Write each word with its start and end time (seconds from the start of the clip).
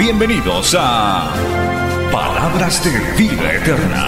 Bienvenidos 0.00 0.74
a 0.78 1.30
Palabras 2.10 2.82
de 2.82 3.22
Vida 3.22 3.52
Eterna. 3.52 4.06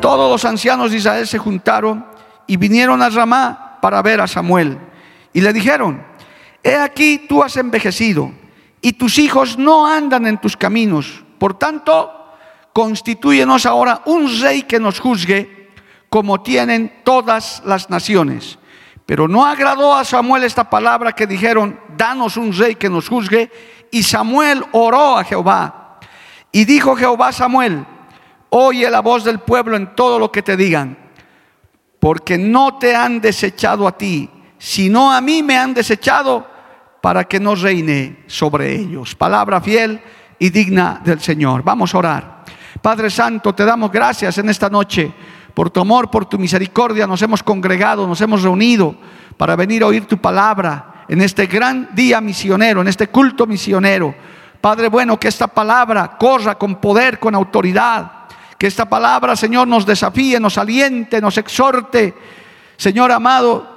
Todos 0.00 0.30
los 0.30 0.44
ancianos 0.44 0.92
de 0.92 0.98
Israel 0.98 1.26
se 1.26 1.38
juntaron 1.38 2.06
y 2.46 2.56
vinieron 2.56 3.02
a 3.02 3.08
Ramá 3.08 3.78
para 3.82 4.00
ver 4.00 4.20
a 4.20 4.28
Samuel. 4.28 4.78
Y 5.32 5.40
le 5.40 5.52
dijeron, 5.52 6.06
he 6.62 6.76
aquí 6.76 7.26
tú 7.28 7.42
has 7.42 7.56
envejecido 7.56 8.30
y 8.80 8.92
tus 8.92 9.18
hijos 9.18 9.58
no 9.58 9.88
andan 9.88 10.24
en 10.28 10.38
tus 10.38 10.56
caminos. 10.56 11.24
Por 11.40 11.58
tanto, 11.58 12.13
constituyenos 12.74 13.64
ahora 13.64 14.02
un 14.04 14.28
rey 14.40 14.64
que 14.64 14.80
nos 14.80 14.98
juzgue 14.98 15.70
como 16.10 16.42
tienen 16.42 17.00
todas 17.04 17.62
las 17.64 17.88
naciones. 17.88 18.58
Pero 19.06 19.28
no 19.28 19.44
agradó 19.46 19.94
a 19.94 20.04
Samuel 20.04 20.44
esta 20.44 20.68
palabra 20.68 21.12
que 21.12 21.26
dijeron, 21.26 21.78
danos 21.96 22.36
un 22.36 22.52
rey 22.52 22.74
que 22.74 22.90
nos 22.90 23.08
juzgue. 23.08 23.50
Y 23.92 24.02
Samuel 24.02 24.64
oró 24.72 25.16
a 25.16 25.24
Jehová. 25.24 26.00
Y 26.50 26.64
dijo 26.64 26.96
Jehová 26.96 27.28
a 27.28 27.32
Samuel, 27.32 27.86
oye 28.50 28.90
la 28.90 29.00
voz 29.00 29.22
del 29.22 29.38
pueblo 29.38 29.76
en 29.76 29.94
todo 29.94 30.18
lo 30.18 30.32
que 30.32 30.42
te 30.42 30.56
digan, 30.56 30.98
porque 32.00 32.38
no 32.38 32.78
te 32.78 32.94
han 32.94 33.20
desechado 33.20 33.86
a 33.86 33.96
ti, 33.96 34.28
sino 34.58 35.12
a 35.12 35.20
mí 35.20 35.42
me 35.42 35.56
han 35.56 35.74
desechado 35.74 36.46
para 37.00 37.24
que 37.24 37.38
no 37.38 37.54
reine 37.54 38.24
sobre 38.26 38.74
ellos. 38.74 39.14
Palabra 39.14 39.60
fiel 39.60 40.00
y 40.38 40.50
digna 40.50 41.00
del 41.04 41.20
Señor. 41.20 41.62
Vamos 41.62 41.94
a 41.94 41.98
orar. 41.98 42.33
Padre 42.84 43.08
Santo, 43.08 43.54
te 43.54 43.64
damos 43.64 43.90
gracias 43.90 44.36
en 44.36 44.50
esta 44.50 44.68
noche. 44.68 45.10
Por 45.54 45.70
tu 45.70 45.80
amor, 45.80 46.10
por 46.10 46.26
tu 46.26 46.38
misericordia, 46.38 47.06
nos 47.06 47.22
hemos 47.22 47.42
congregado, 47.42 48.06
nos 48.06 48.20
hemos 48.20 48.42
reunido 48.42 48.94
para 49.38 49.56
venir 49.56 49.82
a 49.82 49.86
oír 49.86 50.04
tu 50.04 50.18
palabra 50.18 51.06
en 51.08 51.22
este 51.22 51.46
gran 51.46 51.88
día 51.94 52.20
misionero, 52.20 52.82
en 52.82 52.88
este 52.88 53.08
culto 53.08 53.46
misionero. 53.46 54.14
Padre 54.60 54.88
bueno, 54.88 55.18
que 55.18 55.28
esta 55.28 55.46
palabra 55.46 56.18
corra 56.18 56.56
con 56.56 56.74
poder, 56.74 57.18
con 57.18 57.34
autoridad 57.34 58.12
que 58.58 58.66
esta 58.66 58.86
palabra, 58.86 59.34
Señor, 59.34 59.66
nos 59.66 59.86
desafíe, 59.86 60.38
nos 60.38 60.58
aliente, 60.58 61.22
nos 61.22 61.38
exhorte. 61.38 62.14
Señor 62.76 63.10
amado, 63.12 63.73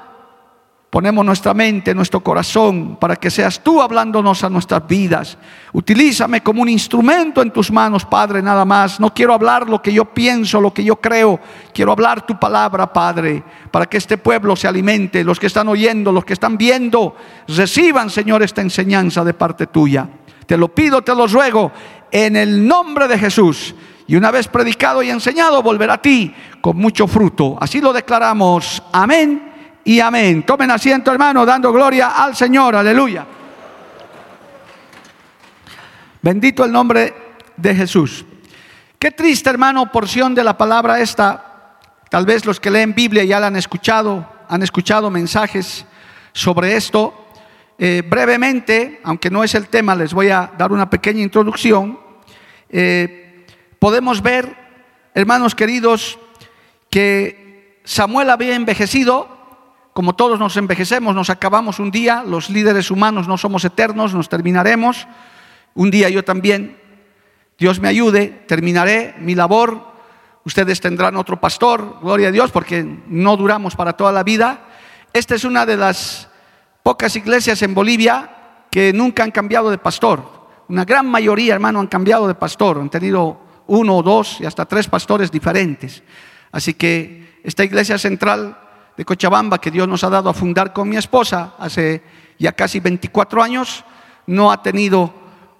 ponemos 0.89 1.25
nuestra 1.25 1.53
mente, 1.53 1.93
nuestro 1.93 2.21
corazón, 2.21 2.95
para 2.95 3.17
que 3.17 3.29
seas 3.29 3.61
tú 3.61 3.81
hablándonos 3.81 4.43
a 4.43 4.49
nuestras 4.49 4.87
vidas. 4.87 5.37
Utilízame 5.73 6.41
como 6.41 6.61
un 6.61 6.69
instrumento 6.69 7.41
en 7.41 7.51
tus 7.51 7.71
manos, 7.71 8.05
Padre, 8.05 8.41
nada 8.41 8.63
más. 8.63 8.99
No 8.99 9.13
quiero 9.13 9.33
hablar 9.33 9.69
lo 9.69 9.81
que 9.81 9.91
yo 9.91 10.05
pienso, 10.05 10.61
lo 10.61 10.73
que 10.73 10.83
yo 10.83 10.95
creo. 10.95 11.39
Quiero 11.73 11.91
hablar 11.91 12.25
tu 12.25 12.39
palabra, 12.39 12.91
Padre, 12.91 13.43
para 13.69 13.85
que 13.85 13.97
este 13.97 14.17
pueblo 14.17 14.55
se 14.55 14.67
alimente. 14.67 15.23
Los 15.23 15.39
que 15.39 15.47
están 15.47 15.67
oyendo, 15.67 16.11
los 16.11 16.23
que 16.23 16.33
están 16.33 16.57
viendo, 16.57 17.15
reciban, 17.47 18.09
Señor, 18.09 18.41
esta 18.41 18.61
enseñanza 18.61 19.25
de 19.25 19.33
parte 19.33 19.67
tuya. 19.67 20.07
Te 20.45 20.55
lo 20.55 20.73
pido, 20.73 21.01
te 21.01 21.13
lo 21.13 21.27
ruego, 21.27 21.73
en 22.09 22.37
el 22.37 22.65
nombre 22.65 23.09
de 23.09 23.19
Jesús 23.19 23.75
y 24.07 24.15
una 24.15 24.31
vez 24.31 24.47
predicado 24.47 25.03
y 25.03 25.09
enseñado, 25.09 25.61
volverá 25.61 25.95
a 25.95 26.01
ti 26.01 26.33
con 26.61 26.77
mucho 26.77 27.05
fruto. 27.07 27.57
Así 27.59 27.81
lo 27.81 27.91
declaramos. 27.91 28.81
Amén 28.93 29.46
y 29.87 30.01
amén. 30.01 30.43
Tomen 30.43 30.69
asiento, 30.69 31.13
hermano, 31.13 31.45
dando 31.45 31.71
gloria 31.71 32.09
al 32.09 32.35
Señor. 32.35 32.75
Aleluya. 32.75 33.25
Bendito 36.21 36.65
el 36.65 36.73
nombre 36.73 37.13
de 37.55 37.73
Jesús. 37.73 38.25
Qué 38.99 39.11
triste, 39.11 39.49
hermano, 39.49 39.89
porción 39.89 40.35
de 40.35 40.43
la 40.43 40.57
palabra 40.57 40.99
esta. 40.99 41.77
Tal 42.09 42.25
vez 42.25 42.45
los 42.45 42.59
que 42.59 42.69
leen 42.69 42.93
Biblia 42.93 43.23
ya 43.23 43.39
la 43.39 43.47
han 43.47 43.55
escuchado, 43.55 44.29
han 44.49 44.61
escuchado 44.61 45.09
mensajes 45.09 45.85
sobre 46.33 46.75
esto. 46.75 47.29
Eh, 47.79 48.03
brevemente, 48.05 48.99
aunque 49.05 49.29
no 49.29 49.41
es 49.41 49.55
el 49.55 49.69
tema, 49.69 49.95
les 49.95 50.13
voy 50.13 50.27
a 50.27 50.51
dar 50.57 50.73
una 50.73 50.89
pequeña 50.89 51.21
introducción. 51.21 51.97
Eh, 52.69 53.45
podemos 53.79 54.21
ver, 54.21 54.53
hermanos 55.13 55.55
queridos, 55.55 56.19
que 56.89 57.79
Samuel 57.85 58.29
había 58.29 58.53
envejecido, 58.53 59.36
como 59.97 60.13
todos 60.13 60.37
nos 60.37 60.55
envejecemos, 60.57 61.15
nos 61.15 61.31
acabamos 61.31 61.79
un 61.79 61.89
día, 61.89 62.23
los 62.23 62.51
líderes 62.51 62.91
humanos 62.91 63.27
no 63.27 63.35
somos 63.35 63.65
eternos, 63.65 64.13
nos 64.13 64.29
terminaremos, 64.29 65.07
un 65.73 65.89
día 65.89 66.07
yo 66.07 66.23
también, 66.23 66.77
Dios 67.57 67.79
me 67.79 67.87
ayude, 67.87 68.27
terminaré 68.47 69.15
mi 69.17 69.33
labor, 69.33 69.81
ustedes 70.43 70.81
tendrán 70.81 71.15
otro 71.15 71.39
pastor, 71.39 71.97
gloria 71.99 72.27
a 72.27 72.31
Dios, 72.31 72.51
porque 72.51 72.83
no 73.07 73.37
duramos 73.37 73.75
para 73.75 73.93
toda 73.93 74.11
la 74.11 74.21
vida. 74.21 74.67
Esta 75.13 75.33
es 75.33 75.43
una 75.43 75.65
de 75.65 75.77
las 75.77 76.29
pocas 76.83 77.15
iglesias 77.15 77.59
en 77.63 77.73
Bolivia 77.73 78.67
que 78.69 78.93
nunca 78.93 79.23
han 79.23 79.31
cambiado 79.31 79.71
de 79.71 79.79
pastor. 79.79 80.21
Una 80.67 80.85
gran 80.85 81.07
mayoría, 81.07 81.55
hermano, 81.55 81.79
han 81.79 81.87
cambiado 81.87 82.27
de 82.27 82.35
pastor, 82.35 82.77
han 82.77 82.91
tenido 82.91 83.41
uno 83.65 83.97
o 83.97 84.03
dos 84.03 84.41
y 84.41 84.45
hasta 84.45 84.65
tres 84.65 84.87
pastores 84.87 85.31
diferentes. 85.31 86.03
Así 86.51 86.75
que 86.75 87.39
esta 87.43 87.63
iglesia 87.63 87.97
central 87.97 88.59
de 88.97 89.05
Cochabamba 89.05 89.61
que 89.61 89.71
Dios 89.71 89.87
nos 89.87 90.03
ha 90.03 90.09
dado 90.09 90.29
a 90.29 90.33
fundar 90.33 90.73
con 90.73 90.89
mi 90.89 90.97
esposa 90.97 91.53
hace 91.59 92.01
ya 92.39 92.51
casi 92.51 92.79
24 92.79 93.41
años, 93.43 93.85
no 94.25 94.51
ha 94.51 94.61
tenido 94.61 95.13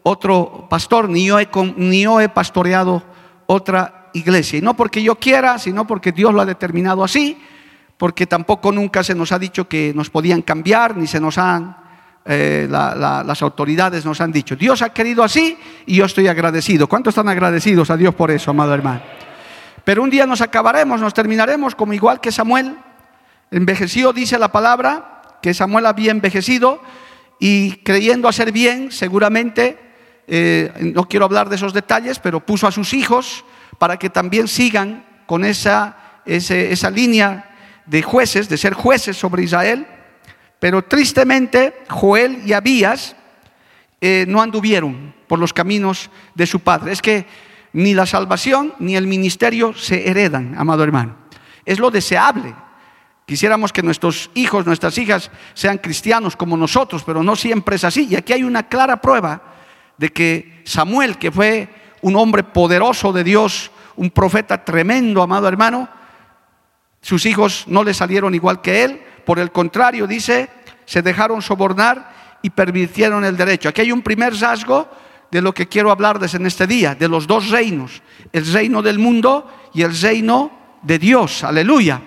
otro 0.03 0.68
pastor, 0.70 1.08
ni 1.08 1.28
yo 1.28 1.40
he, 1.40 1.48
ni 1.78 2.02
yo 2.02 2.20
he 2.20 2.30
pastoreado 2.30 3.03
otra 3.46 4.09
iglesia. 4.14 4.59
Y 4.59 4.62
no 4.62 4.75
porque 4.75 5.02
yo 5.03 5.16
quiera, 5.16 5.59
sino 5.59 5.86
porque 5.86 6.12
Dios 6.12 6.34
lo 6.34 6.42
ha 6.42 6.46
determinado 6.46 7.03
así, 7.03 7.38
porque 7.98 8.28
tampoco 8.28 8.72
nunca 8.72 9.03
se 9.03 9.16
nos 9.16 9.31
ha 9.31 9.40
dicho 9.40 9.68
que 9.68 9.94
nos 9.96 10.09
podían 10.09 10.42
cambiar, 10.42 10.98
ni 10.98 11.08
se 11.08 11.19
nos 11.19 11.38
han 11.38 11.88
eh, 12.30 12.68
las 12.69 13.42
autoridades 13.42 14.04
nos 14.04 14.19
han 14.19 14.34
dicho. 14.34 14.58
Dios 14.58 14.81
ha 14.81 14.90
querido 14.90 15.24
así 15.24 15.58
y 15.86 15.96
yo 15.96 16.06
estoy 16.06 16.28
agradecido. 16.28 16.88
¿Cuántos 16.88 17.14
están 17.14 17.30
agradecidos 17.30 17.90
a 17.90 17.96
Dios 17.96 18.14
por 18.14 18.31
eso, 18.31 18.52
amado 18.52 18.74
hermano? 18.74 19.02
Pero 19.86 20.04
un 20.04 20.09
día 20.09 20.25
nos 20.25 20.42
acabaremos, 20.42 21.00
nos 21.00 21.14
terminaremos 21.14 21.74
como 21.74 21.94
igual 21.94 22.19
que 22.19 22.34
Samuel. 22.34 22.75
Envejeció, 23.52 24.13
dice 24.13 24.38
la 24.38 24.52
palabra, 24.52 25.22
que 25.41 25.53
Samuel 25.53 25.85
había 25.85 26.12
envejecido 26.12 26.81
y 27.40 27.78
creyendo 27.84 28.28
hacer 28.28 28.52
bien, 28.52 28.91
seguramente, 28.91 29.78
eh, 30.28 30.72
no 30.94 31.08
quiero 31.08 31.25
hablar 31.25 31.50
de 31.50 31.56
esos 31.56 31.74
detalles, 31.74 32.19
pero 32.19 32.46
puso 32.46 32.68
a 32.68 32.72
sus 32.72 32.94
hijos 32.94 33.46
para 33.78 33.97
que 33.97 34.09
también 34.09 34.47
sigan 34.47 35.06
con 35.25 35.46
esa, 35.46 36.22
esa 36.25 36.90
línea 36.90 37.56
de 37.86 38.02
jueces, 38.02 38.50
de 38.50 38.57
ser 38.57 38.74
jueces 38.74 39.18
sobre 39.18 39.44
Israel. 39.44 39.88
Pero 40.59 40.84
tristemente 40.84 41.74
Joel 41.90 42.41
y 42.46 42.53
Abías 42.53 43.16
eh, 44.02 44.25
no 44.28 44.41
anduvieron 44.41 45.13
por 45.28 45.40
los 45.40 45.53
caminos 45.53 46.09
de 46.36 46.46
su 46.46 46.59
padre. 46.59 46.91
Es 46.91 47.02
que 47.02 47.25
ni 47.74 47.94
la 47.94 48.06
salvación 48.06 48.74
ni 48.80 48.95
el 48.95 49.07
ministerio 49.07 49.74
se 49.74 50.10
heredan, 50.10 50.56
amado 50.57 50.83
hermano. 50.83 51.16
Es 51.66 51.80
lo 51.80 51.92
deseable. 51.92 52.56
Quisiéramos 53.27 53.74
que 53.74 53.83
nuestros 53.83 54.31
hijos, 54.35 54.65
nuestras 54.65 54.97
hijas 54.97 55.29
sean 55.53 55.79
cristianos 55.79 56.38
como 56.38 56.56
nosotros, 56.56 57.03
pero 57.03 57.21
no 57.24 57.35
siempre 57.35 57.75
es 57.75 57.83
así. 57.83 58.07
Y 58.09 58.15
aquí 58.15 58.31
hay 58.31 58.45
una 58.45 58.69
clara 58.69 59.01
prueba 59.01 59.41
de 59.97 60.13
que 60.13 60.62
Samuel, 60.63 61.18
que 61.18 61.29
fue 61.29 61.68
un 62.03 62.15
hombre 62.15 62.45
poderoso 62.45 63.12
de 63.12 63.25
Dios, 63.25 63.69
un 63.97 64.12
profeta 64.12 64.63
tremendo, 64.63 65.21
amado 65.21 65.50
hermano, 65.50 65.89
sus 67.01 67.25
hijos 67.25 67.65
no 67.68 67.83
le 67.83 67.94
salieron 67.94 68.33
igual 68.33 68.62
que 68.62 68.85
él, 68.85 69.01
por 69.25 69.39
el 69.39 69.51
contrario, 69.51 70.07
dice, 70.07 70.50
se 70.85 71.01
dejaron 71.01 71.41
sobornar 71.41 72.39
y 72.41 72.50
pervirtieron 72.51 73.25
el 73.25 73.35
derecho. 73.35 73.68
Aquí 73.68 73.81
hay 73.81 73.91
un 73.91 74.03
primer 74.03 74.35
rasgo 74.35 74.88
de 75.29 75.41
lo 75.41 75.53
que 75.53 75.68
quiero 75.68 75.91
hablarles 75.91 76.33
en 76.33 76.45
este 76.45 76.65
día, 76.65 76.95
de 76.95 77.09
los 77.09 77.27
dos 77.27 77.50
reinos, 77.50 78.01
el 78.31 78.50
reino 78.53 78.81
del 78.81 79.00
mundo 79.00 79.51
y 79.74 79.81
el 79.81 80.00
reino 80.00 80.79
de 80.81 80.97
Dios. 80.97 81.44
Aleluya. 81.44 82.01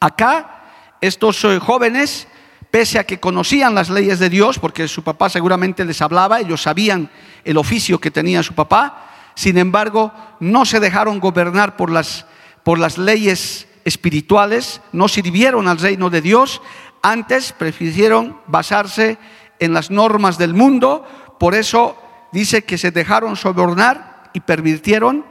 Acá 0.00 0.96
estos 1.00 1.44
eh, 1.44 1.58
jóvenes, 1.58 2.28
pese 2.70 2.98
a 2.98 3.04
que 3.04 3.20
conocían 3.20 3.74
las 3.74 3.90
leyes 3.90 4.18
de 4.18 4.28
Dios, 4.28 4.58
porque 4.58 4.88
su 4.88 5.02
papá 5.02 5.28
seguramente 5.28 5.84
les 5.84 6.02
hablaba, 6.02 6.40
ellos 6.40 6.62
sabían 6.62 7.10
el 7.44 7.56
oficio 7.56 8.00
que 8.00 8.10
tenía 8.10 8.42
su 8.42 8.54
papá, 8.54 9.06
sin 9.34 9.58
embargo, 9.58 10.12
no 10.40 10.64
se 10.64 10.80
dejaron 10.80 11.20
gobernar 11.20 11.76
por 11.76 11.90
las, 11.90 12.26
por 12.64 12.78
las 12.78 12.98
leyes 12.98 13.68
espirituales, 13.84 14.80
no 14.92 15.08
sirvieron 15.08 15.68
al 15.68 15.78
reino 15.78 16.10
de 16.10 16.20
Dios, 16.20 16.60
antes 17.02 17.52
prefirieron 17.52 18.40
basarse 18.46 19.18
en 19.60 19.72
las 19.72 19.90
normas 19.90 20.38
del 20.38 20.54
mundo, 20.54 21.06
por 21.38 21.54
eso 21.54 21.96
dice 22.32 22.64
que 22.64 22.78
se 22.78 22.90
dejaron 22.90 23.36
sobornar 23.36 24.30
y 24.32 24.40
pervirtieron 24.40 25.24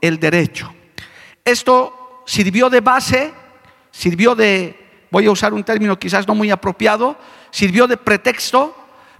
el 0.00 0.20
derecho. 0.20 0.72
Esto 1.44 2.22
sirvió 2.26 2.70
de 2.70 2.80
base, 2.80 3.32
sirvió 3.94 4.34
de, 4.34 5.06
voy 5.10 5.26
a 5.26 5.30
usar 5.30 5.54
un 5.54 5.62
término 5.62 5.98
quizás 5.98 6.26
no 6.26 6.34
muy 6.34 6.50
apropiado, 6.50 7.16
sirvió 7.50 7.86
de 7.86 7.96
pretexto 7.96 8.76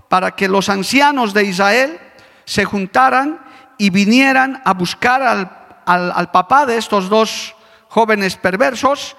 para 0.08 0.32
que 0.32 0.48
los 0.48 0.68
ancianos 0.68 1.32
de 1.32 1.44
Israel 1.44 2.00
se 2.44 2.64
juntaran 2.64 3.40
y 3.78 3.90
vinieran 3.90 4.60
a 4.64 4.74
buscar 4.74 5.22
al, 5.86 6.30
papá 6.32 6.66
de 6.66 6.76
estos 6.76 7.08
dos 7.08 7.54
jóvenes 7.88 8.36
perversos 8.36 9.16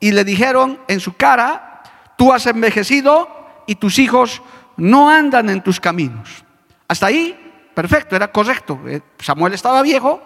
y 0.00 0.12
le 0.12 0.24
dijeron 0.24 0.80
en 0.88 1.00
su 1.00 1.14
cara, 1.14 1.82
tú 2.16 2.32
has 2.32 2.46
envejecido 2.46 3.28
y 3.66 3.74
tus 3.74 3.98
hijos 3.98 4.42
no 4.78 5.10
andan 5.10 5.50
en 5.50 5.62
tus 5.62 5.78
caminos. 5.78 6.44
Hasta 6.88 7.06
ahí, 7.06 7.70
perfecto, 7.74 8.16
era 8.16 8.32
correcto. 8.32 8.80
Eh, 8.86 9.00
Samuel 9.18 9.52
estaba 9.52 9.82
viejo 9.82 10.22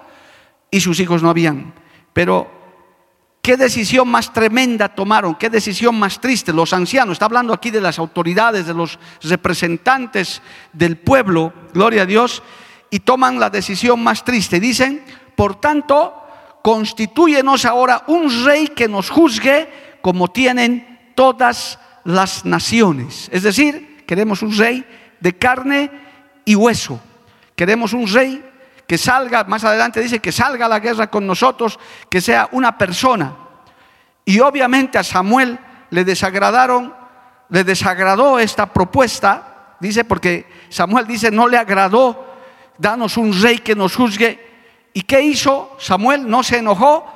y 0.71 0.81
sus 0.81 1.01
hijos 1.01 1.23
no 1.23 1.31
habían. 1.31 1.73
Pero, 2.13 2.60
¿qué 3.43 3.57
decisión 3.57 4.09
más 4.09 4.33
tremenda 4.33 4.89
tomaron? 4.89 5.35
¿Qué 5.35 5.51
decisión 5.51 5.99
más 5.99 6.21
triste? 6.21 6.53
Los 6.53 6.73
ancianos, 6.73 7.15
está 7.15 7.25
hablando 7.25 7.53
aquí 7.53 7.71
de 7.71 7.81
las 7.81 7.99
autoridades, 7.99 8.67
de 8.67 8.75
los 8.75 8.99
representantes 9.23 10.43
del 10.73 10.97
pueblo, 10.99 11.53
gloria 11.73 12.03
a 12.03 12.07
Dios, 12.07 12.43
y 12.91 13.01
toman 13.01 13.39
la 13.39 13.51
decisión 13.51 14.03
más 14.03 14.25
triste. 14.25 14.61
Dicen, 14.61 15.05
por 15.37 15.61
tanto, 15.61 16.15
constituyenos 16.63 17.65
ahora 17.65 18.05
un 18.09 18.45
rey 18.45 18.69
que 18.69 18.89
nos 18.89 19.11
juzgue 19.11 19.69
como 20.03 20.29
tienen 20.29 21.13
todas 21.15 21.79
las 22.05 22.45
naciones. 22.45 23.29
Es 23.33 23.43
decir, 23.43 24.05
queremos 24.07 24.43
un 24.43 24.57
rey 24.57 24.85
de 25.21 25.37
carne 25.37 25.91
y 26.45 26.55
hueso. 26.55 27.01
Queremos 27.55 27.93
un 27.93 28.07
rey 28.07 28.43
que 28.91 28.99
salga, 28.99 29.45
más 29.45 29.63
adelante 29.63 30.01
dice 30.01 30.19
que 30.19 30.33
salga 30.33 30.67
a 30.67 30.69
la 30.69 30.81
guerra 30.81 31.09
con 31.09 31.25
nosotros, 31.25 31.79
que 32.09 32.21
sea 32.21 32.49
una 32.51 32.77
persona. 32.77 33.37
Y 34.25 34.41
obviamente 34.41 34.99
a 34.99 35.05
Samuel 35.05 35.61
le 35.91 36.05
desagradaron, 36.05 36.93
le 37.51 37.63
desagradó 37.63 38.41
esta 38.41 38.67
propuesta, 38.67 39.77
dice, 39.79 40.03
porque 40.03 40.45
Samuel 40.71 41.07
dice, 41.07 41.31
no 41.31 41.47
le 41.47 41.57
agradó 41.57 42.35
danos 42.79 43.17
un 43.17 43.33
rey 43.41 43.59
que 43.59 43.77
nos 43.77 43.95
juzgue. 43.95 44.45
¿Y 44.93 45.03
qué 45.03 45.23
hizo? 45.23 45.77
Samuel 45.79 46.29
no 46.29 46.43
se 46.43 46.59
enojó, 46.59 47.07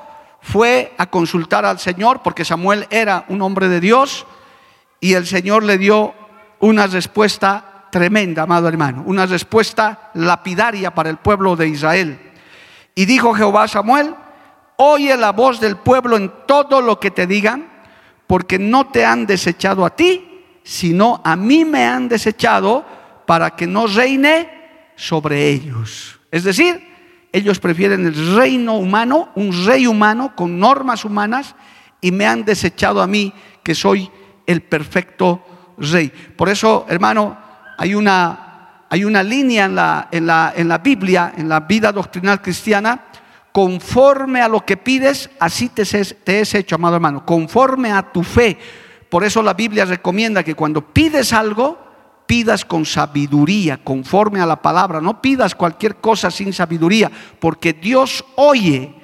fue 0.42 0.94
a 0.96 1.06
consultar 1.06 1.64
al 1.64 1.80
Señor, 1.80 2.22
porque 2.22 2.44
Samuel 2.44 2.86
era 2.88 3.24
un 3.26 3.42
hombre 3.42 3.68
de 3.68 3.80
Dios, 3.80 4.28
y 5.00 5.14
el 5.14 5.26
Señor 5.26 5.64
le 5.64 5.76
dio 5.78 6.14
una 6.60 6.86
respuesta 6.86 7.73
tremenda, 7.94 8.42
amado 8.42 8.66
hermano, 8.66 9.04
una 9.06 9.24
respuesta 9.24 10.10
lapidaria 10.14 10.92
para 10.92 11.10
el 11.10 11.18
pueblo 11.18 11.54
de 11.54 11.68
Israel. 11.68 12.18
Y 12.92 13.04
dijo 13.04 13.32
Jehová 13.34 13.62
a 13.62 13.68
Samuel, 13.68 14.16
oye 14.78 15.16
la 15.16 15.30
voz 15.30 15.60
del 15.60 15.76
pueblo 15.76 16.16
en 16.16 16.32
todo 16.44 16.82
lo 16.82 16.98
que 16.98 17.12
te 17.12 17.28
digan, 17.28 17.70
porque 18.26 18.58
no 18.58 18.88
te 18.88 19.04
han 19.04 19.26
desechado 19.26 19.86
a 19.86 19.94
ti, 19.94 20.42
sino 20.64 21.22
a 21.24 21.36
mí 21.36 21.64
me 21.64 21.84
han 21.84 22.08
desechado 22.08 22.84
para 23.26 23.54
que 23.54 23.68
no 23.68 23.86
reine 23.86 24.90
sobre 24.96 25.50
ellos. 25.50 26.18
Es 26.32 26.42
decir, 26.42 26.82
ellos 27.30 27.60
prefieren 27.60 28.06
el 28.06 28.34
reino 28.34 28.74
humano, 28.74 29.28
un 29.36 29.52
rey 29.64 29.86
humano 29.86 30.34
con 30.34 30.58
normas 30.58 31.04
humanas, 31.04 31.54
y 32.00 32.10
me 32.10 32.26
han 32.26 32.44
desechado 32.44 33.00
a 33.00 33.06
mí, 33.06 33.32
que 33.62 33.76
soy 33.76 34.10
el 34.48 34.62
perfecto 34.62 35.44
rey. 35.78 36.08
Por 36.36 36.48
eso, 36.48 36.86
hermano, 36.88 37.43
hay 37.76 37.94
una, 37.94 38.86
hay 38.88 39.04
una 39.04 39.22
línea 39.22 39.66
en 39.66 39.74
la, 39.74 40.08
en, 40.10 40.26
la, 40.26 40.52
en 40.56 40.68
la 40.68 40.78
Biblia, 40.78 41.32
en 41.36 41.48
la 41.48 41.60
vida 41.60 41.92
doctrinal 41.92 42.40
cristiana, 42.40 43.04
conforme 43.52 44.40
a 44.42 44.48
lo 44.48 44.64
que 44.64 44.76
pides, 44.76 45.30
así 45.38 45.68
te, 45.68 45.84
te 45.84 46.40
es 46.40 46.54
hecho, 46.54 46.74
amado 46.74 46.96
hermano, 46.96 47.24
conforme 47.24 47.92
a 47.92 48.02
tu 48.12 48.22
fe. 48.22 48.58
Por 49.08 49.22
eso 49.22 49.42
la 49.42 49.54
Biblia 49.54 49.84
recomienda 49.84 50.42
que 50.42 50.54
cuando 50.54 50.80
pides 50.80 51.32
algo, 51.32 51.78
pidas 52.26 52.64
con 52.64 52.84
sabiduría, 52.84 53.78
conforme 53.82 54.40
a 54.40 54.46
la 54.46 54.60
palabra. 54.60 55.00
No 55.00 55.20
pidas 55.20 55.54
cualquier 55.54 55.96
cosa 55.96 56.30
sin 56.30 56.52
sabiduría, 56.52 57.10
porque 57.38 57.72
Dios 57.72 58.24
oye. 58.36 58.94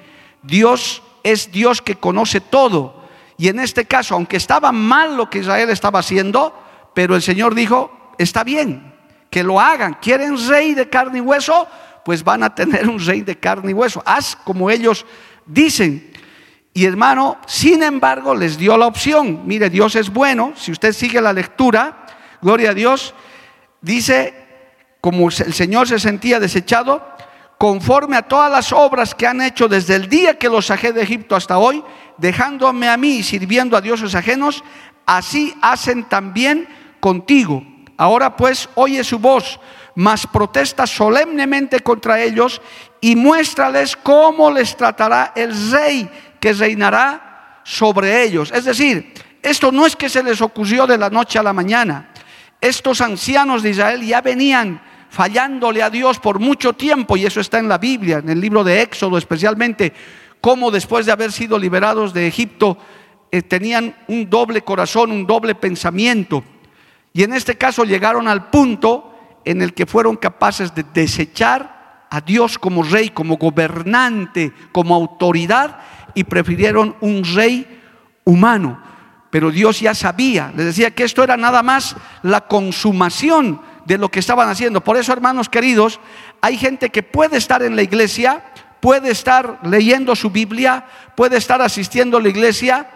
Dios 0.43 1.03
es 1.23 1.51
Dios 1.51 1.81
que 1.81 1.95
conoce 1.95 2.41
todo. 2.41 3.01
Y 3.37 3.47
en 3.47 3.59
este 3.59 3.85
caso, 3.85 4.15
aunque 4.15 4.37
estaba 4.37 4.71
mal 4.71 5.15
lo 5.15 5.29
que 5.29 5.39
Israel 5.39 5.69
estaba 5.69 5.99
haciendo, 5.99 6.53
pero 6.93 7.15
el 7.15 7.21
Señor 7.21 7.55
dijo, 7.55 7.91
está 8.21 8.43
bien, 8.43 8.93
que 9.29 9.43
lo 9.43 9.59
hagan. 9.59 9.97
¿Quieren 10.01 10.37
rey 10.47 10.73
de 10.73 10.89
carne 10.89 11.19
y 11.19 11.21
hueso? 11.21 11.67
Pues 12.03 12.23
van 12.23 12.43
a 12.43 12.53
tener 12.53 12.87
un 12.87 12.99
rey 12.99 13.21
de 13.21 13.37
carne 13.37 13.71
y 13.71 13.73
hueso. 13.73 14.01
Haz 14.05 14.35
como 14.35 14.69
ellos 14.69 15.05
dicen. 15.45 16.11
Y 16.73 16.85
hermano, 16.85 17.37
sin 17.47 17.83
embargo, 17.83 18.33
les 18.33 18.57
dio 18.57 18.77
la 18.77 18.87
opción. 18.87 19.41
Mire, 19.45 19.69
Dios 19.69 19.95
es 19.95 20.09
bueno. 20.09 20.53
Si 20.55 20.71
usted 20.71 20.93
sigue 20.93 21.21
la 21.21 21.33
lectura, 21.33 22.05
gloria 22.41 22.71
a 22.71 22.73
Dios, 22.73 23.13
dice, 23.81 24.33
como 25.01 25.27
el 25.27 25.53
Señor 25.53 25.87
se 25.87 25.99
sentía 25.99 26.39
desechado, 26.39 27.05
conforme 27.57 28.17
a 28.17 28.23
todas 28.23 28.51
las 28.51 28.71
obras 28.71 29.13
que 29.13 29.27
han 29.27 29.41
hecho 29.41 29.67
desde 29.67 29.95
el 29.95 30.09
día 30.09 30.39
que 30.39 30.49
los 30.49 30.67
saqué 30.67 30.93
de 30.93 31.03
Egipto 31.03 31.35
hasta 31.35 31.57
hoy, 31.57 31.83
dejándome 32.17 32.87
a 32.89 32.97
mí 32.97 33.17
y 33.17 33.23
sirviendo 33.23 33.75
a 33.75 33.81
dioses 33.81 34.15
ajenos, 34.15 34.63
así 35.05 35.53
hacen 35.61 36.05
también 36.05 36.67
contigo. 36.99 37.63
Ahora 38.01 38.35
pues 38.35 38.67
oye 38.75 39.03
su 39.03 39.19
voz, 39.19 39.59
mas 39.93 40.25
protesta 40.25 40.87
solemnemente 40.87 41.81
contra 41.81 42.21
ellos 42.21 42.61
y 42.99 43.15
muéstrales 43.15 43.95
cómo 43.95 44.49
les 44.49 44.75
tratará 44.75 45.33
el 45.35 45.71
rey 45.71 46.09
que 46.39 46.53
reinará 46.53 47.61
sobre 47.63 48.23
ellos. 48.23 48.51
Es 48.51 48.65
decir, 48.65 49.13
esto 49.43 49.71
no 49.71 49.85
es 49.85 49.95
que 49.95 50.09
se 50.09 50.23
les 50.23 50.41
ocurrió 50.41 50.87
de 50.87 50.97
la 50.97 51.09
noche 51.09 51.37
a 51.37 51.43
la 51.43 51.53
mañana 51.53 52.11
estos 52.61 53.01
ancianos 53.01 53.63
de 53.63 53.71
Israel 53.71 54.05
ya 54.05 54.21
venían 54.21 54.79
fallándole 55.09 55.81
a 55.81 55.89
Dios 55.89 56.19
por 56.19 56.39
mucho 56.39 56.73
tiempo, 56.73 57.17
y 57.17 57.25
eso 57.25 57.41
está 57.41 57.57
en 57.57 57.67
la 57.67 57.79
Biblia, 57.79 58.19
en 58.19 58.29
el 58.29 58.39
libro 58.39 58.63
de 58.63 58.81
Éxodo 58.81 59.17
especialmente, 59.17 59.91
cómo 60.39 60.71
después 60.71 61.07
de 61.07 61.11
haber 61.11 61.31
sido 61.31 61.57
liberados 61.57 62.13
de 62.13 62.27
Egipto, 62.27 62.77
eh, 63.31 63.41
tenían 63.41 63.95
un 64.07 64.29
doble 64.29 64.61
corazón, 64.61 65.11
un 65.11 65.25
doble 65.25 65.55
pensamiento. 65.55 66.43
Y 67.13 67.23
en 67.23 67.33
este 67.33 67.57
caso 67.57 67.83
llegaron 67.83 68.27
al 68.27 68.49
punto 68.49 69.13
en 69.43 69.61
el 69.61 69.73
que 69.73 69.85
fueron 69.85 70.15
capaces 70.15 70.73
de 70.73 70.85
desechar 70.93 72.07
a 72.09 72.21
Dios 72.21 72.57
como 72.57 72.83
rey, 72.83 73.09
como 73.09 73.37
gobernante, 73.37 74.53
como 74.71 74.95
autoridad, 74.95 75.79
y 76.13 76.23
prefirieron 76.23 76.95
un 77.01 77.23
rey 77.23 77.81
humano. 78.25 78.81
Pero 79.29 79.49
Dios 79.49 79.79
ya 79.79 79.95
sabía, 79.95 80.51
les 80.55 80.65
decía 80.65 80.91
que 80.91 81.03
esto 81.03 81.23
era 81.23 81.37
nada 81.37 81.63
más 81.63 81.95
la 82.21 82.41
consumación 82.41 83.61
de 83.85 83.97
lo 83.97 84.09
que 84.09 84.19
estaban 84.19 84.49
haciendo. 84.49 84.83
Por 84.83 84.97
eso, 84.97 85.13
hermanos 85.13 85.49
queridos, 85.49 85.99
hay 86.41 86.57
gente 86.57 86.89
que 86.89 87.01
puede 87.01 87.37
estar 87.37 87.63
en 87.63 87.75
la 87.75 87.81
iglesia, 87.81 88.43
puede 88.81 89.11
estar 89.11 89.59
leyendo 89.63 90.15
su 90.15 90.29
Biblia, 90.29 90.85
puede 91.15 91.37
estar 91.37 91.61
asistiendo 91.61 92.17
a 92.17 92.21
la 92.21 92.29
iglesia, 92.29 92.89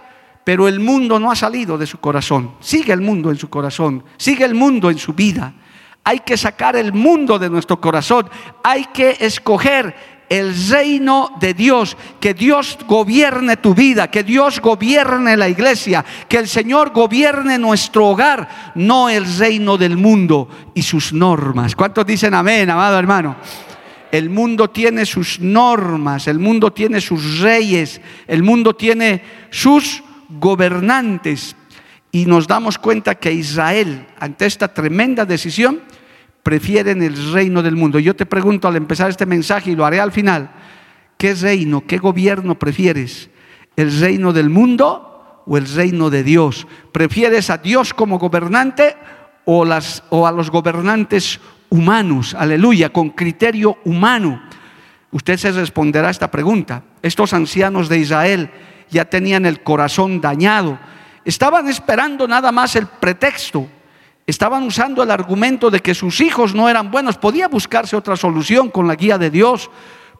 pero 0.45 0.67
el 0.67 0.79
mundo 0.79 1.19
no 1.19 1.31
ha 1.31 1.35
salido 1.35 1.77
de 1.77 1.87
su 1.87 1.97
corazón. 1.97 2.51
Sigue 2.61 2.93
el 2.93 3.01
mundo 3.01 3.31
en 3.31 3.37
su 3.37 3.49
corazón, 3.49 4.03
sigue 4.15 4.45
el 4.45 4.53
mundo 4.53 4.89
en 4.91 4.99
su 4.99 5.13
vida. 5.13 5.53
Hay 6.03 6.19
que 6.19 6.37
sacar 6.37 6.75
el 6.75 6.93
mundo 6.93 7.39
de 7.39 7.49
nuestro 7.49 7.81
corazón, 7.81 8.29
hay 8.63 8.85
que 8.93 9.17
escoger 9.19 9.95
el 10.29 10.53
reino 10.69 11.31
de 11.39 11.55
Dios, 11.55 11.97
que 12.19 12.35
Dios 12.35 12.77
gobierne 12.87 13.57
tu 13.57 13.73
vida, 13.73 14.09
que 14.11 14.23
Dios 14.23 14.61
gobierne 14.61 15.35
la 15.35 15.49
iglesia, 15.49 16.05
que 16.29 16.37
el 16.37 16.47
Señor 16.47 16.91
gobierne 16.91 17.57
nuestro 17.57 18.07
hogar, 18.07 18.73
no 18.75 19.09
el 19.09 19.25
reino 19.37 19.79
del 19.79 19.97
mundo 19.97 20.47
y 20.75 20.83
sus 20.83 21.11
normas. 21.11 21.75
¿Cuántos 21.75 22.05
dicen 22.05 22.35
amén, 22.35 22.69
amado 22.69 22.99
hermano? 22.99 23.35
El 24.11 24.29
mundo 24.29 24.69
tiene 24.69 25.07
sus 25.07 25.39
normas, 25.39 26.27
el 26.27 26.37
mundo 26.37 26.71
tiene 26.71 27.01
sus 27.01 27.39
reyes, 27.39 27.99
el 28.27 28.43
mundo 28.43 28.75
tiene 28.75 29.23
sus 29.49 30.03
gobernantes. 30.29 31.55
Y 32.11 32.25
nos 32.25 32.47
damos 32.47 32.77
cuenta 32.77 33.15
que 33.15 33.31
Israel, 33.31 34.07
ante 34.19 34.45
esta 34.45 34.73
tremenda 34.73 35.25
decisión, 35.25 35.81
prefieren 36.43 37.01
el 37.01 37.33
reino 37.33 37.63
del 37.63 37.75
mundo. 37.75 37.97
Yo 37.97 38.15
te 38.15 38.27
pregunto 38.27 38.67
al 38.67 38.75
empezar 38.75 39.09
este 39.09 39.25
mensaje 39.25 39.71
y 39.71 39.75
lo 39.75 39.85
haré 39.85 39.99
al 39.99 40.11
final, 40.11 40.51
¿qué 41.17 41.33
reino, 41.33 41.83
qué 41.87 41.97
gobierno 41.97 42.59
prefieres? 42.59 43.31
¿El 43.75 43.99
reino 43.99 44.31
del 44.31 44.49
mundo 44.49 45.41
o 45.45 45.57
el 45.57 45.67
reino 45.67 46.09
de 46.09 46.23
Dios? 46.23 46.67
¿Prefieres 46.91 47.49
a 47.49 47.57
Dios 47.57 47.93
como 47.93 48.19
gobernante 48.19 48.95
o, 49.43 49.65
las, 49.65 50.03
o 50.09 50.27
a 50.27 50.31
los 50.31 50.51
gobernantes 50.51 51.39
humanos? 51.69 52.35
Aleluya, 52.35 52.93
con 52.93 53.09
criterio 53.09 53.79
humano. 53.83 54.41
Usted 55.11 55.37
se 55.37 55.51
responderá 55.51 56.09
a 56.09 56.11
esta 56.11 56.29
pregunta. 56.29 56.83
Estos 57.01 57.33
ancianos 57.33 57.89
de 57.89 57.97
Israel 57.97 58.51
ya 58.89 59.05
tenían 59.05 59.45
el 59.45 59.61
corazón 59.61 60.21
dañado. 60.21 60.79
Estaban 61.23 61.67
esperando 61.67 62.27
nada 62.27 62.51
más 62.51 62.75
el 62.75 62.87
pretexto. 62.87 63.67
Estaban 64.27 64.63
usando 64.63 65.03
el 65.03 65.11
argumento 65.11 65.69
de 65.69 65.79
que 65.79 65.93
sus 65.93 66.21
hijos 66.21 66.53
no 66.53 66.69
eran 66.69 66.91
buenos. 66.91 67.17
Podía 67.17 67.47
buscarse 67.47 67.95
otra 67.95 68.15
solución 68.15 68.69
con 68.69 68.87
la 68.87 68.95
guía 68.95 69.17
de 69.17 69.29
Dios. 69.29 69.69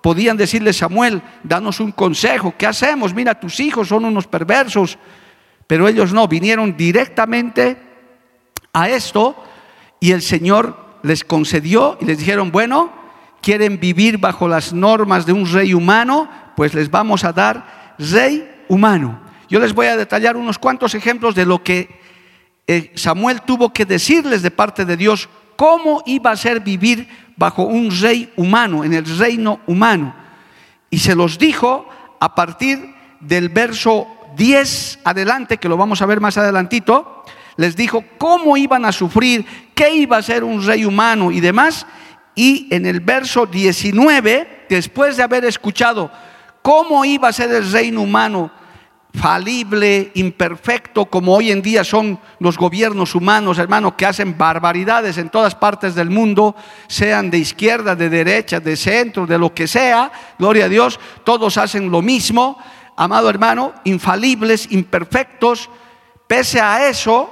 Podían 0.02 0.38
decirle, 0.38 0.74
Samuel, 0.74 1.22
danos 1.44 1.80
un 1.80 1.92
consejo. 1.92 2.54
¿Qué 2.58 2.68
hacemos? 2.68 3.14
Mira, 3.14 3.40
tus 3.40 3.60
hijos 3.60 3.88
son 3.88 4.06
unos 4.06 4.28
perversos. 4.28 4.98
Pero 5.68 5.88
ellos 5.88 6.14
no, 6.14 6.28
vinieron 6.28 6.78
directamente 6.78 7.78
a 8.74 8.90
esto 8.90 9.36
y 10.00 10.12
el 10.12 10.22
Señor 10.22 11.00
les 11.02 11.24
concedió 11.24 11.98
y 12.02 12.06
les 12.06 12.20
dijeron, 12.20 12.52
bueno, 12.52 12.92
quieren 13.42 13.80
vivir 13.80 14.18
bajo 14.18 14.48
las 14.48 14.74
normas 14.74 15.26
de 15.26 15.34
un 15.34 15.52
rey 15.52 15.74
humano, 15.74 16.30
pues 16.56 16.74
les 16.74 16.92
vamos 16.92 17.24
a 17.24 17.32
dar 17.32 17.96
rey 17.98 18.55
humano. 18.68 19.22
Yo 19.50 19.60
les 19.60 19.74
voy 19.74 19.88
a 19.88 19.98
detallar 19.98 20.38
unos 20.38 20.58
cuantos 20.58 20.96
ejemplos 20.96 21.36
de 21.36 21.46
lo 21.46 21.64
que 21.64 22.00
eh, 22.68 22.92
Samuel 22.96 23.42
tuvo 23.42 23.72
que 23.72 23.86
decirles 23.86 24.42
de 24.42 24.52
parte 24.52 24.86
de 24.86 24.98
Dios, 24.98 25.30
cómo 25.56 26.02
iba 26.06 26.32
a 26.32 26.38
ser 26.38 26.62
vivir 26.62 27.08
bajo 27.38 27.64
un 27.64 27.92
rey 27.92 28.32
humano, 28.36 28.84
en 28.84 28.94
el 28.94 29.06
reino 29.18 29.60
humano. 29.68 30.16
Y 30.90 31.00
se 31.00 31.16
los 31.16 31.38
dijo 31.38 31.88
a 32.20 32.34
partir 32.34 32.94
del 33.20 33.50
verso 33.50 34.08
10 34.36 35.00
adelante, 35.04 35.58
que 35.58 35.70
lo 35.70 35.78
vamos 35.78 36.02
a 36.02 36.06
ver 36.06 36.20
más 36.20 36.38
adelantito, 36.38 37.24
les 37.58 37.76
dijo 37.76 38.04
cómo 38.18 38.58
iban 38.58 38.84
a 38.86 38.92
sufrir, 38.92 39.46
qué 39.74 39.94
iba 39.96 40.18
a 40.18 40.24
ser 40.24 40.44
un 40.44 40.66
rey 40.66 40.86
humano 40.86 41.32
y 41.32 41.40
demás. 41.40 41.86
Y 42.34 42.68
en 42.72 42.86
el 42.86 43.00
verso 43.00 43.46
19, 43.46 44.66
después 44.70 45.16
de 45.18 45.24
haber 45.24 45.46
escuchado 45.46 46.12
cómo 46.66 47.06
iba 47.06 47.28
a 47.28 47.32
ser 47.32 47.52
el 47.52 47.72
reino 47.72 48.02
humano, 48.02 48.50
falible, 49.14 50.10
imperfecto, 50.16 51.06
como 51.06 51.36
hoy 51.36 51.52
en 51.52 51.62
día 51.62 51.84
son 51.84 52.20
los 52.40 52.58
gobiernos 52.58 53.14
humanos, 53.14 53.60
hermano, 53.60 53.96
que 53.96 54.08
hacen 54.08 54.36
barbaridades 54.36 55.20
en 55.20 55.30
todas 55.30 55.54
partes 55.54 55.94
del 55.94 56.10
mundo, 56.10 56.56
sean 56.88 57.30
de 57.30 57.38
izquierda, 57.38 57.96
de 57.96 58.10
derecha, 58.10 58.60
de 58.60 58.76
centro, 58.76 59.28
de 59.28 59.38
lo 59.38 59.54
que 59.54 59.68
sea, 59.68 60.12
gloria 60.40 60.66
a 60.66 60.70
Dios, 60.70 61.00
todos 61.24 61.56
hacen 61.60 61.92
lo 61.92 62.02
mismo 62.02 62.58
amado 62.96 63.30
hermano, 63.30 63.74
infalibles, 63.84 64.72
imperfectos. 64.72 65.70
Pese 66.26 66.60
a 66.62 66.90
eso, 66.90 67.32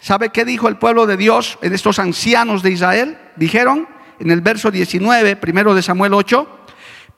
¿sabe 0.00 0.30
qué 0.30 0.44
dijo 0.44 0.66
el 0.66 0.76
pueblo 0.76 1.06
de 1.06 1.16
Dios 1.16 1.56
en 1.62 1.72
estos 1.72 2.00
ancianos 2.00 2.64
de 2.64 2.72
Israel? 2.72 3.16
Dijeron 3.36 3.86
en 4.18 4.32
el 4.32 4.40
verso 4.40 4.72
19, 4.72 5.36
primero 5.36 5.72
de 5.72 5.82
Samuel 5.82 6.14
8, 6.14 6.55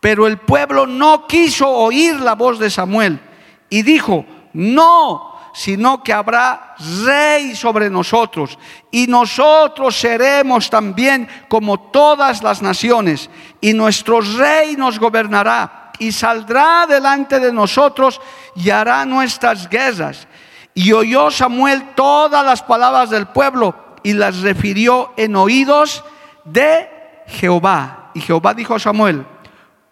pero 0.00 0.26
el 0.26 0.38
pueblo 0.38 0.86
no 0.86 1.26
quiso 1.26 1.68
oír 1.68 2.20
la 2.20 2.34
voz 2.34 2.58
de 2.58 2.70
Samuel 2.70 3.20
y 3.68 3.82
dijo, 3.82 4.24
no, 4.52 5.34
sino 5.52 6.02
que 6.02 6.12
habrá 6.12 6.74
rey 7.04 7.56
sobre 7.56 7.90
nosotros 7.90 8.58
y 8.90 9.06
nosotros 9.06 9.98
seremos 9.98 10.70
también 10.70 11.28
como 11.48 11.90
todas 11.90 12.42
las 12.42 12.62
naciones 12.62 13.28
y 13.60 13.72
nuestro 13.72 14.20
rey 14.20 14.76
nos 14.76 14.98
gobernará 14.98 15.92
y 15.98 16.12
saldrá 16.12 16.86
delante 16.86 17.40
de 17.40 17.52
nosotros 17.52 18.20
y 18.54 18.70
hará 18.70 19.04
nuestras 19.04 19.68
guerras. 19.68 20.28
Y 20.74 20.92
oyó 20.92 21.30
Samuel 21.30 21.90
todas 21.96 22.44
las 22.44 22.62
palabras 22.62 23.10
del 23.10 23.26
pueblo 23.26 23.74
y 24.02 24.12
las 24.12 24.40
refirió 24.42 25.12
en 25.16 25.34
oídos 25.34 26.04
de 26.44 26.88
Jehová. 27.26 28.10
Y 28.14 28.20
Jehová 28.20 28.54
dijo 28.54 28.76
a 28.76 28.78
Samuel, 28.78 29.26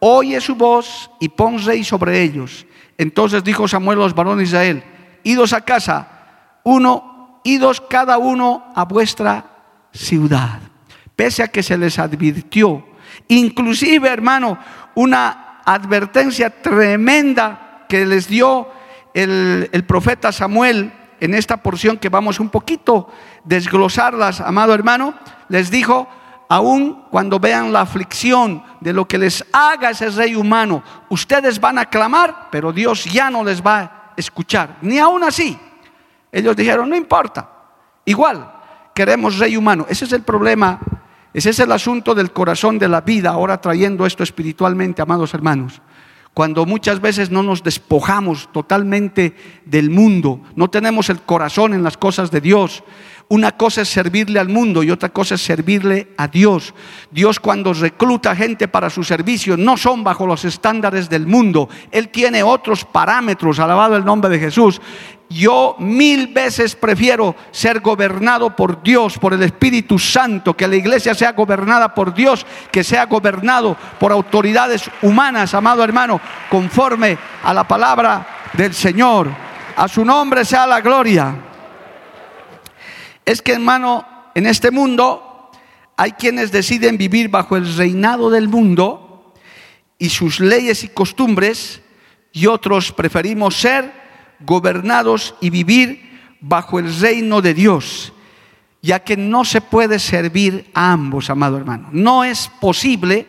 oye 0.00 0.40
su 0.40 0.54
voz 0.54 1.10
y 1.20 1.28
pon 1.28 1.64
rey 1.64 1.84
sobre 1.84 2.22
ellos. 2.22 2.66
Entonces 2.98 3.44
dijo 3.44 3.68
Samuel 3.68 3.98
a 3.98 4.02
los 4.02 4.14
varones 4.14 4.38
de 4.38 4.44
Israel, 4.44 4.84
idos 5.22 5.52
a 5.52 5.60
casa, 5.60 6.08
uno, 6.64 7.40
idos 7.44 7.80
cada 7.80 8.18
uno 8.18 8.72
a 8.74 8.84
vuestra 8.84 9.44
ciudad. 9.92 10.60
Pese 11.14 11.42
a 11.42 11.48
que 11.48 11.62
se 11.62 11.78
les 11.78 11.98
advirtió, 11.98 12.86
inclusive 13.28 14.08
hermano, 14.08 14.58
una 14.94 15.60
advertencia 15.64 16.50
tremenda 16.50 17.84
que 17.88 18.04
les 18.06 18.28
dio 18.28 18.68
el, 19.14 19.84
profeta 19.86 20.30
Samuel 20.30 20.92
en 21.20 21.34
esta 21.34 21.62
porción 21.62 21.96
que 21.96 22.08
vamos 22.08 22.38
un 22.38 22.50
poquito 22.50 23.08
desglosarlas, 23.44 24.40
amado 24.40 24.74
hermano, 24.74 25.14
les 25.48 25.70
dijo, 25.70 26.08
aun 26.48 27.04
cuando 27.10 27.38
vean 27.38 27.72
la 27.72 27.82
aflicción 27.82 28.62
de 28.80 28.92
lo 28.92 29.06
que 29.06 29.18
les 29.18 29.44
haga 29.52 29.90
ese 29.90 30.10
rey 30.10 30.34
humano, 30.34 30.82
ustedes 31.08 31.60
van 31.60 31.78
a 31.78 31.86
clamar, 31.86 32.48
pero 32.50 32.72
Dios 32.72 33.04
ya 33.04 33.30
no 33.30 33.44
les 33.44 33.60
va 33.64 33.78
a 33.80 34.12
escuchar, 34.16 34.78
ni 34.82 34.98
aún 34.98 35.24
así. 35.24 35.58
Ellos 36.30 36.56
dijeron, 36.56 36.88
no 36.88 36.96
importa, 36.96 37.48
igual 38.04 38.52
queremos 38.94 39.38
rey 39.38 39.56
humano. 39.56 39.86
Ese 39.88 40.04
es 40.04 40.12
el 40.12 40.22
problema 40.22 40.80
ese 41.36 41.50
es 41.50 41.58
el 41.58 41.70
asunto 41.70 42.14
del 42.14 42.32
corazón 42.32 42.78
de 42.78 42.88
la 42.88 43.02
vida, 43.02 43.28
ahora 43.28 43.60
trayendo 43.60 44.06
esto 44.06 44.22
espiritualmente, 44.22 45.02
amados 45.02 45.34
hermanos. 45.34 45.82
Cuando 46.32 46.64
muchas 46.64 47.02
veces 47.02 47.30
no 47.30 47.42
nos 47.42 47.62
despojamos 47.62 48.50
totalmente 48.52 49.36
del 49.66 49.90
mundo, 49.90 50.40
no 50.54 50.70
tenemos 50.70 51.10
el 51.10 51.20
corazón 51.20 51.74
en 51.74 51.82
las 51.82 51.98
cosas 51.98 52.30
de 52.30 52.40
Dios. 52.40 52.82
Una 53.28 53.56
cosa 53.56 53.82
es 53.82 53.88
servirle 53.88 54.38
al 54.38 54.48
mundo 54.48 54.84
y 54.84 54.90
otra 54.92 55.08
cosa 55.08 55.34
es 55.34 55.42
servirle 55.42 56.12
a 56.16 56.28
Dios. 56.28 56.74
Dios 57.10 57.40
cuando 57.40 57.72
recluta 57.72 58.36
gente 58.36 58.68
para 58.68 58.88
su 58.88 59.02
servicio 59.02 59.56
no 59.56 59.76
son 59.76 60.04
bajo 60.04 60.28
los 60.28 60.44
estándares 60.44 61.08
del 61.08 61.26
mundo. 61.26 61.68
Él 61.90 62.10
tiene 62.10 62.44
otros 62.44 62.84
parámetros, 62.84 63.58
alabado 63.58 63.96
el 63.96 64.04
nombre 64.04 64.30
de 64.30 64.38
Jesús. 64.38 64.80
Yo 65.28 65.74
mil 65.80 66.28
veces 66.28 66.76
prefiero 66.76 67.34
ser 67.50 67.80
gobernado 67.80 68.54
por 68.54 68.80
Dios, 68.80 69.18
por 69.18 69.34
el 69.34 69.42
Espíritu 69.42 69.98
Santo, 69.98 70.54
que 70.54 70.68
la 70.68 70.76
iglesia 70.76 71.12
sea 71.12 71.32
gobernada 71.32 71.92
por 71.92 72.14
Dios, 72.14 72.46
que 72.70 72.84
sea 72.84 73.06
gobernado 73.06 73.76
por 73.98 74.12
autoridades 74.12 74.88
humanas, 75.02 75.52
amado 75.52 75.82
hermano, 75.82 76.20
conforme 76.48 77.18
a 77.42 77.52
la 77.52 77.66
palabra 77.66 78.24
del 78.52 78.72
Señor. 78.72 79.28
A 79.74 79.88
su 79.88 80.04
nombre 80.04 80.44
sea 80.44 80.64
la 80.64 80.80
gloria. 80.80 81.34
Es 83.26 83.42
que 83.42 83.52
hermano, 83.52 84.06
en 84.36 84.46
este 84.46 84.70
mundo 84.70 85.50
hay 85.96 86.12
quienes 86.12 86.52
deciden 86.52 86.96
vivir 86.96 87.28
bajo 87.28 87.56
el 87.56 87.76
reinado 87.76 88.30
del 88.30 88.48
mundo 88.48 89.34
y 89.98 90.10
sus 90.10 90.38
leyes 90.38 90.84
y 90.84 90.88
costumbres 90.88 91.82
y 92.32 92.46
otros 92.46 92.92
preferimos 92.92 93.56
ser 93.56 93.92
gobernados 94.38 95.34
y 95.40 95.50
vivir 95.50 96.36
bajo 96.40 96.78
el 96.78 97.00
reino 97.00 97.42
de 97.42 97.54
Dios, 97.54 98.12
ya 98.80 99.00
que 99.00 99.16
no 99.16 99.44
se 99.44 99.60
puede 99.60 99.98
servir 99.98 100.70
a 100.72 100.92
ambos, 100.92 101.28
amado 101.28 101.56
hermano. 101.56 101.88
No 101.90 102.22
es 102.22 102.48
posible 102.60 103.26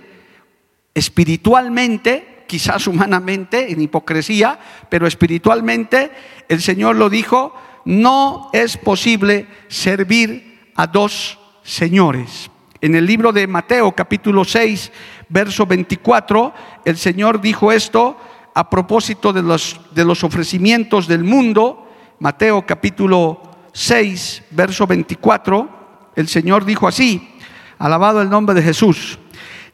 espiritualmente, 0.93 2.43
quizás 2.45 2.85
humanamente, 2.85 3.71
en 3.71 3.81
hipocresía, 3.81 4.59
pero 4.89 5.07
espiritualmente, 5.07 6.11
el 6.49 6.61
Señor 6.61 6.97
lo 6.97 7.09
dijo, 7.09 7.55
no 7.87 8.49
es 8.51 8.75
posible 8.75 9.47
servir 9.69 10.71
a 10.75 10.87
dos 10.87 11.39
señores. 11.63 12.51
En 12.81 12.95
el 12.95 13.05
libro 13.05 13.31
de 13.31 13.47
Mateo 13.47 13.93
capítulo 13.93 14.43
6, 14.43 14.91
verso 15.29 15.65
24, 15.65 16.53
el 16.83 16.97
Señor 16.97 17.39
dijo 17.39 17.71
esto, 17.71 18.17
a 18.53 18.69
propósito 18.69 19.31
de 19.31 19.41
los, 19.41 19.79
de 19.95 20.03
los 20.03 20.21
ofrecimientos 20.25 21.07
del 21.07 21.23
mundo, 21.23 21.87
Mateo 22.19 22.65
capítulo 22.65 23.41
6, 23.71 24.43
verso 24.51 24.85
24, 24.85 26.11
el 26.17 26.27
Señor 26.27 26.65
dijo 26.65 26.89
así, 26.89 27.35
alabado 27.79 28.21
el 28.21 28.29
nombre 28.29 28.53
de 28.53 28.63
Jesús, 28.63 29.17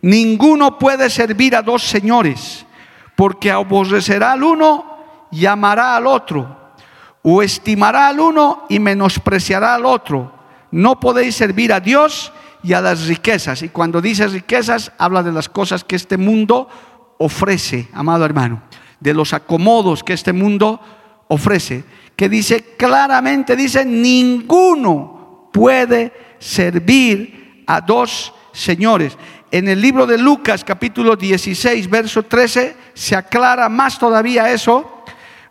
ninguno 0.03 0.77
puede 0.77 1.10
servir 1.10 1.55
a 1.55 1.63
dos 1.63 1.82
señores, 1.82 2.63
porque 3.15 3.50
aborrecerá 3.50 4.34
al 4.34 4.43
uno 4.43 4.98
y 5.32 5.48
amará 5.48 5.96
al 5.96 6.05
otro, 6.05 6.62
o 7.23 7.41
estimará 7.41 8.09
al 8.09 8.19
uno 8.19 8.65
y 8.69 8.79
menospreciará 8.79 9.73
al 9.73 9.85
otro. 9.85 10.31
No 10.71 10.99
podéis 10.99 11.35
servir 11.35 11.73
a 11.73 11.79
Dios 11.79 12.31
y 12.61 12.73
a 12.73 12.81
las 12.81 13.07
riquezas. 13.07 13.63
Y 13.63 13.69
cuando 13.69 14.01
dice 14.01 14.27
riquezas, 14.27 14.91
habla 14.97 15.23
de 15.23 15.31
las 15.31 15.49
cosas 15.49 15.83
que 15.83 15.95
este 15.95 16.17
mundo 16.17 16.67
ofrece, 17.17 17.87
amado 17.93 18.25
hermano, 18.25 18.61
de 18.99 19.13
los 19.13 19.33
acomodos 19.33 20.03
que 20.03 20.13
este 20.13 20.33
mundo 20.33 20.79
ofrece, 21.27 21.83
que 22.15 22.29
dice 22.29 22.75
claramente, 22.77 23.55
dice, 23.55 23.85
ninguno 23.85 25.49
puede 25.51 26.11
servir 26.39 27.63
a 27.65 27.81
dos 27.81 28.33
señores. 28.51 29.17
En 29.51 29.67
el 29.67 29.79
libro 29.79 30.05
de 30.05 30.17
Lucas 30.17 30.63
capítulo 30.63 31.15
16, 31.15 31.89
verso 31.89 32.23
13, 32.23 32.75
se 32.93 33.15
aclara 33.15 33.69
más 33.69 33.99
todavía 33.99 34.51
eso. 34.51 34.92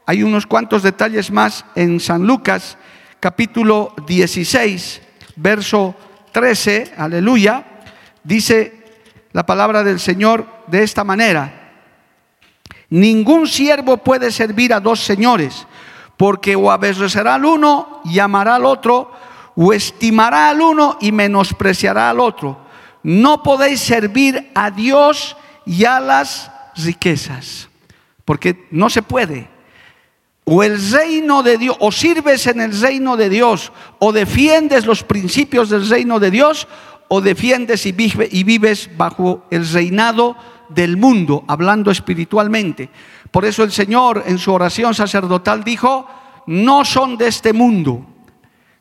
Hay 0.05 0.25
unos 0.25 0.47
cuantos 0.47 0.83
detalles 0.83 1.31
más 1.31 1.65
en 1.77 2.01
San 2.01 2.27
Lucas 2.27 2.77
capítulo 3.21 3.95
16, 4.05 5.01
verso 5.37 5.95
13, 6.33 6.95
aleluya. 6.97 7.65
Dice 8.25 8.83
la 9.33 9.47
palabra 9.47 9.85
del 9.85 10.01
Señor 10.01 10.45
de 10.67 10.83
esta 10.83 11.05
manera. 11.05 11.71
Ningún 12.91 13.47
siervo 13.47 13.99
puede 13.99 14.33
servir 14.33 14.75
a 14.75 14.81
dos 14.81 14.99
señores, 14.99 15.69
porque 16.17 16.57
o 16.57 16.73
aborrecerá 16.73 17.37
al 17.37 17.45
uno 17.45 18.01
y 18.05 18.19
amará 18.19 18.57
al 18.57 18.65
otro, 18.65 19.13
o 19.55 19.73
estimará 19.73 20.49
al 20.49 20.61
uno 20.61 20.99
y 21.01 21.13
menospreciará 21.13 22.11
al 22.11 22.19
otro. 22.19 22.59
No 23.05 23.45
podéis 23.45 23.81
servir 23.81 24.51
a 24.53 24.73
Dios 24.73 25.37
y 25.65 25.85
a 25.85 26.01
las 26.01 26.51
riquezas, 26.75 27.69
porque 28.25 28.67
no 28.73 28.91
se 28.91 29.03
puede. 29.03 29.52
O 30.45 30.63
el 30.63 30.91
reino 30.91 31.43
de 31.43 31.57
Dios, 31.57 31.77
o 31.81 31.93
sirves 31.93 32.47
en 32.47 32.61
el 32.61 32.79
reino 32.81 33.17
de 33.17 33.29
Dios, 33.29 33.73
o 33.99 34.13
defiendes 34.13 34.87
los 34.87 35.05
principios 35.05 35.69
del 35.69 35.89
reino 35.89 36.19
de 36.19 36.31
Dios, 36.31 36.67
o 37.09 37.21
defiendes 37.21 37.85
y, 37.87 37.93
vives 37.93 38.91
bajo 38.97 39.45
el 39.51 39.69
reinado 39.69 40.35
del 40.71 40.97
mundo, 40.97 41.45
hablando 41.47 41.91
espiritualmente. 41.91 42.89
Por 43.31 43.45
eso 43.45 43.63
el 43.63 43.71
Señor 43.71 44.25
en 44.27 44.39
su 44.39 44.53
oración 44.53 44.95
sacerdotal 44.95 45.63
dijo, 45.63 46.07
no 46.47 46.85
son 46.85 47.17
de 47.19 47.29
este 47.29 47.53
mundo, 47.53 48.07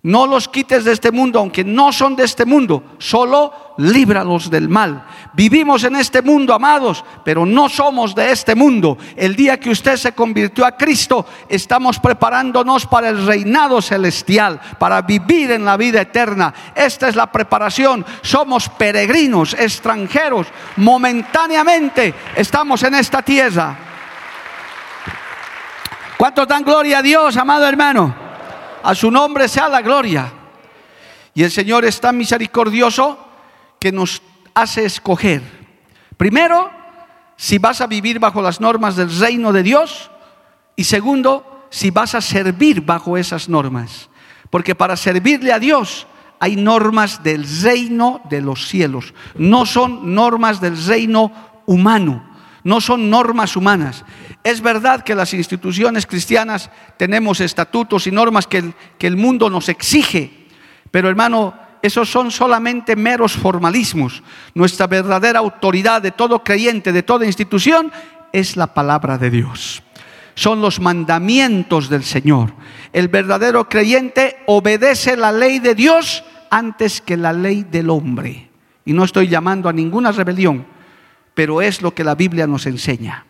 no 0.03 0.25
los 0.25 0.47
quites 0.47 0.83
de 0.83 0.93
este 0.93 1.11
mundo, 1.11 1.37
aunque 1.37 1.63
no 1.63 1.91
son 1.91 2.15
de 2.15 2.23
este 2.23 2.43
mundo, 2.43 2.83
solo 2.97 3.75
líbralos 3.77 4.49
del 4.49 4.67
mal. 4.67 5.05
Vivimos 5.33 5.83
en 5.83 5.95
este 5.95 6.23
mundo, 6.23 6.55
amados, 6.55 7.05
pero 7.23 7.45
no 7.45 7.69
somos 7.69 8.15
de 8.15 8.31
este 8.31 8.55
mundo. 8.55 8.97
El 9.15 9.35
día 9.35 9.59
que 9.59 9.69
usted 9.69 9.97
se 9.97 10.13
convirtió 10.13 10.65
a 10.65 10.75
Cristo, 10.75 11.27
estamos 11.47 11.99
preparándonos 11.99 12.87
para 12.87 13.09
el 13.09 13.27
reinado 13.27 13.79
celestial, 13.79 14.59
para 14.79 15.03
vivir 15.03 15.51
en 15.51 15.65
la 15.65 15.77
vida 15.77 16.01
eterna. 16.01 16.51
Esta 16.73 17.07
es 17.07 17.15
la 17.15 17.31
preparación. 17.31 18.03
Somos 18.23 18.69
peregrinos, 18.69 19.53
extranjeros, 19.53 20.47
momentáneamente 20.77 22.15
estamos 22.35 22.81
en 22.81 22.95
esta 22.95 23.21
tierra. 23.21 23.77
¿Cuántos 26.17 26.47
dan 26.47 26.63
gloria 26.63 26.99
a 26.99 27.01
Dios, 27.03 27.37
amado 27.37 27.67
hermano? 27.67 28.30
A 28.83 28.95
su 28.95 29.11
nombre 29.11 29.47
sea 29.47 29.69
la 29.69 29.81
gloria. 29.81 30.31
Y 31.33 31.43
el 31.43 31.51
Señor 31.51 31.85
es 31.85 31.99
tan 31.99 32.17
misericordioso 32.17 33.17
que 33.79 33.91
nos 33.91 34.21
hace 34.53 34.85
escoger. 34.85 35.41
Primero, 36.17 36.69
si 37.35 37.57
vas 37.57 37.81
a 37.81 37.87
vivir 37.87 38.19
bajo 38.19 38.41
las 38.41 38.61
normas 38.61 38.95
del 38.95 39.17
reino 39.19 39.51
de 39.51 39.63
Dios. 39.63 40.11
Y 40.75 40.83
segundo, 40.83 41.65
si 41.69 41.89
vas 41.89 42.13
a 42.15 42.21
servir 42.21 42.81
bajo 42.81 43.17
esas 43.17 43.49
normas. 43.49 44.09
Porque 44.49 44.75
para 44.75 44.95
servirle 44.95 45.51
a 45.51 45.59
Dios 45.59 46.05
hay 46.39 46.55
normas 46.55 47.23
del 47.23 47.45
reino 47.61 48.21
de 48.29 48.41
los 48.41 48.67
cielos. 48.67 49.13
No 49.35 49.65
son 49.65 50.13
normas 50.13 50.59
del 50.59 50.77
reino 50.85 51.31
humano. 51.65 52.29
No 52.63 52.81
son 52.81 53.09
normas 53.09 53.55
humanas. 53.55 54.03
Es 54.43 54.61
verdad 54.61 55.03
que 55.03 55.13
las 55.13 55.33
instituciones 55.33 56.07
cristianas 56.07 56.71
tenemos 56.97 57.39
estatutos 57.41 58.07
y 58.07 58.11
normas 58.11 58.47
que 58.47 58.57
el, 58.57 58.73
que 58.97 59.07
el 59.07 59.15
mundo 59.15 59.49
nos 59.49 59.69
exige, 59.69 60.47
pero 60.89 61.09
hermano, 61.09 61.53
esos 61.83 62.09
son 62.09 62.31
solamente 62.31 62.95
meros 62.95 63.33
formalismos. 63.33 64.23
Nuestra 64.55 64.87
verdadera 64.87 65.39
autoridad 65.39 66.01
de 66.01 66.11
todo 66.11 66.43
creyente, 66.43 66.91
de 66.91 67.03
toda 67.03 67.25
institución, 67.25 67.91
es 68.33 68.55
la 68.55 68.67
palabra 68.67 69.17
de 69.17 69.29
Dios. 69.29 69.83
Son 70.33 70.61
los 70.61 70.79
mandamientos 70.79 71.89
del 71.89 72.03
Señor. 72.03 72.53
El 72.93 73.09
verdadero 73.09 73.69
creyente 73.69 74.37
obedece 74.47 75.17
la 75.17 75.31
ley 75.31 75.59
de 75.59 75.75
Dios 75.75 76.23
antes 76.49 77.01
que 77.01 77.17
la 77.17 77.33
ley 77.33 77.63
del 77.63 77.89
hombre. 77.89 78.49
Y 78.85 78.93
no 78.93 79.03
estoy 79.03 79.27
llamando 79.27 79.69
a 79.69 79.73
ninguna 79.73 80.11
rebelión, 80.11 80.65
pero 81.35 81.61
es 81.61 81.81
lo 81.81 81.93
que 81.93 82.03
la 82.03 82.15
Biblia 82.15 82.47
nos 82.47 82.65
enseña 82.65 83.25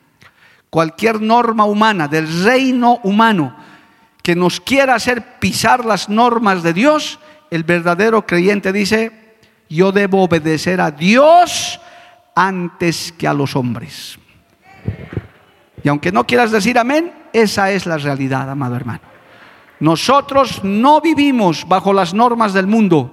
cualquier 0.72 1.22
norma 1.22 1.66
humana, 1.66 2.08
del 2.08 2.44
reino 2.44 3.00
humano, 3.04 3.56
que 4.24 4.36
nos 4.36 4.60
quiera 4.60 4.96
hacer 4.96 5.40
pisar 5.40 5.86
las 5.86 6.10
normas 6.10 6.64
de 6.64 6.74
Dios, 6.74 7.20
el 7.52 7.64
verdadero 7.64 8.26
creyente 8.26 8.72
dice, 8.72 9.36
yo 9.70 9.92
debo 9.92 10.24
obedecer 10.24 10.80
a 10.80 10.90
Dios 10.90 11.80
antes 12.34 13.12
que 13.12 13.28
a 13.28 13.34
los 13.34 13.56
hombres. 13.56 14.18
Y 15.84 15.90
aunque 15.90 16.12
no 16.12 16.26
quieras 16.26 16.52
decir 16.52 16.80
amén, 16.80 17.12
esa 17.34 17.72
es 17.72 17.86
la 17.86 17.98
realidad, 17.98 18.50
amado 18.50 18.76
hermano. 18.76 19.02
Nosotros 19.82 20.64
no 20.64 21.02
vivimos 21.02 21.68
bajo 21.68 21.92
las 21.92 22.14
normas 22.14 22.54
del 22.54 22.68
mundo. 22.68 23.12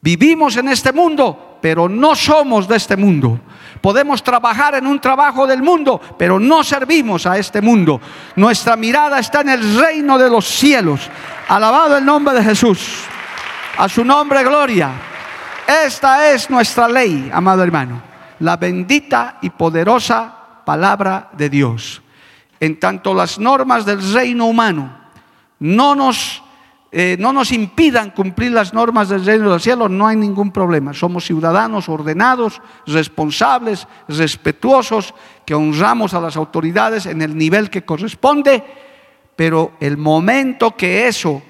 Vivimos 0.00 0.56
en 0.56 0.68
este 0.68 0.92
mundo, 0.92 1.58
pero 1.60 1.88
no 1.88 2.16
somos 2.16 2.66
de 2.66 2.76
este 2.76 2.96
mundo. 2.96 3.38
Podemos 3.82 4.22
trabajar 4.22 4.76
en 4.76 4.86
un 4.86 5.00
trabajo 5.00 5.44
del 5.44 5.60
mundo, 5.60 6.00
pero 6.16 6.38
no 6.38 6.62
servimos 6.62 7.26
a 7.26 7.36
este 7.36 7.60
mundo. 7.60 8.00
Nuestra 8.36 8.76
mirada 8.76 9.18
está 9.18 9.40
en 9.40 9.48
el 9.48 9.78
reino 9.78 10.16
de 10.16 10.30
los 10.30 10.46
cielos. 10.46 11.10
Alabado 11.48 11.96
el 11.98 12.04
nombre 12.04 12.32
de 12.32 12.44
Jesús. 12.44 13.04
A 13.76 13.88
su 13.88 14.04
nombre, 14.04 14.44
gloria. 14.44 14.92
Esta 15.84 16.30
es 16.30 16.48
nuestra 16.48 16.88
ley, 16.88 17.28
amado 17.32 17.64
hermano. 17.64 18.00
La 18.38 18.56
bendita 18.56 19.38
y 19.42 19.50
poderosa 19.50 20.32
palabra 20.64 21.30
de 21.32 21.50
Dios. 21.50 22.02
En 22.60 22.78
tanto 22.78 23.12
las 23.12 23.38
normas 23.40 23.84
del 23.84 24.12
reino 24.12 24.46
humano 24.46 24.96
no 25.58 25.94
nos 25.94 26.41
eh, 26.94 27.16
no 27.18 27.32
nos 27.32 27.52
impidan 27.52 28.10
cumplir 28.10 28.52
las 28.52 28.74
normas 28.74 29.08
del 29.08 29.24
reino 29.24 29.50
del 29.50 29.62
cielo, 29.62 29.88
no 29.88 30.06
hay 30.06 30.16
ningún 30.16 30.52
problema. 30.52 30.92
Somos 30.92 31.24
ciudadanos 31.24 31.88
ordenados, 31.88 32.60
responsables, 32.86 33.88
respetuosos, 34.08 35.14
que 35.46 35.54
honramos 35.54 36.12
a 36.12 36.20
las 36.20 36.36
autoridades 36.36 37.06
en 37.06 37.22
el 37.22 37.34
nivel 37.34 37.70
que 37.70 37.86
corresponde, 37.86 38.62
pero 39.34 39.72
el 39.80 39.96
momento 39.96 40.76
que 40.76 41.08
eso 41.08 41.42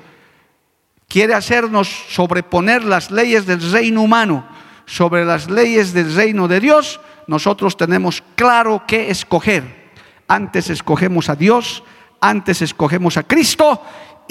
quiere 1.08 1.34
hacernos 1.34 1.88
sobreponer 1.88 2.84
las 2.84 3.10
leyes 3.10 3.44
del 3.44 3.72
reino 3.72 4.02
humano 4.02 4.46
sobre 4.86 5.24
las 5.24 5.50
leyes 5.50 5.92
del 5.92 6.14
reino 6.14 6.46
de 6.46 6.60
Dios, 6.60 7.00
nosotros 7.26 7.76
tenemos 7.76 8.22
claro 8.36 8.84
qué 8.86 9.10
escoger. 9.10 9.90
Antes 10.28 10.70
escogemos 10.70 11.28
a 11.28 11.34
Dios, 11.34 11.82
antes 12.20 12.62
escogemos 12.62 13.16
a 13.16 13.24
Cristo 13.24 13.82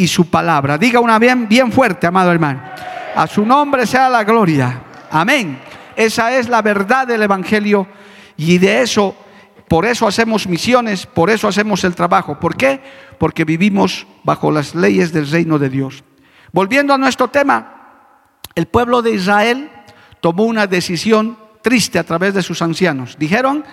y 0.01 0.07
su 0.07 0.31
palabra. 0.31 0.79
Diga 0.79 0.99
una 0.99 1.19
bien, 1.19 1.47
bien 1.47 1.71
fuerte, 1.71 2.07
amado 2.07 2.31
hermano. 2.31 2.59
A 3.15 3.27
su 3.27 3.45
nombre 3.45 3.85
sea 3.85 4.09
la 4.09 4.23
gloria. 4.23 4.81
Amén. 5.11 5.61
Esa 5.95 6.35
es 6.35 6.49
la 6.49 6.63
verdad 6.63 7.05
del 7.05 7.21
Evangelio 7.21 7.87
y 8.35 8.57
de 8.57 8.81
eso, 8.81 9.15
por 9.67 9.85
eso 9.85 10.07
hacemos 10.07 10.47
misiones, 10.47 11.05
por 11.05 11.29
eso 11.29 11.47
hacemos 11.47 11.83
el 11.83 11.93
trabajo. 11.93 12.39
¿Por 12.39 12.57
qué? 12.57 12.81
Porque 13.19 13.45
vivimos 13.45 14.07
bajo 14.23 14.51
las 14.51 14.73
leyes 14.73 15.13
del 15.13 15.29
reino 15.29 15.59
de 15.59 15.69
Dios. 15.69 16.03
Volviendo 16.51 16.95
a 16.95 16.97
nuestro 16.97 17.27
tema, 17.27 18.07
el 18.55 18.65
pueblo 18.65 19.03
de 19.03 19.11
Israel 19.11 19.69
tomó 20.19 20.45
una 20.45 20.65
decisión 20.65 21.37
triste 21.61 21.99
a 21.99 22.03
través 22.03 22.33
de 22.33 22.41
sus 22.41 22.63
ancianos. 22.63 23.17
Dijeron, 23.19 23.63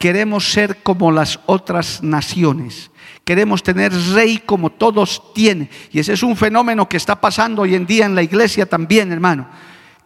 queremos 0.00 0.50
ser 0.50 0.82
como 0.82 1.12
las 1.12 1.38
otras 1.44 2.02
naciones. 2.02 2.90
Queremos 3.22 3.62
tener 3.62 3.92
rey 4.14 4.38
como 4.38 4.70
todos 4.70 5.22
tienen. 5.34 5.68
Y 5.92 5.98
ese 5.98 6.14
es 6.14 6.22
un 6.22 6.36
fenómeno 6.36 6.88
que 6.88 6.96
está 6.96 7.20
pasando 7.20 7.62
hoy 7.62 7.74
en 7.74 7.84
día 7.84 8.06
en 8.06 8.14
la 8.14 8.22
iglesia 8.22 8.64
también, 8.64 9.12
hermano. 9.12 9.46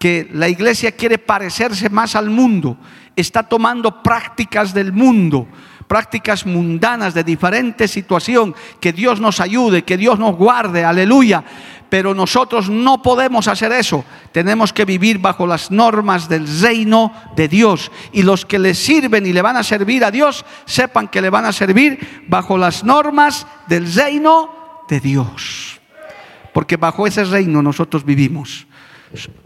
Que 0.00 0.28
la 0.32 0.48
iglesia 0.48 0.90
quiere 0.90 1.16
parecerse 1.18 1.88
más 1.90 2.16
al 2.16 2.28
mundo. 2.28 2.76
Está 3.14 3.44
tomando 3.44 4.02
prácticas 4.02 4.74
del 4.74 4.92
mundo 4.92 5.46
prácticas 5.86 6.46
mundanas 6.46 7.12
de 7.12 7.22
diferente 7.22 7.86
situación, 7.86 8.54
que 8.80 8.90
Dios 8.90 9.20
nos 9.20 9.38
ayude, 9.38 9.84
que 9.84 9.98
Dios 9.98 10.18
nos 10.18 10.34
guarde, 10.34 10.82
aleluya 10.82 11.44
pero 11.94 12.12
nosotros 12.12 12.68
no 12.68 13.00
podemos 13.00 13.46
hacer 13.46 13.70
eso. 13.70 14.04
Tenemos 14.32 14.72
que 14.72 14.84
vivir 14.84 15.20
bajo 15.20 15.46
las 15.46 15.70
normas 15.70 16.28
del 16.28 16.44
reino 16.60 17.12
de 17.36 17.46
Dios. 17.46 17.92
Y 18.10 18.24
los 18.24 18.44
que 18.44 18.58
le 18.58 18.74
sirven 18.74 19.24
y 19.26 19.32
le 19.32 19.40
van 19.42 19.56
a 19.56 19.62
servir 19.62 20.04
a 20.04 20.10
Dios, 20.10 20.44
sepan 20.64 21.06
que 21.06 21.22
le 21.22 21.30
van 21.30 21.44
a 21.44 21.52
servir 21.52 22.24
bajo 22.26 22.58
las 22.58 22.82
normas 22.82 23.46
del 23.68 23.94
reino 23.94 24.82
de 24.88 24.98
Dios. 24.98 25.80
Porque 26.52 26.76
bajo 26.76 27.06
ese 27.06 27.22
reino 27.22 27.62
nosotros 27.62 28.04
vivimos. 28.04 28.66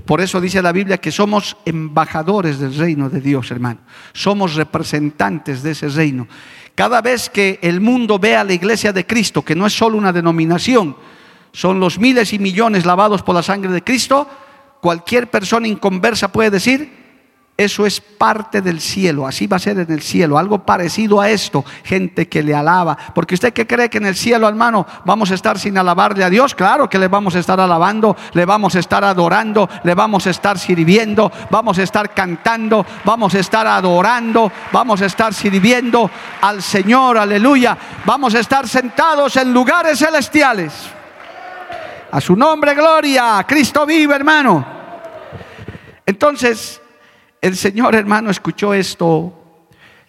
Por 0.06 0.22
eso 0.22 0.40
dice 0.40 0.62
la 0.62 0.72
Biblia 0.72 0.96
que 0.96 1.12
somos 1.12 1.54
embajadores 1.66 2.58
del 2.58 2.74
reino 2.74 3.10
de 3.10 3.20
Dios, 3.20 3.50
hermano. 3.50 3.80
Somos 4.14 4.54
representantes 4.54 5.62
de 5.62 5.72
ese 5.72 5.90
reino. 5.90 6.26
Cada 6.74 7.02
vez 7.02 7.28
que 7.28 7.58
el 7.60 7.82
mundo 7.82 8.18
ve 8.18 8.36
a 8.36 8.44
la 8.44 8.54
iglesia 8.54 8.90
de 8.94 9.04
Cristo, 9.04 9.44
que 9.44 9.54
no 9.54 9.66
es 9.66 9.74
solo 9.74 9.98
una 9.98 10.14
denominación, 10.14 10.96
son 11.52 11.80
los 11.80 11.98
miles 11.98 12.32
y 12.32 12.38
millones 12.38 12.86
lavados 12.86 13.22
por 13.22 13.34
la 13.34 13.42
sangre 13.42 13.70
de 13.70 13.82
Cristo, 13.82 14.28
cualquier 14.80 15.30
persona 15.30 15.68
inconversa 15.68 16.28
puede 16.28 16.50
decir, 16.50 16.98
Eso 17.60 17.86
es 17.86 18.00
parte 18.00 18.62
del 18.62 18.80
cielo, 18.80 19.26
así 19.26 19.48
va 19.48 19.56
a 19.56 19.58
ser 19.58 19.80
en 19.80 19.90
el 19.90 20.00
cielo, 20.00 20.38
algo 20.38 20.64
parecido 20.64 21.20
a 21.20 21.28
esto, 21.28 21.64
gente 21.82 22.28
que 22.28 22.40
le 22.40 22.54
alaba. 22.54 22.96
Porque 23.12 23.34
usted 23.34 23.52
que 23.52 23.66
cree 23.66 23.90
que 23.90 23.98
en 23.98 24.06
el 24.06 24.14
cielo, 24.14 24.48
hermano, 24.48 24.86
vamos 25.04 25.32
a 25.32 25.34
estar 25.34 25.58
sin 25.58 25.76
alabarle 25.76 26.22
a 26.22 26.30
Dios, 26.30 26.54
claro 26.54 26.88
que 26.88 27.00
le 27.00 27.08
vamos 27.08 27.34
a 27.34 27.40
estar 27.40 27.58
alabando, 27.58 28.16
le 28.34 28.44
vamos 28.44 28.76
a 28.76 28.78
estar 28.78 29.02
adorando, 29.02 29.68
le 29.82 29.94
vamos 29.96 30.28
a 30.28 30.30
estar 30.30 30.56
sirviendo, 30.56 31.32
vamos 31.50 31.80
a 31.80 31.82
estar 31.82 32.14
cantando, 32.14 32.86
vamos 33.04 33.34
a 33.34 33.40
estar 33.40 33.66
adorando, 33.66 34.52
vamos 34.70 35.02
a 35.02 35.06
estar 35.06 35.34
sirviendo 35.34 36.08
al 36.40 36.62
Señor, 36.62 37.18
aleluya. 37.18 37.76
Vamos 38.06 38.36
a 38.36 38.38
estar 38.38 38.68
sentados 38.68 39.34
en 39.34 39.52
lugares 39.52 39.98
celestiales. 39.98 40.97
A 42.10 42.20
su 42.20 42.34
nombre, 42.34 42.74
gloria. 42.74 43.44
Cristo 43.46 43.84
vive, 43.84 44.14
hermano. 44.14 44.64
Entonces, 46.06 46.80
el 47.40 47.54
Señor 47.54 47.94
hermano 47.94 48.30
escuchó 48.30 48.72
esto 48.72 49.34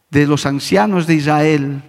de 0.09 0.25
los 0.25 0.45
ancianos 0.45 1.05
de 1.05 1.15
Israel 1.15 1.83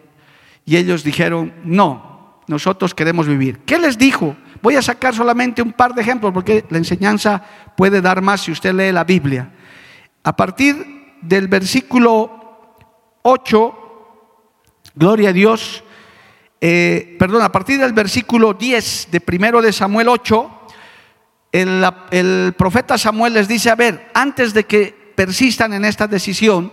y 0.65 0.77
ellos 0.77 1.05
dijeron, 1.05 1.55
no, 1.65 2.41
nosotros 2.49 2.93
queremos 2.93 3.29
vivir. 3.29 3.61
¿Qué 3.61 3.79
les 3.79 3.97
dijo? 3.97 4.37
Voy 4.61 4.75
a 4.75 4.83
sacar 4.83 5.15
solamente 5.15 5.63
un 5.63 5.73
par 5.73 5.95
de 5.95 6.03
ejemplos 6.03 6.33
porque 6.33 6.65
la 6.69 6.79
enseñanza 6.79 7.43
puede 7.77 8.01
dar 8.01 8.21
más 8.21 8.43
si 8.43 8.51
usted 8.51 8.75
lee 8.75 8.93
la 8.93 9.05
Biblia. 9.05 9.53
A 10.25 10.35
partir 10.35 11.15
del 11.23 11.47
versículo 11.47 12.75
8, 13.23 13.75
gloria 14.97 15.31
a 15.31 15.33
Dios, 15.33 15.85
eh, 16.61 17.17
perdón, 17.19 17.43
a 17.43 17.53
partir 17.53 17.79
del 17.79 17.93
versículo 17.93 18.53
10 18.53 19.09
de 19.11 19.21
primero 19.21 19.63
de 19.63 19.73
Samuel 19.73 20.09
8, 20.09 20.61
el, 21.53 22.55
profeta 22.57 22.99
Samuel 22.99 23.35
les 23.35 23.49
dice, 23.49 23.71
a 23.71 23.75
ver, 23.75 24.11
antes 24.15 24.53
de 24.55 24.65
que 24.65 25.13
persistan 25.15 25.73
en 25.73 25.85
esta 25.85 26.07
decisión, 26.07 26.73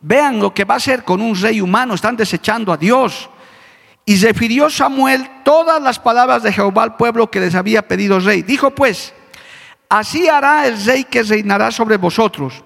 vean 0.00 0.40
lo 0.40 0.54
que 0.54 0.64
va 0.64 0.74
a 0.74 0.78
hacer 0.78 1.04
con 1.04 1.20
un 1.20 1.38
rey 1.38 1.60
humano, 1.60 1.94
están 1.94 2.16
desechando 2.16 2.72
a 2.72 2.76
Dios. 2.76 3.28
Y 4.06 4.16
refirió 4.16 4.70
Samuel 4.70 5.28
todas 5.44 5.80
las 5.82 5.98
palabras 5.98 6.42
de 6.42 6.52
Jehová 6.52 6.82
al 6.82 6.96
pueblo 6.96 7.30
que 7.30 7.40
les 7.40 7.54
había 7.54 7.86
pedido 7.86 8.18
rey. 8.18 8.42
Dijo 8.42 8.70
pues, 8.70 9.12
así 9.88 10.28
hará 10.28 10.66
el 10.66 10.82
rey 10.84 11.04
que 11.04 11.22
reinará 11.22 11.70
sobre 11.70 11.96
vosotros. 11.96 12.64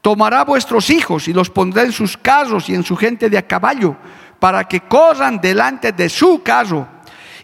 Tomará 0.00 0.44
vuestros 0.44 0.88
hijos 0.90 1.26
y 1.26 1.32
los 1.32 1.50
pondrá 1.50 1.82
en 1.82 1.92
sus 1.92 2.16
carros 2.16 2.68
y 2.68 2.74
en 2.74 2.84
su 2.84 2.96
gente 2.96 3.28
de 3.28 3.36
a 3.36 3.46
caballo, 3.46 3.96
para 4.38 4.64
que 4.64 4.80
corran 4.80 5.40
delante 5.40 5.92
de 5.92 6.08
su 6.08 6.42
carro. 6.42 6.86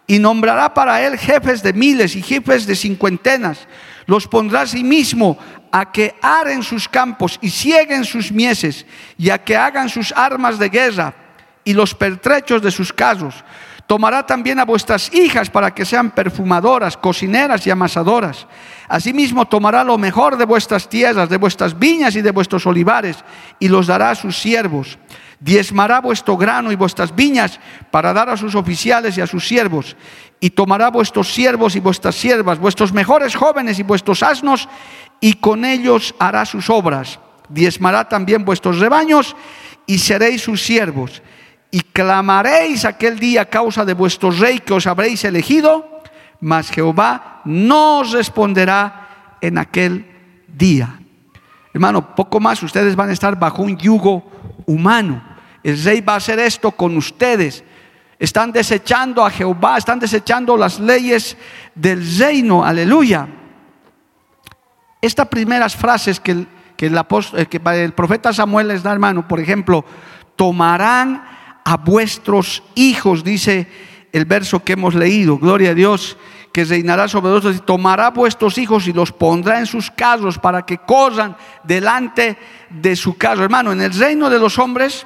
Y 0.06 0.18
nombrará 0.18 0.72
para 0.74 1.00
él 1.00 1.18
jefes 1.18 1.62
de 1.62 1.72
miles 1.72 2.14
y 2.14 2.22
jefes 2.22 2.66
de 2.66 2.76
cincuentenas. 2.76 3.66
Los 4.06 4.28
pondrá 4.28 4.62
a 4.62 4.66
sí 4.66 4.84
mismo 4.84 5.38
a 5.72 5.90
que 5.90 6.14
aren 6.22 6.62
sus 6.62 6.88
campos 6.88 7.38
y 7.40 7.50
cieguen 7.50 8.04
sus 8.04 8.30
mieses, 8.30 8.86
y 9.18 9.30
a 9.30 9.42
que 9.42 9.56
hagan 9.56 9.88
sus 9.88 10.12
armas 10.12 10.58
de 10.58 10.68
guerra 10.68 11.14
y 11.64 11.72
los 11.72 11.94
pertrechos 11.94 12.62
de 12.62 12.70
sus 12.70 12.92
casos. 12.92 13.34
Tomará 13.86 14.24
también 14.24 14.58
a 14.58 14.64
vuestras 14.64 15.12
hijas 15.12 15.50
para 15.50 15.74
que 15.74 15.84
sean 15.84 16.10
perfumadoras, 16.10 16.96
cocineras 16.96 17.66
y 17.66 17.70
amasadoras. 17.70 18.46
Asimismo 18.88 19.46
tomará 19.46 19.84
lo 19.84 19.98
mejor 19.98 20.38
de 20.38 20.46
vuestras 20.46 20.88
tierras, 20.88 21.28
de 21.28 21.36
vuestras 21.36 21.78
viñas 21.78 22.16
y 22.16 22.22
de 22.22 22.30
vuestros 22.30 22.66
olivares, 22.66 23.18
y 23.58 23.68
los 23.68 23.86
dará 23.86 24.10
a 24.10 24.14
sus 24.14 24.38
siervos. 24.38 24.98
Diezmará 25.38 26.00
vuestro 26.00 26.38
grano 26.38 26.72
y 26.72 26.76
vuestras 26.76 27.14
viñas 27.14 27.60
para 27.90 28.14
dar 28.14 28.30
a 28.30 28.36
sus 28.38 28.54
oficiales 28.54 29.18
y 29.18 29.20
a 29.20 29.26
sus 29.26 29.46
siervos. 29.46 29.96
Y 30.40 30.50
tomará 30.50 30.88
vuestros 30.88 31.34
siervos 31.34 31.76
y 31.76 31.80
vuestras 31.80 32.14
siervas, 32.14 32.58
vuestros 32.58 32.90
mejores 32.92 33.34
jóvenes 33.34 33.78
y 33.78 33.82
vuestros 33.82 34.22
asnos, 34.22 34.66
y 35.20 35.34
con 35.34 35.66
ellos 35.66 36.14
hará 36.18 36.46
sus 36.46 36.70
obras. 36.70 37.20
Diezmará 37.50 38.08
también 38.08 38.46
vuestros 38.46 38.78
rebaños 38.78 39.36
y 39.86 39.98
seréis 39.98 40.40
sus 40.40 40.62
siervos. 40.62 41.22
Y 41.74 41.80
clamaréis 41.80 42.84
aquel 42.84 43.18
día 43.18 43.42
a 43.42 43.50
causa 43.50 43.84
de 43.84 43.94
vuestro 43.94 44.30
rey 44.30 44.60
que 44.60 44.74
os 44.74 44.86
habréis 44.86 45.24
elegido, 45.24 46.04
mas 46.38 46.70
Jehová 46.70 47.42
no 47.44 47.98
os 47.98 48.12
responderá 48.12 49.34
en 49.40 49.58
aquel 49.58 50.06
día. 50.46 51.00
Hermano, 51.72 52.14
poco 52.14 52.38
más 52.38 52.62
ustedes 52.62 52.94
van 52.94 53.10
a 53.10 53.12
estar 53.12 53.36
bajo 53.36 53.64
un 53.64 53.76
yugo 53.76 54.22
humano. 54.66 55.20
El 55.64 55.82
rey 55.82 56.00
va 56.00 56.12
a 56.12 56.22
hacer 56.22 56.38
esto 56.38 56.70
con 56.70 56.96
ustedes. 56.96 57.64
Están 58.20 58.52
desechando 58.52 59.26
a 59.26 59.30
Jehová, 59.30 59.76
están 59.76 59.98
desechando 59.98 60.56
las 60.56 60.78
leyes 60.78 61.36
del 61.74 62.06
reino. 62.16 62.64
Aleluya. 62.64 63.26
Estas 65.02 65.26
primeras 65.26 65.74
frases 65.74 66.20
que 66.20 66.30
el, 66.30 66.48
que 66.76 66.86
el, 66.86 66.96
eh, 66.96 67.46
que 67.46 67.60
el 67.82 67.92
profeta 67.94 68.32
Samuel 68.32 68.68
les 68.68 68.84
da, 68.84 68.92
hermano, 68.92 69.26
por 69.26 69.40
ejemplo, 69.40 69.84
tomarán 70.36 71.33
a 71.64 71.76
vuestros 71.78 72.62
hijos, 72.74 73.24
dice 73.24 73.66
el 74.12 74.26
verso 74.26 74.62
que 74.62 74.74
hemos 74.74 74.94
leído, 74.94 75.38
gloria 75.38 75.70
a 75.70 75.74
Dios, 75.74 76.16
que 76.52 76.64
reinará 76.64 77.08
sobre 77.08 77.30
vosotros 77.30 77.56
y 77.56 77.60
tomará 77.60 78.10
vuestros 78.10 78.58
hijos 78.58 78.86
y 78.86 78.92
los 78.92 79.10
pondrá 79.10 79.58
en 79.58 79.66
sus 79.66 79.90
carros 79.90 80.38
para 80.38 80.64
que 80.64 80.78
corran 80.78 81.36
delante 81.64 82.38
de 82.70 82.94
su 82.94 83.16
carro. 83.16 83.42
Hermano, 83.42 83.72
en 83.72 83.80
el 83.80 83.92
reino 83.92 84.30
de 84.30 84.38
los 84.38 84.56
hombres 84.58 85.04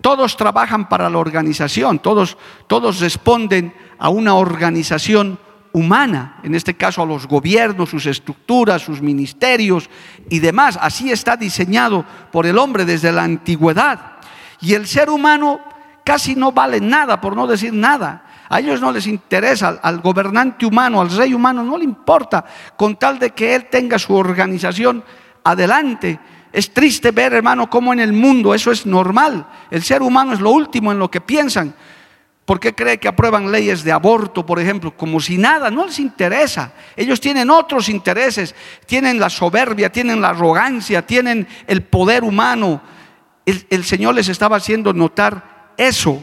todos 0.00 0.36
trabajan 0.36 0.88
para 0.88 1.10
la 1.10 1.18
organización, 1.18 1.98
todos, 1.98 2.38
todos 2.68 3.00
responden 3.00 3.74
a 3.98 4.08
una 4.08 4.34
organización 4.34 5.40
humana, 5.72 6.38
en 6.44 6.54
este 6.54 6.74
caso 6.74 7.02
a 7.02 7.06
los 7.06 7.26
gobiernos, 7.26 7.90
sus 7.90 8.06
estructuras, 8.06 8.82
sus 8.82 9.02
ministerios 9.02 9.90
y 10.30 10.38
demás. 10.38 10.78
Así 10.80 11.10
está 11.10 11.36
diseñado 11.36 12.04
por 12.30 12.46
el 12.46 12.56
hombre 12.56 12.84
desde 12.84 13.10
la 13.10 13.24
antigüedad. 13.24 14.12
Y 14.60 14.74
el 14.74 14.86
ser 14.86 15.10
humano 15.10 15.60
casi 16.08 16.34
no 16.34 16.52
vale 16.52 16.80
nada, 16.80 17.20
por 17.20 17.36
no 17.36 17.46
decir 17.46 17.70
nada. 17.70 18.24
A 18.48 18.60
ellos 18.60 18.80
no 18.80 18.90
les 18.90 19.06
interesa, 19.06 19.78
al 19.82 20.00
gobernante 20.00 20.64
humano, 20.64 21.02
al 21.02 21.10
rey 21.10 21.34
humano, 21.34 21.62
no 21.62 21.76
le 21.76 21.84
importa, 21.84 22.46
con 22.78 22.96
tal 22.96 23.18
de 23.18 23.32
que 23.32 23.54
él 23.54 23.66
tenga 23.66 23.98
su 23.98 24.14
organización 24.14 25.04
adelante. 25.44 26.18
Es 26.50 26.72
triste 26.72 27.10
ver, 27.10 27.34
hermano, 27.34 27.68
cómo 27.68 27.92
en 27.92 28.00
el 28.00 28.14
mundo 28.14 28.54
eso 28.54 28.72
es 28.72 28.86
normal. 28.86 29.46
El 29.70 29.82
ser 29.82 30.00
humano 30.00 30.32
es 30.32 30.40
lo 30.40 30.48
último 30.48 30.92
en 30.92 30.98
lo 30.98 31.10
que 31.10 31.20
piensan. 31.20 31.74
¿Por 32.46 32.58
qué 32.58 32.74
cree 32.74 32.96
que 32.96 33.08
aprueban 33.08 33.52
leyes 33.52 33.84
de 33.84 33.92
aborto, 33.92 34.46
por 34.46 34.58
ejemplo? 34.58 34.96
Como 34.96 35.20
si 35.20 35.36
nada, 35.36 35.70
no 35.70 35.84
les 35.84 35.98
interesa. 35.98 36.72
Ellos 36.96 37.20
tienen 37.20 37.50
otros 37.50 37.90
intereses, 37.90 38.54
tienen 38.86 39.20
la 39.20 39.28
soberbia, 39.28 39.92
tienen 39.92 40.22
la 40.22 40.30
arrogancia, 40.30 41.06
tienen 41.06 41.46
el 41.66 41.82
poder 41.82 42.24
humano. 42.24 42.80
El, 43.44 43.84
Señor 43.84 44.14
les 44.14 44.30
estaba 44.30 44.56
haciendo 44.56 44.94
notar 44.94 45.57
eso, 45.78 46.22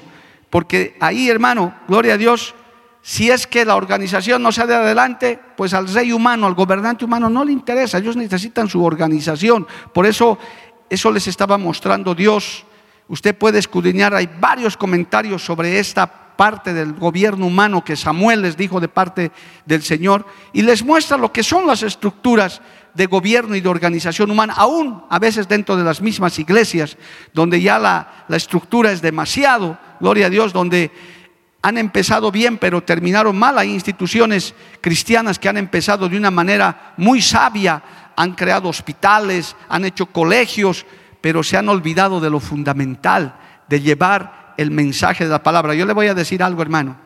porque 0.51 0.95
ahí, 0.99 1.29
hermano, 1.29 1.73
gloria 1.87 2.13
a 2.13 2.17
Dios, 2.17 2.53
si 3.01 3.31
es 3.31 3.47
que 3.47 3.65
la 3.65 3.75
organización 3.75 4.43
no 4.43 4.51
sale 4.51 4.75
adelante, 4.75 5.39
pues 5.57 5.73
al 5.73 5.87
rey 5.87 6.11
humano, 6.11 6.45
al 6.45 6.53
gobernante 6.53 7.05
humano 7.05 7.29
no 7.29 7.43
le 7.43 7.51
interesa, 7.51 7.97
ellos 7.97 8.15
necesitan 8.15 8.69
su 8.69 8.83
organización. 8.83 9.65
Por 9.93 10.05
eso, 10.05 10.37
eso 10.89 11.11
les 11.11 11.27
estaba 11.27 11.57
mostrando 11.57 12.13
Dios 12.13 12.65
Usted 13.07 13.37
puede 13.37 13.59
escudriñar, 13.59 14.15
hay 14.15 14.27
varios 14.39 14.75
comentarios 14.77 15.45
sobre 15.45 15.77
esta 15.77 16.07
parte 16.35 16.73
del 16.73 16.93
gobierno 16.93 17.45
humano 17.45 17.83
que 17.83 17.95
Samuel 17.95 18.41
les 18.41 18.57
dijo 18.57 18.79
de 18.79 18.87
parte 18.87 19.31
del 19.65 19.83
Señor 19.83 20.25
y 20.53 20.63
les 20.63 20.83
muestra 20.83 21.17
lo 21.17 21.31
que 21.31 21.43
son 21.43 21.67
las 21.67 21.83
estructuras 21.83 22.61
de 22.95 23.05
gobierno 23.05 23.55
y 23.55 23.61
de 23.61 23.69
organización 23.69 24.31
humana, 24.31 24.53
aún 24.57 25.03
a 25.09 25.19
veces 25.19 25.47
dentro 25.47 25.75
de 25.75 25.83
las 25.83 26.01
mismas 26.01 26.39
iglesias, 26.39 26.97
donde 27.33 27.61
ya 27.61 27.77
la, 27.77 28.25
la 28.27 28.37
estructura 28.37 28.91
es 28.91 29.01
demasiado, 29.01 29.77
gloria 29.99 30.27
a 30.27 30.29
Dios, 30.29 30.53
donde 30.53 30.91
han 31.61 31.77
empezado 31.77 32.31
bien 32.31 32.57
pero 32.57 32.83
terminaron 32.83 33.37
mal. 33.37 33.57
Hay 33.57 33.71
instituciones 33.71 34.53
cristianas 34.81 35.39
que 35.39 35.49
han 35.49 35.57
empezado 35.57 36.07
de 36.07 36.15
una 36.15 36.31
manera 36.31 36.93
muy 36.97 37.21
sabia, 37.21 37.81
han 38.15 38.33
creado 38.33 38.69
hospitales, 38.69 39.55
han 39.67 39.83
hecho 39.83 40.05
colegios, 40.05 40.85
pero 41.21 41.43
se 41.43 41.57
han 41.57 41.67
olvidado 41.67 42.19
de 42.19 42.29
lo 42.29 42.39
fundamental, 42.39 43.35
de 43.67 43.81
llevar 43.81 44.53
el 44.57 44.71
mensaje 44.71 45.23
de 45.23 45.31
la 45.31 45.43
palabra. 45.43 45.73
Yo 45.73 45.85
le 45.85 45.93
voy 45.93 46.07
a 46.07 46.13
decir 46.13 46.43
algo, 46.43 46.61
hermano. 46.61 46.97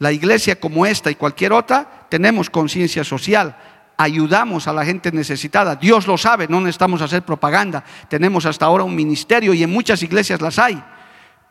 La 0.00 0.10
iglesia 0.10 0.58
como 0.58 0.84
esta 0.86 1.10
y 1.10 1.14
cualquier 1.14 1.52
otra, 1.52 2.06
tenemos 2.08 2.50
conciencia 2.50 3.04
social, 3.04 3.56
ayudamos 3.96 4.68
a 4.68 4.72
la 4.72 4.84
gente 4.84 5.12
necesitada. 5.12 5.76
Dios 5.76 6.06
lo 6.06 6.18
sabe, 6.18 6.48
no 6.48 6.60
necesitamos 6.60 7.02
hacer 7.02 7.22
propaganda. 7.22 7.84
Tenemos 8.08 8.46
hasta 8.46 8.66
ahora 8.66 8.84
un 8.84 8.94
ministerio 8.94 9.54
y 9.54 9.62
en 9.62 9.72
muchas 9.72 10.02
iglesias 10.02 10.40
las 10.40 10.58
hay. 10.58 10.82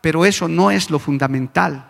Pero 0.01 0.25
eso 0.25 0.47
no 0.47 0.71
es 0.71 0.89
lo 0.89 0.99
fundamental. 0.99 1.85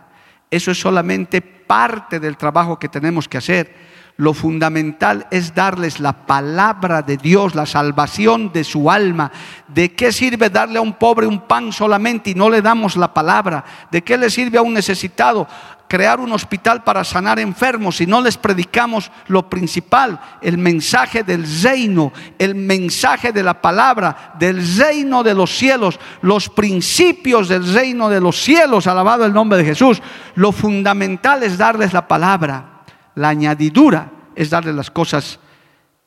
Eso 0.52 0.72
es 0.72 0.80
solamente 0.80 1.42
parte 1.42 2.20
del 2.20 2.38
trabajo 2.38 2.78
que 2.78 2.90
tenemos 2.90 3.28
que 3.28 3.38
hacer 3.38 3.94
lo 4.18 4.34
fundamental 4.34 5.26
es 5.32 5.56
darles 5.56 6.00
la 6.00 6.26
palabra 6.26 7.02
de 7.02 7.18
Dios, 7.18 7.56
la 7.56 7.66
salvación 7.66 8.52
de 8.54 8.64
su 8.64 8.92
alma. 8.92 9.32
¿De 9.68 9.94
qué 9.94 10.12
sirve 10.12 10.50
darle 10.50 10.78
a 10.78 10.82
un 10.82 10.94
pobre 10.94 11.26
un 11.26 11.42
pan 11.42 11.72
solamente 11.72 12.30
y 12.30 12.36
no 12.36 12.50
le 12.50 12.62
damos 12.62 12.96
la 12.96 13.12
palabra? 13.14 13.64
¿De 13.90 14.04
qué 14.04 14.18
le 14.18 14.30
sirve 14.30 14.60
a 14.60 14.62
un 14.62 14.74
necesitado 14.74 15.48
crear 15.88 16.20
un 16.20 16.32
hospital 16.32 16.84
para 16.84 17.04
sanar 17.04 17.40
enfermos 17.40 17.98
si 17.98 18.08
no 18.08 18.22
les 18.22 18.38
predicamos 18.38 19.12
lo 19.28 19.50
principal, 19.50 20.20
el 20.42 20.58
mensaje 20.58 21.24
del 21.24 21.46
reino, 21.62 22.12
el 22.40 22.56
mensaje 22.56 23.32
de 23.32 23.44
la 23.44 23.62
palabra, 23.62 24.34
del 24.40 24.66
reino 24.78 25.24
de 25.24 25.36
los 25.36 25.56
cielos, 25.56 26.00
los 26.22 26.50
principios 26.50 27.48
del 27.48 27.72
reino 27.74 28.10
de 28.10 28.20
los 28.20 28.42
cielos, 28.42 28.88
alabado 28.88 29.26
el 29.26 29.34
nombre 29.34 29.60
de 29.60 29.66
Jesús. 29.66 30.02
Lo 30.36 30.52
fundamental 30.52 31.44
es 31.44 31.58
darles 31.58 31.94
la 31.94 32.08
palabra, 32.08 32.82
la 33.16 33.30
añadidura 33.30 34.12
es 34.36 34.50
darles 34.50 34.76
las 34.76 34.90
cosas 34.90 35.40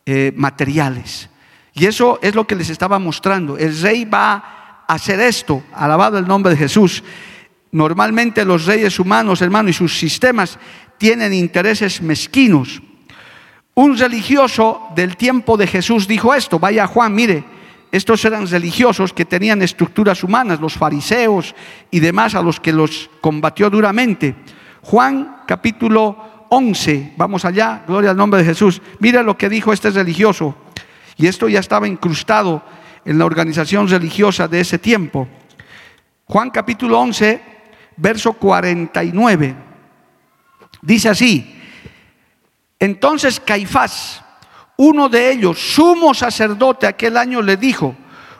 eh, 0.04 0.32
materiales. 0.36 1.30
Y 1.74 1.86
eso 1.86 2.18
es 2.22 2.34
lo 2.34 2.46
que 2.46 2.56
les 2.56 2.70
estaba 2.70 2.98
mostrando. 2.98 3.58
El 3.58 3.78
rey 3.80 4.04
va 4.04 4.84
a 4.88 4.94
hacer 4.94 5.20
esto, 5.20 5.62
alabado 5.74 6.18
el 6.18 6.26
nombre 6.26 6.52
de 6.52 6.58
Jesús. 6.58 7.04
Normalmente 7.76 8.46
los 8.46 8.64
reyes 8.64 8.98
humanos, 8.98 9.42
hermano, 9.42 9.68
y 9.68 9.74
sus 9.74 9.98
sistemas 9.98 10.58
tienen 10.96 11.34
intereses 11.34 12.00
mezquinos. 12.00 12.80
Un 13.74 13.98
religioso 13.98 14.88
del 14.96 15.18
tiempo 15.18 15.58
de 15.58 15.66
Jesús 15.66 16.08
dijo 16.08 16.32
esto, 16.32 16.58
vaya 16.58 16.86
Juan, 16.86 17.14
mire, 17.14 17.44
estos 17.92 18.24
eran 18.24 18.48
religiosos 18.48 19.12
que 19.12 19.26
tenían 19.26 19.60
estructuras 19.60 20.24
humanas, 20.24 20.58
los 20.58 20.72
fariseos 20.72 21.54
y 21.90 22.00
demás 22.00 22.34
a 22.34 22.40
los 22.40 22.60
que 22.60 22.72
los 22.72 23.10
combatió 23.20 23.68
duramente. 23.68 24.34
Juan 24.80 25.42
capítulo 25.46 26.46
11, 26.48 27.12
vamos 27.18 27.44
allá, 27.44 27.84
gloria 27.86 28.12
al 28.12 28.16
nombre 28.16 28.40
de 28.40 28.46
Jesús. 28.46 28.80
Mire 29.00 29.22
lo 29.22 29.36
que 29.36 29.50
dijo 29.50 29.74
este 29.74 29.90
religioso. 29.90 30.56
Y 31.18 31.26
esto 31.26 31.46
ya 31.46 31.60
estaba 31.60 31.86
incrustado 31.86 32.62
en 33.04 33.18
la 33.18 33.26
organización 33.26 33.86
religiosa 33.86 34.48
de 34.48 34.60
ese 34.60 34.78
tiempo. 34.78 35.28
Juan 36.24 36.48
capítulo 36.48 36.98
11, 37.00 37.55
verso 37.96 38.32
49. 38.34 39.56
Dice 40.82 41.08
así, 41.08 41.54
entonces 42.78 43.40
Caifás, 43.40 44.22
uno 44.76 45.08
de 45.08 45.32
ellos, 45.32 45.58
sumo 45.58 46.14
sacerdote 46.14 46.86
aquel 46.86 47.16
año, 47.16 47.40
le 47.40 47.56
dijo, 47.56 47.94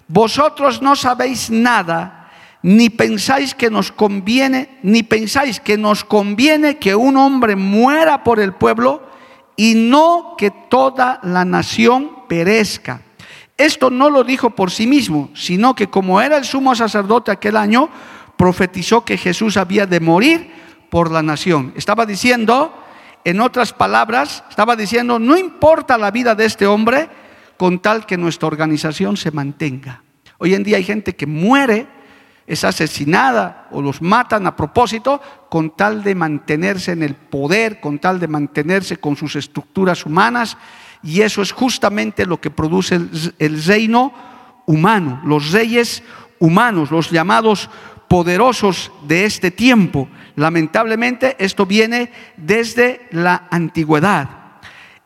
vosotros 0.09 0.83
no 0.83 0.95
sabéis 0.95 1.51
nada, 1.51 2.31
ni 2.63 2.91
pensáis 2.91 3.55
que 3.55 3.71
nos 3.71 3.91
conviene, 3.91 4.79
ni 4.83 5.03
pensáis 5.03 5.61
que 5.61 5.79
nos 5.79 6.05
conviene 6.05 6.79
que 6.79 6.95
un 6.95 7.17
hombre 7.17 7.57
muera 7.57 8.23
por 8.23 8.41
el 8.41 8.53
pueblo 8.53 9.07
y 9.57 9.75
no 9.75 10.35
que 10.37 10.51
toda 10.51 11.21
la 11.23 11.45
nación 11.45 12.27
perezca. 12.29 13.03
Esto 13.57 13.89
no 13.89 14.11
lo 14.11 14.23
dijo 14.23 14.51
por 14.51 14.71
sí 14.71 14.87
mismo, 14.87 15.31
sino 15.35 15.75
que 15.75 15.89
como 15.89 16.21
era 16.21 16.37
el 16.37 16.45
sumo 16.45 16.75
sacerdote 16.75 17.31
aquel 17.31 17.57
año, 17.57 17.89
profetizó 18.37 19.05
que 19.05 19.17
Jesús 19.17 19.57
había 19.57 19.87
de 19.87 20.01
morir 20.01 20.51
por 20.91 21.11
la 21.11 21.23
nación. 21.23 21.73
Estaba 21.77 22.07
diciendo, 22.07 22.73
en 23.25 23.41
otras 23.41 23.73
palabras, 23.73 24.45
estaba 24.49 24.77
diciendo, 24.77 25.19
no 25.19 25.37
importa 25.37 25.99
la 25.99 26.11
vida 26.11 26.35
de 26.35 26.45
este 26.45 26.67
hombre 26.67 27.09
con 27.57 27.81
tal 27.81 28.07
que 28.07 28.17
nuestra 28.17 28.47
organización 28.47 29.17
se 29.17 29.31
mantenga. 29.31 30.03
Hoy 30.39 30.55
en 30.55 30.63
día 30.63 30.77
hay 30.77 30.85
gente 30.85 31.17
que 31.17 31.27
muere, 31.27 31.87
es 32.47 32.63
asesinada 32.65 33.67
o 33.73 33.83
los 33.83 34.03
matan 34.03 34.47
a 34.47 34.55
propósito 34.55 35.21
con 35.51 35.71
tal 35.71 36.05
de 36.05 36.15
mantenerse 36.15 36.93
en 36.93 37.03
el 37.03 37.15
poder, 37.15 37.81
con 37.81 37.99
tal 37.99 38.21
de 38.21 38.29
mantenerse 38.29 38.99
con 38.99 39.17
sus 39.17 39.35
estructuras 39.37 40.07
humanas. 40.07 40.57
Y 41.03 41.23
eso 41.23 41.43
es 41.43 41.53
justamente 41.53 42.27
lo 42.27 42.41
que 42.41 42.51
produce 42.51 43.01
el, 43.39 43.65
reino 43.65 44.13
humano, 44.67 45.21
los 45.25 45.53
reyes 45.53 46.03
humanos, 46.39 46.91
los 46.91 47.11
llamados 47.11 47.71
poderosos 48.09 48.93
de 49.07 49.25
este 49.25 49.51
tiempo. 49.51 50.09
Lamentablemente 50.37 51.37
esto 51.39 51.67
viene 51.67 52.11
desde 52.37 53.07
la 53.11 53.49
antigüedad. 53.51 54.47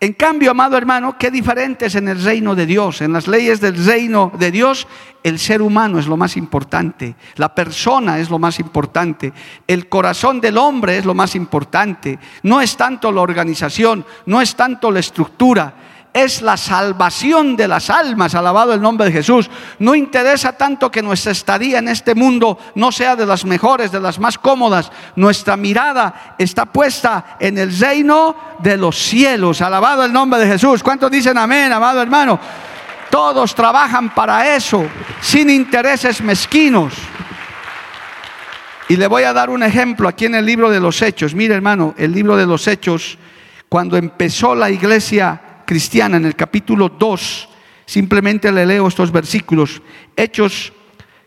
En 0.02 0.14
cambio, 0.14 0.52
amado 0.52 0.78
hermano, 0.78 1.18
qué 1.18 1.30
diferente 1.30 1.84
es 1.84 1.94
en 1.94 2.08
el 2.08 2.24
reino 2.24 2.54
de 2.54 2.64
Dios. 2.64 3.02
En 3.02 3.12
las 3.12 3.28
leyes 3.28 3.60
del 3.60 3.84
reino 3.84 4.32
de 4.38 4.50
Dios, 4.50 4.88
el 5.22 5.38
ser 5.38 5.60
humano 5.60 5.98
es 5.98 6.06
lo 6.06 6.16
más 6.16 6.38
importante, 6.38 7.16
la 7.36 7.54
persona 7.54 8.18
es 8.18 8.30
lo 8.30 8.38
más 8.38 8.58
importante, 8.60 9.30
el 9.66 9.90
corazón 9.90 10.40
del 10.40 10.56
hombre 10.56 10.96
es 10.96 11.04
lo 11.04 11.12
más 11.12 11.34
importante. 11.34 12.18
No 12.44 12.62
es 12.62 12.78
tanto 12.78 13.12
la 13.12 13.20
organización, 13.20 14.06
no 14.24 14.40
es 14.40 14.56
tanto 14.56 14.90
la 14.90 15.00
estructura, 15.00 15.74
es 16.12 16.42
la 16.42 16.56
salvación 16.56 17.56
de 17.56 17.68
las 17.68 17.88
almas, 17.90 18.34
alabado 18.34 18.72
el 18.74 18.82
nombre 18.82 19.06
de 19.06 19.12
Jesús. 19.12 19.48
No 19.78 19.94
interesa 19.94 20.52
tanto 20.52 20.90
que 20.90 21.02
nuestra 21.02 21.32
estadía 21.32 21.78
en 21.78 21.88
este 21.88 22.14
mundo 22.14 22.58
no 22.74 22.90
sea 22.90 23.14
de 23.16 23.26
las 23.26 23.44
mejores, 23.44 23.92
de 23.92 24.00
las 24.00 24.18
más 24.18 24.38
cómodas. 24.38 24.90
Nuestra 25.16 25.56
mirada 25.56 26.34
está 26.38 26.66
puesta 26.66 27.36
en 27.38 27.58
el 27.58 27.78
reino 27.78 28.34
de 28.58 28.76
los 28.76 28.96
cielos, 28.96 29.60
alabado 29.60 30.04
el 30.04 30.12
nombre 30.12 30.40
de 30.40 30.46
Jesús. 30.46 30.82
¿Cuántos 30.82 31.10
dicen 31.10 31.38
amén, 31.38 31.72
amado 31.72 32.02
hermano? 32.02 32.40
Todos 33.10 33.54
trabajan 33.54 34.14
para 34.14 34.54
eso, 34.54 34.84
sin 35.20 35.50
intereses 35.50 36.20
mezquinos. 36.22 36.94
Y 38.88 38.96
le 38.96 39.06
voy 39.06 39.22
a 39.22 39.32
dar 39.32 39.50
un 39.50 39.62
ejemplo 39.62 40.08
aquí 40.08 40.26
en 40.26 40.34
el 40.34 40.44
libro 40.44 40.70
de 40.70 40.80
los 40.80 41.00
Hechos. 41.00 41.34
Mire 41.34 41.54
hermano, 41.54 41.94
el 41.96 42.10
libro 42.10 42.36
de 42.36 42.46
los 42.46 42.66
Hechos, 42.66 43.18
cuando 43.68 43.96
empezó 43.96 44.56
la 44.56 44.68
iglesia 44.68 45.40
cristiana 45.70 46.16
en 46.16 46.24
el 46.24 46.34
capítulo 46.34 46.88
2, 46.88 47.48
simplemente 47.86 48.50
le 48.50 48.66
leo 48.66 48.88
estos 48.88 49.12
versículos. 49.12 49.80
Hechos 50.16 50.72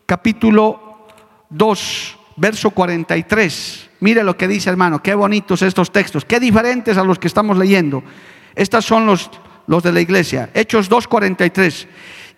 capítulo 0.06 1.08
2, 1.50 2.18
verso 2.36 2.72
43. 2.72 3.90
Mire 4.02 4.22
lo 4.22 4.36
que 4.36 4.50
dice 4.50 4.70
hermano, 4.70 5.02
qué 5.02 5.16
bonitos 5.16 5.62
estos 5.62 5.94
textos, 5.94 6.26
qué 6.26 6.42
diferentes 6.42 6.98
a 6.98 7.06
los 7.06 7.20
que 7.20 7.28
estamos 7.28 7.58
leyendo. 7.58 8.04
Estos 8.54 8.84
son 8.84 9.06
los, 9.06 9.32
los 9.66 9.82
de 9.82 9.94
la 9.94 10.02
iglesia. 10.02 10.50
Hechos 10.54 10.90
2, 10.90 11.08
43. 11.08 11.88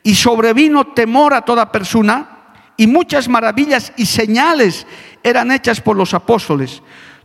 Y 0.03 0.13
sobrevino 0.13 0.85
temor 0.93 1.33
a 1.33 1.41
toda 1.41 1.71
persona 1.71 2.53
y 2.77 2.85
muchas 2.85 3.27
maravillas 3.27 3.93
y 3.97 4.05
señales 4.05 4.85
eran 5.23 5.49
hechas 5.49 5.81
por 5.81 5.97
los 5.97 6.13
apóstoles. 6.13 6.83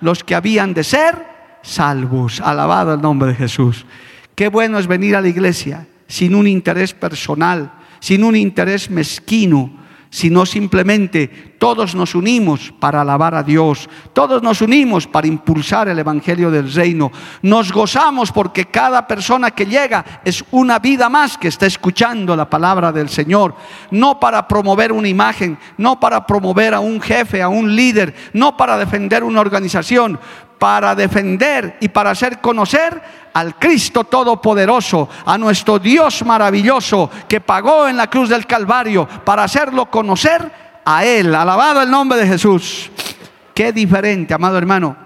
los 0.00 0.24
que 0.24 0.34
habían 0.34 0.74
de 0.74 0.84
ser 0.84 1.26
salvos. 1.62 2.40
Alabado 2.40 2.94
el 2.94 3.00
nombre 3.00 3.28
de 3.28 3.34
Jesús. 3.34 3.86
Qué 4.34 4.48
bueno 4.48 4.78
es 4.78 4.86
venir 4.86 5.16
a 5.16 5.20
la 5.20 5.28
iglesia 5.28 5.86
sin 6.06 6.34
un 6.34 6.46
interés 6.46 6.92
personal, 6.92 7.72
sin 8.00 8.24
un 8.24 8.34
interés 8.34 8.90
mezquino, 8.90 9.79
sino 10.10 10.44
simplemente 10.44 11.28
todos 11.58 11.94
nos 11.94 12.16
unimos 12.16 12.74
para 12.80 13.00
alabar 13.00 13.34
a 13.34 13.44
Dios, 13.44 13.88
todos 14.12 14.42
nos 14.42 14.60
unimos 14.60 15.06
para 15.06 15.28
impulsar 15.28 15.88
el 15.88 15.98
Evangelio 15.98 16.50
del 16.50 16.72
Reino, 16.72 17.12
nos 17.42 17.72
gozamos 17.72 18.32
porque 18.32 18.66
cada 18.66 19.06
persona 19.06 19.52
que 19.52 19.66
llega 19.66 20.20
es 20.24 20.44
una 20.50 20.80
vida 20.80 21.08
más 21.08 21.38
que 21.38 21.48
está 21.48 21.66
escuchando 21.66 22.34
la 22.34 22.50
palabra 22.50 22.90
del 22.90 23.08
Señor, 23.08 23.54
no 23.92 24.18
para 24.18 24.48
promover 24.48 24.92
una 24.92 25.08
imagen, 25.08 25.56
no 25.78 26.00
para 26.00 26.26
promover 26.26 26.74
a 26.74 26.80
un 26.80 27.00
jefe, 27.00 27.40
a 27.40 27.48
un 27.48 27.74
líder, 27.74 28.14
no 28.32 28.56
para 28.56 28.76
defender 28.76 29.22
una 29.22 29.40
organización, 29.40 30.18
para 30.60 30.94
defender 30.94 31.78
y 31.80 31.88
para 31.88 32.10
hacer 32.10 32.38
conocer 32.38 33.00
al 33.32 33.58
Cristo 33.58 34.04
Todopoderoso, 34.04 35.08
a 35.24 35.38
nuestro 35.38 35.78
Dios 35.78 36.22
maravilloso 36.22 37.10
que 37.26 37.40
pagó 37.40 37.88
en 37.88 37.96
la 37.96 38.10
cruz 38.10 38.28
del 38.28 38.46
Calvario 38.46 39.08
para 39.24 39.44
hacerlo 39.44 39.90
conocer 39.90 40.52
a 40.84 41.02
Él. 41.02 41.34
Alabado 41.34 41.80
el 41.80 41.90
nombre 41.90 42.18
de 42.18 42.26
Jesús. 42.26 42.90
Qué 43.54 43.72
diferente, 43.72 44.34
amado 44.34 44.58
hermano, 44.58 44.98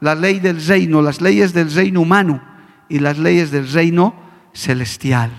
la 0.00 0.14
ley 0.14 0.40
del 0.40 0.64
reino, 0.64 1.02
las 1.02 1.20
leyes 1.20 1.52
del 1.52 1.70
reino 1.70 2.00
humano 2.00 2.42
y 2.88 2.98
las 2.98 3.18
leyes 3.18 3.50
del 3.50 3.70
reino 3.70 4.14
celestial. 4.54 5.30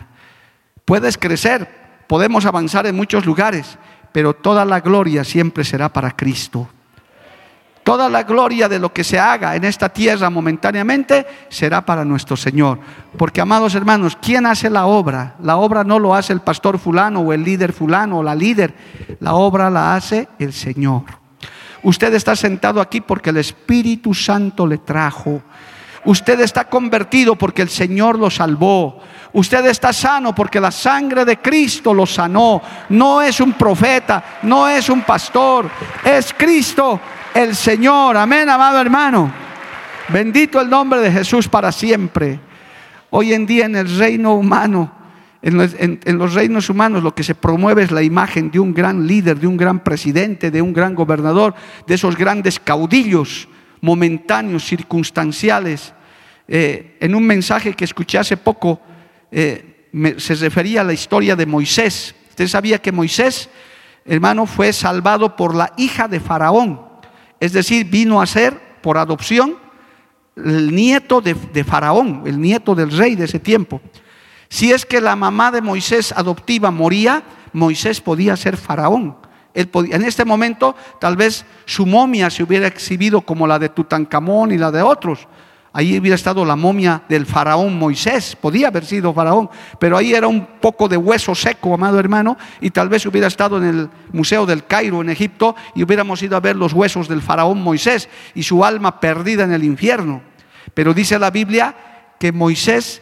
Puedes 0.85 1.17
crecer, 1.17 1.67
podemos 2.07 2.45
avanzar 2.45 2.85
en 2.85 2.95
muchos 2.95 3.25
lugares, 3.25 3.79
pero 4.11 4.35
toda 4.35 4.65
la 4.65 4.81
gloria 4.81 5.23
siempre 5.23 5.63
será 5.63 5.91
para 5.91 6.11
Cristo. 6.11 6.69
Toda 7.83 8.09
la 8.09 8.23
gloria 8.23 8.69
de 8.69 8.79
lo 8.79 8.93
que 8.93 9.03
se 9.03 9.19
haga 9.19 9.57
en 9.57 9.65
esta 9.65 9.89
tierra 9.89 10.29
momentáneamente 10.29 11.27
será 11.49 11.85
para 11.85 12.05
nuestro 12.05 12.37
Señor. 12.37 12.79
Porque, 13.17 13.41
amados 13.41 13.75
hermanos, 13.75 14.17
¿quién 14.21 14.45
hace 14.45 14.69
la 14.69 14.85
obra? 14.85 15.35
La 15.43 15.57
obra 15.57 15.83
no 15.83 15.99
lo 15.99 16.15
hace 16.15 16.31
el 16.31 16.39
pastor 16.39 16.79
fulano 16.79 17.19
o 17.19 17.33
el 17.33 17.43
líder 17.43 17.73
fulano 17.73 18.19
o 18.19 18.23
la 18.23 18.35
líder. 18.35 18.73
La 19.19 19.35
obra 19.35 19.69
la 19.69 19.95
hace 19.95 20.29
el 20.39 20.53
Señor. 20.53 21.03
Usted 21.83 22.13
está 22.13 22.37
sentado 22.37 22.79
aquí 22.79 23.01
porque 23.01 23.31
el 23.31 23.37
Espíritu 23.37 24.13
Santo 24.13 24.65
le 24.65 24.77
trajo. 24.77 25.41
Usted 26.05 26.39
está 26.39 26.69
convertido 26.69 27.35
porque 27.35 27.61
el 27.61 27.69
Señor 27.69 28.17
lo 28.17 28.29
salvó. 28.29 29.01
Usted 29.33 29.65
está 29.65 29.91
sano 29.91 30.33
porque 30.33 30.61
la 30.61 30.71
sangre 30.71 31.25
de 31.25 31.39
Cristo 31.39 31.93
lo 31.93 32.05
sanó. 32.05 32.61
No 32.89 33.21
es 33.21 33.41
un 33.41 33.53
profeta, 33.53 34.23
no 34.43 34.69
es 34.69 34.87
un 34.87 35.01
pastor, 35.01 35.69
es 36.05 36.33
Cristo 36.37 37.01
el 37.33 37.55
Señor. 37.55 38.17
Amén, 38.17 38.49
amado 38.49 38.79
hermano. 38.79 39.31
Bendito 40.09 40.61
el 40.61 40.69
nombre 40.69 40.99
de 40.99 41.11
Jesús 41.11 41.47
para 41.47 41.71
siempre. 41.71 42.39
Hoy 43.09 43.33
en 43.33 43.45
día 43.45 43.65
en 43.65 43.75
el 43.75 43.97
reino 43.97 44.33
humano, 44.33 44.91
en 45.41 45.57
los, 45.57 46.33
reinos 46.33 46.69
humanos 46.69 47.03
lo 47.03 47.13
que 47.13 47.23
se 47.23 47.35
promueve 47.35 47.83
es 47.83 47.91
la 47.91 48.01
imagen 48.01 48.49
de 48.49 48.59
un 48.59 48.73
gran 48.73 49.05
líder, 49.05 49.39
de 49.39 49.47
un 49.47 49.57
gran 49.57 49.83
presidente, 49.83 50.51
de 50.51 50.61
un 50.61 50.73
gran 50.73 50.95
gobernador, 50.95 51.53
de 51.85 51.95
esos 51.95 52.15
grandes 52.15 52.59
caudillos 52.59 53.47
momentáneos, 53.81 54.63
circunstanciales. 54.65 55.93
Eh, 56.47 56.97
en 56.99 57.15
un 57.15 57.25
mensaje 57.25 57.73
que 57.73 57.85
escuché 57.85 58.17
hace 58.17 58.37
poco, 58.37 58.81
eh, 59.31 59.89
se 60.17 60.35
refería 60.35 60.81
a 60.81 60.85
la 60.85 60.93
historia 60.93 61.35
de 61.35 61.45
Moisés. 61.45 62.15
Usted 62.29 62.47
sabía 62.47 62.79
que 62.79 62.91
Moisés, 62.91 63.49
hermano, 64.05 64.45
fue 64.45 64.73
salvado 64.73 65.35
por 65.35 65.55
la 65.55 65.73
hija 65.77 66.07
de 66.07 66.19
Faraón. 66.19 66.92
Es 67.43 67.51
decir, 67.51 67.89
vino 67.89 68.21
a 68.21 68.25
ser, 68.25 68.57
por 68.81 68.97
adopción, 68.97 69.57
el 70.37 70.73
nieto 70.73 71.19
de, 71.19 71.63
Faraón, 71.65 72.23
el 72.25 72.39
nieto 72.39 72.73
del 72.73 72.89
rey 72.89 73.15
de 73.15 73.25
ese 73.25 73.39
tiempo. 73.39 73.81
Si 74.47 74.71
es 74.71 74.85
que 74.85 75.01
la 75.01 75.17
mamá 75.17 75.51
de 75.51 75.61
Moisés 75.61 76.13
adoptiva 76.13 76.71
moría, 76.71 77.21
Moisés 77.51 77.99
podía 77.99 78.37
ser 78.37 78.55
Faraón 78.55 79.17
en 79.53 80.03
este 80.03 80.25
momento 80.25 80.75
tal 80.99 81.15
vez 81.15 81.45
su 81.65 81.85
momia 81.85 82.29
se 82.29 82.43
hubiera 82.43 82.67
exhibido 82.67 83.21
como 83.21 83.45
la 83.45 83.59
de 83.59 83.69
Tutankamón 83.69 84.51
y 84.51 84.57
la 84.57 84.71
de 84.71 84.81
otros. 84.81 85.27
Ahí 85.75 85.97
hubiera 85.97 86.13
estado 86.13 86.45
la 86.45 86.55
momia 86.55 87.01
del 87.09 87.25
faraón 87.25 87.79
Moisés, 87.79 88.35
podía 88.35 88.67
haber 88.67 88.85
sido 88.85 89.11
faraón, 89.11 89.49
pero 89.79 89.97
ahí 89.97 90.13
era 90.13 90.27
un 90.27 90.45
poco 90.61 90.87
de 90.87 90.97
hueso 90.97 91.33
seco, 91.33 91.73
amado 91.73 91.99
hermano, 91.99 92.37
y 92.61 92.69
tal 92.69 92.89
vez 92.89 93.03
hubiera 93.07 93.25
estado 93.25 93.57
en 93.57 93.63
el 93.63 93.89
Museo 94.11 94.45
del 94.45 94.67
Cairo, 94.67 95.01
en 95.01 95.09
Egipto, 95.09 95.55
y 95.73 95.81
hubiéramos 95.81 96.21
ido 96.21 96.37
a 96.37 96.41
ver 96.41 96.55
los 96.55 96.73
huesos 96.73 97.07
del 97.07 97.23
faraón 97.23 97.63
Moisés 97.63 98.07
y 98.35 98.43
su 98.43 98.63
alma 98.63 98.99
perdida 98.99 99.45
en 99.45 99.51
el 99.51 99.63
infierno. 99.63 100.21
Pero 100.75 100.93
dice 100.93 101.17
la 101.17 101.31
Biblia 101.31 101.75
que 102.19 102.31
Moisés 102.31 103.01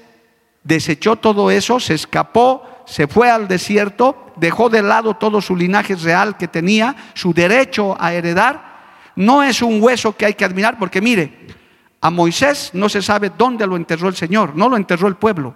desechó 0.64 1.18
todo 1.18 1.52
eso, 1.52 1.78
se 1.78 1.96
escapó, 1.96 2.64
se 2.86 3.06
fue 3.06 3.30
al 3.30 3.50
desierto, 3.50 4.32
dejó 4.38 4.70
de 4.70 4.82
lado 4.82 5.16
todo 5.16 5.42
su 5.42 5.58
linaje 5.58 5.96
real 5.96 6.38
que 6.38 6.48
tenía, 6.48 6.96
su 7.16 7.34
derecho 7.34 7.98
a 8.00 8.14
heredar. 8.14 8.72
No 9.18 9.44
es 9.44 9.62
un 9.62 9.84
hueso 9.84 10.16
que 10.16 10.26
hay 10.26 10.36
que 10.36 10.46
admirar, 10.46 10.80
porque 10.80 11.02
mire, 11.02 11.61
a 12.02 12.10
Moisés 12.10 12.72
no 12.74 12.90
se 12.90 13.02
sabe 13.02 13.32
dónde 13.38 13.68
lo 13.68 13.76
enterró 13.76 14.10
el 14.10 14.16
Señor, 14.16 14.56
no 14.56 14.68
lo 14.68 14.76
enterró 14.76 15.08
el 15.08 15.16
pueblo. 15.16 15.56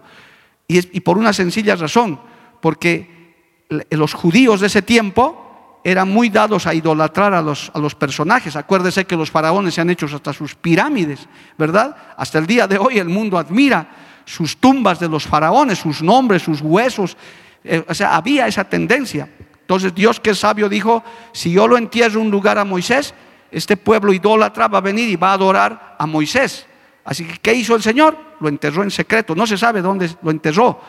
Y, 0.68 0.98
y 0.98 1.00
por 1.02 1.18
una 1.18 1.34
sencilla 1.34 1.76
razón, 1.76 2.20
porque 2.62 3.34
los 3.90 4.14
judíos 4.14 4.62
de 4.62 4.68
ese 4.68 4.82
tiempo 4.82 5.46
eran 5.84 6.10
muy 6.10 6.30
dados 6.30 6.66
a 6.66 6.74
idolatrar 6.74 7.34
a 7.34 7.42
los, 7.42 7.72
a 7.74 7.80
los, 7.80 7.94
personajes. 7.94 8.56
Acuérdese 8.56 9.06
que 9.06 9.16
los 9.16 9.30
faraones 9.30 9.76
se 9.76 9.82
han 9.82 9.90
hecho 9.92 10.08
hasta 10.08 10.34
sus 10.34 10.56
pirámides, 10.56 11.28
¿verdad? 11.58 11.96
Hasta 12.18 12.40
el 12.40 12.48
día 12.48 12.68
de 12.68 12.80
hoy 12.80 12.98
el 12.98 13.08
mundo 13.08 13.38
admira 13.38 13.88
sus 14.26 14.58
tumbas 14.58 15.00
de 15.00 15.08
los 15.08 15.26
faraones, 15.26 15.78
sus 15.78 16.02
nombres, 16.02 16.42
sus 16.42 16.62
huesos. 16.62 17.16
Eh, 17.64 17.86
o 17.88 17.94
sea, 17.94 18.16
había 18.16 18.48
esa 18.48 18.64
tendencia. 18.64 19.30
Entonces 19.62 19.94
Dios 19.94 20.20
que 20.20 20.32
es 20.32 20.40
sabio 20.40 20.70
dijo, 20.70 21.04
si 21.32 21.52
yo 21.52 21.68
lo 21.68 21.78
entierro 21.78 22.20
en 22.20 22.28
un 22.28 22.32
lugar 22.32 22.58
a 22.58 22.66
Moisés, 22.66 23.14
este 23.56 23.78
pueblo 23.78 24.12
idólatra 24.12 24.68
va 24.68 24.80
a 24.80 24.82
venir 24.82 25.08
y 25.08 25.16
va 25.16 25.30
a 25.30 25.34
adorar 25.34 25.96
a 25.98 26.06
Moisés. 26.06 26.66
Así 27.06 27.24
que, 27.24 27.38
¿qué 27.38 27.54
hizo 27.54 27.74
el 27.74 27.82
Señor? 27.82 28.18
Lo 28.42 28.50
enterró 28.50 28.84
en 28.84 28.92
secreto. 28.92 29.34
No 29.34 29.48
se 29.48 29.58
sabe 29.58 29.82
dónde 29.82 30.10
lo 30.22 30.32
enterró. 30.32 30.82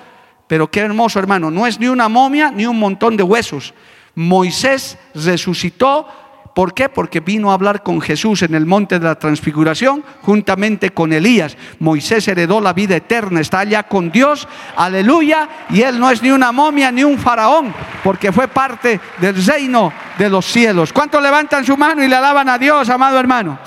Pero 0.49 0.69
qué 0.69 0.81
hermoso, 0.81 1.21
hermano. 1.21 1.49
No 1.49 1.67
es 1.67 1.79
ni 1.79 1.87
una 1.87 2.09
momia 2.09 2.51
ni 2.51 2.67
un 2.67 2.79
montón 2.79 3.17
de 3.17 3.23
huesos. 3.23 3.73
Moisés 4.17 4.99
resucitó 5.15 6.09
¿Por 6.57 6.73
qué? 6.73 6.89
Porque 6.89 7.21
vino 7.21 7.51
a 7.51 7.55
hablar 7.55 7.83
con 7.83 8.01
Jesús 8.01 8.41
en 8.41 8.55
el 8.55 8.65
monte 8.65 8.99
de 8.99 9.05
la 9.05 9.19
transfiguración 9.19 10.03
juntamente 10.23 10.89
con 10.89 11.13
Elías. 11.13 11.55
Moisés 11.81 12.27
heredó 12.29 12.63
la 12.63 12.73
vida 12.73 12.97
eterna, 12.97 13.43
está 13.43 13.59
allá 13.59 13.83
con 13.83 14.11
Dios, 14.11 14.49
aleluya, 14.75 15.51
y 15.69 15.83
él 15.83 16.01
no 16.01 16.11
es 16.11 16.23
ni 16.23 16.31
una 16.31 16.53
momia 16.53 16.91
ni 16.91 17.05
un 17.05 17.19
faraón, 17.19 17.75
porque 18.03 18.33
fue 18.33 18.49
parte 18.49 18.99
del 19.19 19.45
reino 19.45 19.93
de 20.17 20.31
los 20.31 20.47
cielos. 20.47 20.95
¿Cuántos 20.95 21.23
levantan 21.23 21.63
su 21.63 21.77
mano 21.77 22.03
y 22.03 22.09
le 22.09 22.17
alaban 22.17 22.49
a 22.49 22.57
Dios, 22.57 22.89
amado 22.89 23.21
hermano? 23.21 23.59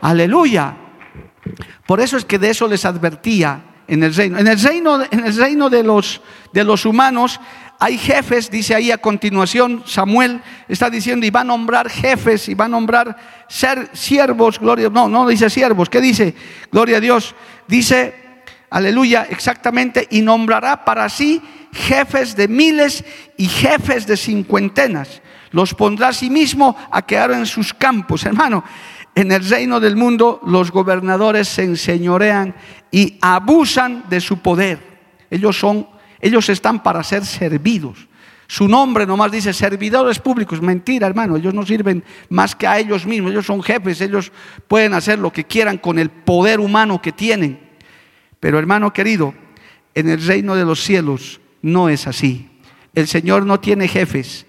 Aleluya. 0.00 0.74
Por 1.86 2.00
eso 2.00 2.16
es 2.16 2.24
que 2.24 2.40
de 2.40 2.50
eso 2.50 2.66
les 2.66 2.84
advertía 2.84 3.60
en 3.86 4.02
el 4.02 4.12
reino. 4.12 4.38
En 4.38 4.48
el 4.48 4.60
reino, 4.60 5.04
en 5.08 5.24
el 5.24 5.36
reino 5.36 5.70
de, 5.70 5.84
los, 5.84 6.20
de 6.52 6.64
los 6.64 6.84
humanos 6.84 7.38
hay 7.80 7.96
jefes, 7.96 8.50
dice 8.50 8.74
ahí 8.74 8.90
a 8.90 8.98
continuación, 8.98 9.84
Samuel 9.86 10.42
está 10.66 10.90
diciendo, 10.90 11.24
y 11.24 11.30
va 11.30 11.42
a 11.42 11.44
nombrar 11.44 11.88
jefes, 11.88 12.48
y 12.48 12.54
va 12.54 12.64
a 12.64 12.68
nombrar 12.68 13.16
ser 13.48 13.90
siervos, 13.92 14.58
gloria, 14.58 14.88
no, 14.88 15.08
no 15.08 15.28
dice 15.28 15.48
siervos, 15.48 15.88
¿qué 15.88 16.00
dice? 16.00 16.34
Gloria 16.72 16.96
a 16.96 17.00
Dios. 17.00 17.36
Dice, 17.68 18.14
aleluya, 18.68 19.28
exactamente, 19.30 20.08
y 20.10 20.22
nombrará 20.22 20.84
para 20.84 21.08
sí 21.08 21.40
jefes 21.72 22.34
de 22.34 22.48
miles 22.48 23.04
y 23.36 23.46
jefes 23.46 24.08
de 24.08 24.16
cincuentenas. 24.16 25.22
Los 25.52 25.72
pondrá 25.72 26.08
a 26.08 26.12
sí 26.12 26.30
mismo 26.30 26.76
a 26.90 27.02
quedar 27.02 27.30
en 27.30 27.46
sus 27.46 27.72
campos, 27.72 28.24
hermano. 28.26 28.64
En 29.14 29.30
el 29.30 29.48
reino 29.48 29.78
del 29.78 29.94
mundo 29.94 30.40
los 30.44 30.72
gobernadores 30.72 31.46
se 31.48 31.62
enseñorean 31.62 32.54
y 32.90 33.18
abusan 33.20 34.04
de 34.08 34.20
su 34.20 34.38
poder. 34.38 34.80
Ellos 35.30 35.58
son 35.58 35.86
ellos 36.20 36.48
están 36.48 36.82
para 36.82 37.02
ser 37.02 37.24
servidos. 37.24 38.08
Su 38.50 38.66
nombre 38.66 39.06
nomás 39.06 39.30
dice 39.30 39.52
servidores 39.52 40.18
públicos. 40.18 40.62
Mentira, 40.62 41.06
hermano. 41.06 41.36
Ellos 41.36 41.52
no 41.52 41.66
sirven 41.66 42.02
más 42.30 42.56
que 42.56 42.66
a 42.66 42.78
ellos 42.78 43.04
mismos. 43.04 43.30
Ellos 43.30 43.44
son 43.44 43.62
jefes. 43.62 44.00
Ellos 44.00 44.32
pueden 44.66 44.94
hacer 44.94 45.18
lo 45.18 45.30
que 45.30 45.44
quieran 45.44 45.76
con 45.76 45.98
el 45.98 46.08
poder 46.08 46.58
humano 46.58 47.02
que 47.02 47.12
tienen. 47.12 47.60
Pero 48.40 48.58
hermano 48.58 48.90
querido, 48.92 49.34
en 49.94 50.08
el 50.08 50.26
reino 50.26 50.56
de 50.56 50.64
los 50.64 50.82
cielos 50.82 51.42
no 51.60 51.90
es 51.90 52.06
así. 52.06 52.48
El 52.94 53.06
Señor 53.06 53.44
no 53.44 53.60
tiene 53.60 53.86
jefes. 53.86 54.46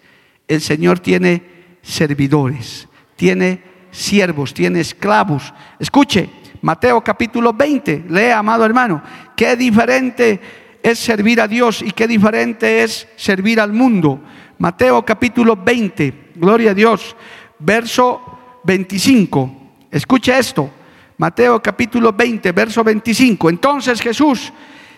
El 0.47 0.61
Señor 0.61 0.99
tiene 0.99 1.43
servidores. 1.81 2.87
Tiene 3.17 3.61
siervos. 3.91 4.53
Tiene 4.53 4.79
esclavos. 4.79 5.53
Escuche, 5.77 6.29
Mateo 6.61 7.03
capítulo 7.03 7.51
20. 7.51 8.05
Lea, 8.09 8.39
amado 8.39 8.63
hermano. 8.63 9.03
Qué 9.35 9.57
diferente 9.57 10.39
es 10.81 10.99
servir 10.99 11.41
a 11.41 11.47
Dios 11.47 11.81
y 11.81 11.91
qué 11.91 12.07
diferente 12.07 12.83
es 12.83 13.07
servir 13.15 13.59
al 13.59 13.73
mundo. 13.73 14.21
Mateo 14.57 15.03
capítulo 15.05 15.55
20, 15.55 16.31
gloria 16.35 16.71
a 16.71 16.73
Dios, 16.73 17.15
verso 17.59 18.59
25. 18.63 19.51
Escuche 19.91 20.37
esto. 20.37 20.69
Mateo 21.17 21.61
capítulo 21.61 22.13
20, 22.13 22.51
verso 22.51 22.83
25. 22.83 23.49
Entonces 23.49 24.01
Jesús, 24.01 24.53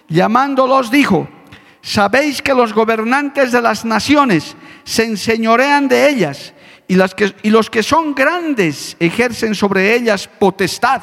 llamándolos, 0.07 0.91
dijo, 0.91 1.27
sabéis 1.81 2.41
que 2.41 2.53
los 2.53 2.73
gobernantes 2.73 3.51
de 3.51 3.61
las 3.61 3.85
naciones 3.85 4.55
se 4.83 5.05
enseñorean 5.05 5.87
de 5.87 6.09
ellas 6.09 6.53
y, 6.87 6.95
las 6.95 7.15
que, 7.15 7.33
y 7.41 7.49
los 7.49 7.69
que 7.69 7.81
son 7.81 8.13
grandes 8.13 8.95
ejercen 8.99 9.55
sobre 9.55 9.95
ellas 9.95 10.27
potestad. 10.27 11.01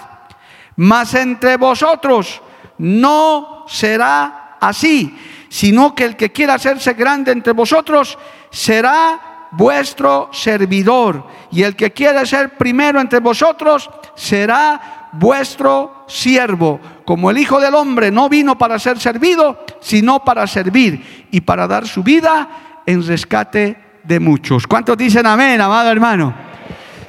Mas 0.77 1.15
entre 1.15 1.57
vosotros 1.57 2.41
no 2.79 3.65
será 3.67 4.48
así, 4.61 5.17
sino 5.49 5.95
que 5.95 6.05
el 6.05 6.17
que 6.17 6.33
quiera 6.33 6.55
hacerse 6.55 6.95
grande 6.95 7.33
entre 7.33 7.53
vosotros 7.53 8.19
será 8.51 9.49
vuestro 9.53 10.31
servidor. 10.33 11.27
Y 11.51 11.63
el 11.63 11.77
que 11.77 11.93
quiera 11.93 12.25
ser 12.27 12.57
primero 12.57 13.01
entre 13.01 13.21
vosotros 13.21 13.91
será 14.15 15.09
vuestro 15.13 16.05
siervo. 16.07 16.81
Como 17.05 17.31
el 17.31 17.39
Hijo 17.39 17.61
del 17.61 17.75
Hombre 17.75 18.11
no 18.11 18.29
vino 18.29 18.59
para 18.59 18.79
ser 18.79 18.99
servido, 18.99 19.65
sino 19.81 20.25
para 20.25 20.47
servir 20.47 21.27
y 21.31 21.41
para 21.41 21.67
dar 21.67 21.87
su 21.87 22.03
vida 22.03 22.83
en 22.85 23.07
rescate 23.07 23.77
de 24.05 24.21
muchos. 24.21 24.67
¿Cuántos 24.67 24.97
dicen 24.97 25.27
amén, 25.27 25.61
amado 25.61 25.91
hermano? 25.91 26.35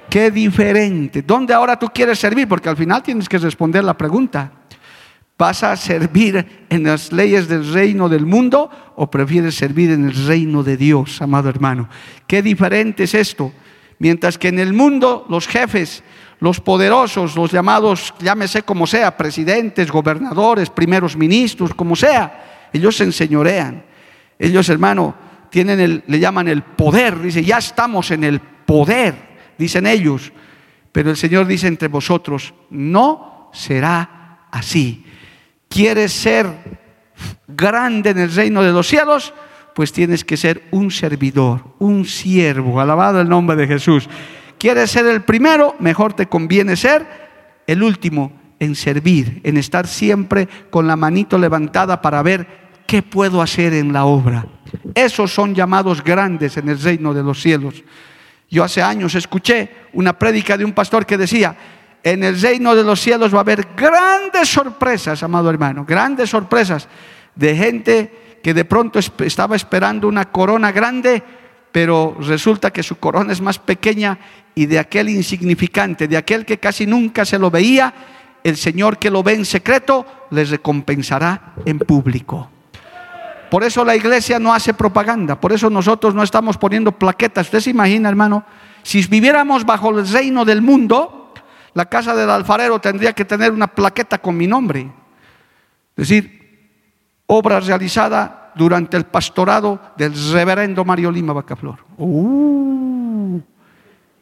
Qué 0.09 0.31
diferente. 0.31 1.21
¿Dónde 1.21 1.53
ahora 1.53 1.77
tú 1.77 1.88
quieres 1.93 2.17
servir? 2.17 2.47
Porque 2.47 2.69
al 2.69 2.77
final 2.77 3.03
tienes 3.03 3.29
que 3.29 3.38
responder 3.38 3.83
la 3.83 3.95
pregunta. 3.95 4.51
¿Vas 5.39 5.63
a 5.63 5.78
servir 5.78 6.65
en 6.69 6.84
las 6.84 7.13
leyes 7.13 7.47
del 7.47 7.71
reino 7.71 8.10
del 8.10 8.25
mundo 8.25 8.70
o 8.97 9.09
prefieres 9.09 9.55
servir 9.55 9.89
en 9.89 10.09
el 10.09 10.28
reino 10.28 10.63
de 10.63 10.76
Dios, 10.76 11.22
amado 11.22 11.47
hermano? 11.47 11.88
Qué 12.28 12.41
diferente 12.41 13.05
es 13.05 13.13
esto. 13.13 13.53
Mientras 13.99 14.38
que 14.38 14.49
en 14.49 14.59
el 14.59 14.74
mundo 14.74 15.26
los 15.30 15.47
jefes, 15.47 16.03
los 16.41 16.59
poderosos, 16.59 17.38
los 17.38 17.53
llamados, 17.53 18.13
llámese 18.20 18.63
como 18.63 18.86
sea, 18.86 19.16
presidentes, 19.16 19.89
gobernadores, 19.89 20.70
primeros 20.70 21.16
ministros, 21.16 21.74
como 21.74 21.95
sea, 21.95 22.68
ellos 22.74 22.97
se 22.97 23.05
enseñorean. 23.05 23.86
Ellos, 24.38 24.68
hermano, 24.68 25.16
tienen 25.49 25.80
el, 25.80 26.03
le 26.05 26.20
llaman 26.20 26.49
el 26.49 26.63
poder. 26.63 27.18
Dice, 27.22 27.45
ya 27.45 27.59
estamos 27.59 28.11
en 28.11 28.26
el 28.26 28.41
poder. 28.41 29.16
dicen 29.57 29.88
ellos. 29.88 30.34
Pero 30.91 31.09
el 31.11 31.16
Señor 31.16 31.47
dice 31.47 31.68
entre 31.68 31.88
vosotros, 31.88 32.53
no 32.70 33.49
será 33.53 34.47
así. 34.51 35.05
¿Quieres 35.70 36.11
ser 36.11 36.47
grande 37.47 38.09
en 38.09 38.17
el 38.17 38.34
reino 38.34 38.61
de 38.63 38.72
los 38.72 38.88
cielos? 38.88 39.34
Pues 39.76 39.93
tienes 39.93 40.26
que 40.26 40.36
ser 40.36 40.63
un 40.72 40.91
servidor, 40.91 41.76
un 41.80 42.05
siervo, 42.05 42.82
alabado 42.82 43.22
el 43.22 43.30
nombre 43.30 43.55
de 43.55 43.67
Jesús. 43.67 44.09
¿Quieres 44.57 44.91
ser 44.91 45.05
el 45.05 45.22
primero? 45.22 45.76
Mejor 45.80 46.13
te 46.13 46.26
conviene 46.26 46.76
ser 46.76 47.05
el 47.65 47.84
último 47.84 48.34
en 48.59 48.76
servir, 48.76 49.39
en 49.43 49.57
estar 49.57 49.88
siempre 49.88 50.49
con 50.70 50.88
la 50.88 50.95
manito 50.95 51.38
levantada 51.38 52.01
para 52.01 52.22
ver 52.24 52.45
qué 52.86 53.03
puedo 53.03 53.41
hacer 53.41 53.74
en 53.74 53.93
la 53.93 54.05
obra. 54.05 54.45
Esos 54.95 55.32
son 55.32 55.53
llamados 55.55 56.03
grandes 56.03 56.57
en 56.57 56.67
el 56.67 56.82
reino 56.82 57.13
de 57.13 57.24
los 57.24 57.41
cielos. 57.41 57.84
Yo 58.49 58.63
hace 58.63 58.82
años 58.82 59.13
escuché 59.15 59.70
una 59.93 60.17
prédica 60.17 60.57
de 60.57 60.65
un 60.65 60.74
pastor 60.74 61.05
que 61.05 61.17
decía, 61.17 61.55
en 62.04 62.24
el 62.24 62.39
reino 62.39 62.76
de 62.76 62.84
los 62.84 63.00
cielos 63.00 63.34
va 63.34 63.39
a 63.39 63.41
haber 63.41 63.68
grandes 63.76 64.50
sorpresas, 64.50 65.22
amado 65.24 65.50
hermano, 65.50 65.86
grandes 65.86 66.30
sorpresas 66.30 66.88
de 67.36 67.56
gente 67.56 68.39
que 68.43 68.54
de 68.54 68.66
pronto 68.66 69.00
estaba 69.00 69.56
esperando 69.56 70.08
una 70.08 70.32
corona 70.32 70.72
grande, 70.72 71.22
pero 71.72 72.16
resulta 72.20 72.72
que 72.72 72.84
su 72.84 72.97
corona 72.97 73.34
es 73.34 73.41
más 73.41 73.60
pequeña 73.60 74.18
y 74.56 74.66
de 74.66 74.80
aquel 74.80 75.10
insignificante, 75.10 76.08
de 76.08 76.18
aquel 76.18 76.45
que 76.45 76.58
casi 76.58 76.86
nunca 76.86 77.26
se 77.26 77.38
lo 77.38 77.52
veía, 77.52 77.93
el 78.43 78.56
Señor 78.56 78.97
que 78.97 79.12
lo 79.12 79.22
ve 79.22 79.34
en 79.34 79.45
secreto 79.45 80.06
les 80.32 80.50
recompensará 80.50 81.54
en 81.66 81.80
público. 81.80 82.50
Por 83.50 83.64
eso 83.64 83.84
la 83.84 83.95
iglesia 83.95 84.39
no 84.39 84.54
hace 84.54 84.74
propaganda, 84.74 85.39
por 85.39 85.52
eso 85.52 85.70
nosotros 85.70 86.14
no 86.14 86.24
estamos 86.24 86.58
poniendo 86.58 86.91
plaquetas. 86.91 87.47
Usted 87.47 87.60
se 87.60 87.70
imagina, 87.72 88.08
hermano, 88.08 88.45
si 88.84 89.06
viviéramos 89.08 89.66
bajo 89.66 89.89
el 89.89 90.08
reino 90.08 90.45
del 90.45 90.62
mundo, 90.62 91.18
la 91.74 91.86
casa 91.86 92.15
del 92.15 92.30
alfarero 92.30 92.80
tendría 92.80 93.13
que 93.13 93.26
tener 93.26 93.51
una 93.51 93.67
plaqueta 93.67 94.17
con 94.17 94.36
mi 94.36 94.47
nombre. 94.47 94.82
Es 95.95 96.07
decir, 96.07 96.39
obra 97.28 97.59
realizada 97.59 98.51
durante 98.55 98.97
el 98.97 99.05
pastorado 99.05 99.80
del 99.97 100.13
reverendo 100.32 100.84
Mario 100.84 101.11
Lima 101.11 101.34
Bacaflor. 101.34 101.78
Uh, 101.97 103.39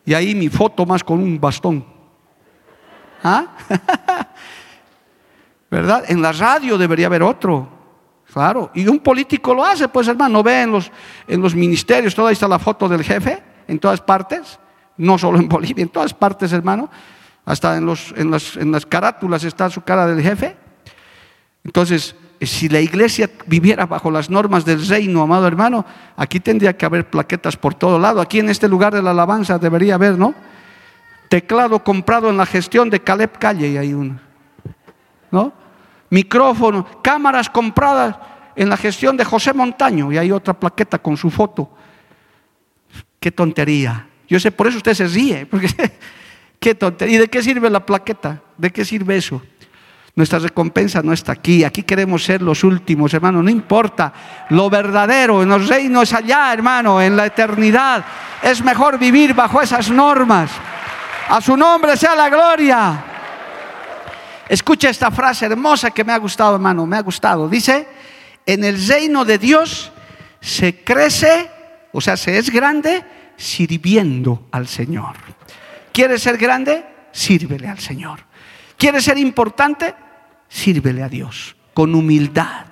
y 0.06 0.14
ahí 0.14 0.36
mi 0.36 0.50
foto 0.50 0.86
más 0.86 1.04
con 1.04 1.20
un 1.20 1.40
bastón. 1.40 1.86
¿Ah? 3.24 3.48
¿Verdad? 5.70 6.06
En 6.08 6.22
la 6.22 6.32
radio 6.32 6.78
debería 6.78 7.08
haber 7.08 7.24
otro. 7.24 7.78
Claro, 8.32 8.72
y 8.76 8.88
un 8.88 9.00
político 9.00 9.54
lo 9.54 9.64
hace, 9.64 9.88
pues 9.88 10.08
hermano, 10.08 10.44
ve 10.44 10.62
en 10.62 10.72
los, 10.72 10.92
en 11.28 11.42
los 11.42 11.56
ministerios, 11.56 12.14
toda 12.14 12.30
ahí 12.30 12.34
está 12.34 12.48
la 12.48 12.60
foto 12.60 12.88
del 12.88 13.04
jefe, 13.04 13.42
en 13.68 13.80
todas 13.80 14.02
partes, 14.02 14.60
no 14.98 15.18
solo 15.18 15.40
en 15.40 15.48
Bolivia, 15.48 15.82
en 15.82 15.90
todas 15.90 16.14
partes, 16.14 16.52
hermano, 16.52 16.90
hasta 17.48 17.78
en, 17.78 17.86
los, 17.86 18.14
en, 18.18 18.30
las, 18.30 18.58
en 18.58 18.74
las 18.74 18.86
carátulas 18.86 19.46
está 19.46 19.70
su 19.70 19.82
cara 19.82 20.06
del 20.06 20.22
jefe. 20.22 20.58
Entonces, 21.64 22.14
si 22.42 22.68
la 22.68 22.82
iglesia 22.82 23.30
viviera 23.46 23.86
bajo 23.86 24.12
las 24.12 24.30
normas 24.30 24.66
del 24.66 24.86
reino, 24.86 25.22
amado 25.22 25.48
hermano, 25.48 25.86
aquí 26.18 26.42
tendría 26.42 26.76
que 26.76 26.86
haber 26.86 27.10
plaquetas 27.10 27.56
por 27.56 27.74
todo 27.74 27.98
lado. 27.98 28.20
Aquí 28.20 28.40
en 28.40 28.50
este 28.50 28.68
lugar 28.68 28.94
de 28.94 29.02
la 29.02 29.12
alabanza 29.12 29.58
debería 29.58 29.96
haber, 29.96 30.20
¿no? 30.20 30.36
Teclado 31.30 31.82
comprado 31.84 32.30
en 32.30 32.36
la 32.36 32.46
gestión 32.46 32.90
de 32.90 33.00
Caleb 33.00 33.40
Calle 33.40 33.70
y 33.70 33.78
hay 33.78 33.94
uno. 33.94 34.20
¿No? 35.32 35.54
micrófono, 36.10 36.86
cámaras 37.02 37.50
compradas 37.50 38.16
en 38.56 38.70
la 38.70 38.78
gestión 38.78 39.16
de 39.16 39.24
José 39.24 39.54
Montaño 39.54 40.12
y 40.12 40.18
hay 40.18 40.32
otra 40.32 40.54
plaqueta 40.54 41.00
con 41.00 41.16
su 41.16 41.30
foto. 41.30 41.70
Qué 43.20 43.32
tontería. 43.32 44.08
Yo 44.28 44.38
sé, 44.38 44.52
por 44.52 44.68
eso 44.68 44.78
usted 44.78 44.94
se 44.94 45.08
ríe, 45.08 45.46
porque 45.46 45.68
qué 46.60 46.76
tontería. 46.76 47.16
¿Y 47.16 47.20
de 47.20 47.28
qué 47.28 47.42
sirve 47.42 47.70
la 47.70 47.86
plaqueta? 47.86 48.42
¿De 48.58 48.72
qué 48.72 48.86
sirve 48.86 49.18
eso? 49.18 49.42
Nuestra 50.16 50.40
recompensa 50.40 51.04
no 51.04 51.14
está 51.14 51.34
aquí. 51.34 51.64
Aquí 51.64 51.84
queremos 51.84 52.24
ser 52.24 52.42
los 52.42 52.64
últimos, 52.64 53.14
hermano. 53.14 53.44
No 53.44 53.52
importa. 53.52 54.12
Lo 54.50 54.68
verdadero 54.68 55.44
en 55.44 55.50
los 55.50 55.68
reinos 55.68 56.12
allá, 56.12 56.52
hermano, 56.52 57.00
en 57.00 57.16
la 57.16 57.28
eternidad. 57.28 58.04
Es 58.42 58.64
mejor 58.64 58.98
vivir 58.98 59.36
bajo 59.36 59.62
esas 59.62 59.92
normas. 59.92 60.50
A 61.30 61.40
su 61.40 61.56
nombre 61.56 61.96
sea 61.96 62.16
la 62.16 62.30
gloria. 62.30 63.04
Escucha 64.50 64.90
esta 64.90 65.12
frase 65.12 65.46
hermosa 65.46 65.92
que 65.92 66.04
me 66.04 66.14
ha 66.14 66.18
gustado, 66.18 66.56
hermano, 66.56 66.86
me 66.86 66.98
ha 66.98 67.02
gustado. 67.02 67.48
Dice, 67.48 67.88
en 68.46 68.64
el 68.64 68.88
reino 68.88 69.26
de 69.26 69.38
Dios 69.38 69.92
se 70.40 70.84
crece, 70.84 71.52
o 71.92 72.02
sea, 72.02 72.18
se 72.18 72.38
es 72.38 72.50
grande 72.50 73.04
sirviendo 73.36 74.48
al 74.52 74.68
Señor. 74.68 75.37
¿Quieres 75.98 76.22
ser 76.22 76.38
grande? 76.38 76.86
Sírvele 77.12 77.68
al 77.68 77.80
Señor. 77.80 78.20
¿Quieres 78.78 79.04
ser 79.04 79.18
importante? 79.18 79.96
Sírvele 80.48 81.02
a 81.02 81.10
Dios 81.10 81.56
con 81.74 81.96
humildad, 81.96 82.68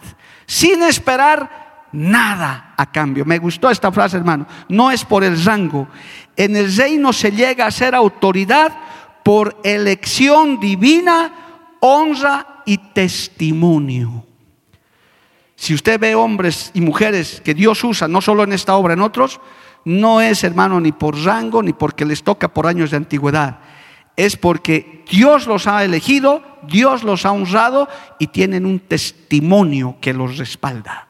sin 0.45 0.84
esperar 0.84 1.88
nada 1.91 2.76
a 2.78 2.91
cambio. 2.91 3.26
Me 3.26 3.39
gustó 3.39 3.71
esta 3.71 3.91
frase, 3.91 4.17
hermano. 4.17 4.45
No 4.69 4.91
es 4.91 5.03
por 5.03 5.23
el 5.23 5.43
rango. 5.43 5.88
En 6.36 6.55
el 6.55 6.78
reino 6.78 7.11
se 7.11 7.32
llega 7.32 7.65
a 7.65 7.71
ser 7.71 7.95
autoridad 7.95 8.78
por 9.23 9.59
elección 9.63 10.59
divina 10.59 11.78
honra 11.80 12.61
y 12.63 12.78
testimonio. 12.78 14.23
Si 15.55 15.73
usted 15.73 15.99
ve 15.99 16.13
hombres 16.13 16.69
y 16.76 16.82
mujeres 16.82 17.41
que 17.43 17.55
Dios 17.55 17.84
usa, 17.84 18.07
no 18.07 18.21
solo 18.21 18.43
en 18.43 18.53
esta 18.53 18.76
obra, 18.76 18.93
en 18.93 19.01
otros, 19.01 19.41
no 19.86 20.19
es, 20.19 20.43
hermano, 20.43 20.81
ni 20.81 20.91
por 20.91 21.17
rango, 21.17 21.63
ni 21.63 21.73
porque 21.73 22.05
les 22.05 22.23
toca 22.23 22.53
por 22.53 22.67
años 22.67 22.91
de 22.91 22.97
antigüedad. 22.97 23.59
Es 24.15 24.36
porque 24.36 25.03
Dios 25.09 25.47
los 25.47 25.67
ha 25.67 25.83
elegido, 25.83 26.41
Dios 26.63 27.03
los 27.03 27.25
ha 27.25 27.31
honrado 27.31 27.88
y 28.19 28.27
tienen 28.27 28.65
un 28.65 28.79
testimonio 28.79 29.97
que 30.01 30.13
los 30.13 30.38
respalda. 30.38 31.07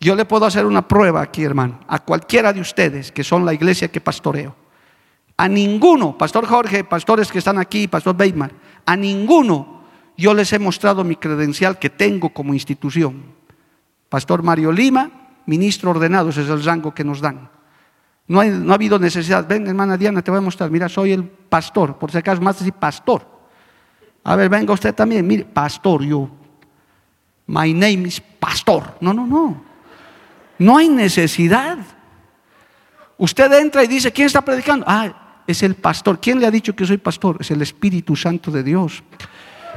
Yo 0.00 0.14
le 0.14 0.24
puedo 0.24 0.46
hacer 0.46 0.66
una 0.66 0.86
prueba 0.86 1.22
aquí, 1.22 1.42
hermano, 1.42 1.80
a 1.88 2.00
cualquiera 2.00 2.52
de 2.52 2.60
ustedes 2.60 3.12
que 3.12 3.24
son 3.24 3.44
la 3.44 3.54
iglesia 3.54 3.88
que 3.88 4.00
pastoreo. 4.00 4.54
A 5.38 5.48
ninguno, 5.48 6.16
Pastor 6.16 6.46
Jorge, 6.46 6.84
pastores 6.84 7.30
que 7.30 7.38
están 7.38 7.58
aquí, 7.58 7.88
Pastor 7.88 8.16
Beitman, 8.16 8.52
a 8.84 8.96
ninguno 8.96 9.76
yo 10.16 10.32
les 10.32 10.52
he 10.52 10.58
mostrado 10.58 11.04
mi 11.04 11.16
credencial 11.16 11.78
que 11.78 11.90
tengo 11.90 12.30
como 12.30 12.54
institución. 12.54 13.22
Pastor 14.08 14.42
Mario 14.42 14.72
Lima, 14.72 15.10
ministro 15.46 15.90
ordenado, 15.90 16.30
ese 16.30 16.42
es 16.42 16.48
el 16.48 16.62
rango 16.62 16.94
que 16.94 17.04
nos 17.04 17.20
dan. 17.20 17.48
No, 18.28 18.40
ha 18.40 18.74
habido 18.74 18.98
necesidad. 18.98 19.46
Ven, 19.46 19.66
hermana 19.66 19.96
Diana, 19.96 20.22
te 20.22 20.30
voy 20.30 20.38
a 20.38 20.42
mostrar. 20.42 20.70
Mira, 20.70 20.88
soy 20.88 21.12
el 21.12 21.24
pastor, 21.24 21.96
por 21.96 22.10
si 22.10 22.18
acaso 22.18 22.42
más 22.42 22.58
decir 22.58 22.72
pastor. 22.72 23.26
A 24.24 24.34
ver, 24.34 24.48
venga 24.48 24.72
usted 24.72 24.94
también. 24.94 25.26
Mire, 25.26 25.44
pastor, 25.44 26.02
yo. 26.02 26.28
My 27.46 27.72
name 27.72 28.08
is 28.08 28.20
pastor. 28.20 28.96
No, 29.00 29.14
no, 29.14 29.26
no. 29.26 29.64
No 30.58 30.76
hay 30.76 30.88
necesidad. 30.88 31.78
Usted 33.18 33.52
entra 33.52 33.84
y 33.84 33.86
dice, 33.86 34.10
¿quién 34.12 34.26
está 34.26 34.42
predicando? 34.42 34.84
Ah, 34.88 35.42
es 35.46 35.62
el 35.62 35.76
pastor. 35.76 36.20
¿Quién 36.20 36.40
le 36.40 36.46
ha 36.46 36.50
dicho 36.50 36.74
que 36.74 36.84
soy 36.84 36.98
pastor? 36.98 37.36
Es 37.40 37.52
el 37.52 37.62
Espíritu 37.62 38.16
Santo 38.16 38.50
de 38.50 38.64
Dios. 38.64 39.04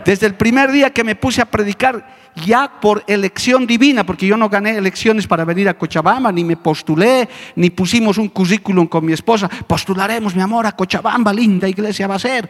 Desde 0.03 0.25
el 0.25 0.33
primer 0.33 0.71
día 0.71 0.91
que 0.91 1.03
me 1.03 1.15
puse 1.15 1.41
a 1.41 1.45
predicar, 1.45 2.18
ya 2.39 2.79
por 2.79 3.03
elección 3.07 3.67
divina, 3.67 4.05
porque 4.05 4.27
yo 4.27 4.37
no 4.37 4.49
gané 4.49 4.77
elecciones 4.77 5.27
para 5.27 5.45
venir 5.45 5.69
a 5.69 5.77
Cochabamba, 5.77 6.31
ni 6.31 6.43
me 6.43 6.57
postulé, 6.57 7.27
ni 7.55 7.69
pusimos 7.69 8.17
un 8.17 8.29
currículum 8.29 8.87
con 8.87 9.05
mi 9.05 9.13
esposa. 9.13 9.47
Postularemos, 9.47 10.35
mi 10.35 10.41
amor, 10.41 10.65
a 10.65 10.71
Cochabamba, 10.73 11.33
linda 11.33 11.67
iglesia 11.67 12.07
va 12.07 12.15
a 12.15 12.19
ser. 12.19 12.49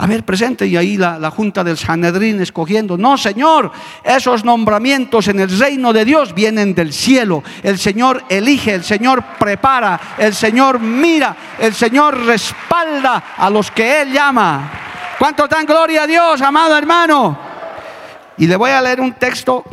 A 0.00 0.06
ver, 0.06 0.24
presente, 0.24 0.64
y 0.64 0.76
ahí 0.76 0.96
la, 0.96 1.28
junta 1.32 1.64
del 1.64 1.76
Sanedrín 1.76 2.40
escogiendo. 2.40 2.96
No, 2.96 3.18
Señor, 3.18 3.72
esos 4.04 4.44
nombramientos 4.44 5.26
en 5.26 5.40
el 5.40 5.58
reino 5.58 5.92
de 5.92 6.04
Dios 6.04 6.32
vienen 6.34 6.72
del 6.72 6.92
cielo. 6.92 7.42
El 7.64 7.80
Señor 7.80 8.22
elige, 8.28 8.74
el 8.74 8.84
Señor 8.84 9.24
prepara, 9.40 10.00
el 10.16 10.36
Señor 10.36 10.78
mira, 10.78 11.36
el 11.58 11.74
Señor 11.74 12.24
respalda 12.24 13.34
a 13.36 13.50
los 13.50 13.72
que 13.72 14.02
Él 14.02 14.12
llama. 14.12 14.70
¿Cuánto 15.18 15.48
dan 15.48 15.66
gloria 15.66 16.04
a 16.04 16.06
Dios, 16.06 16.40
amado 16.42 16.78
hermano? 16.78 17.47
Y 18.38 18.46
le 18.46 18.56
voy 18.56 18.70
a 18.70 18.80
leer 18.80 19.00
un 19.00 19.14
texto, 19.14 19.64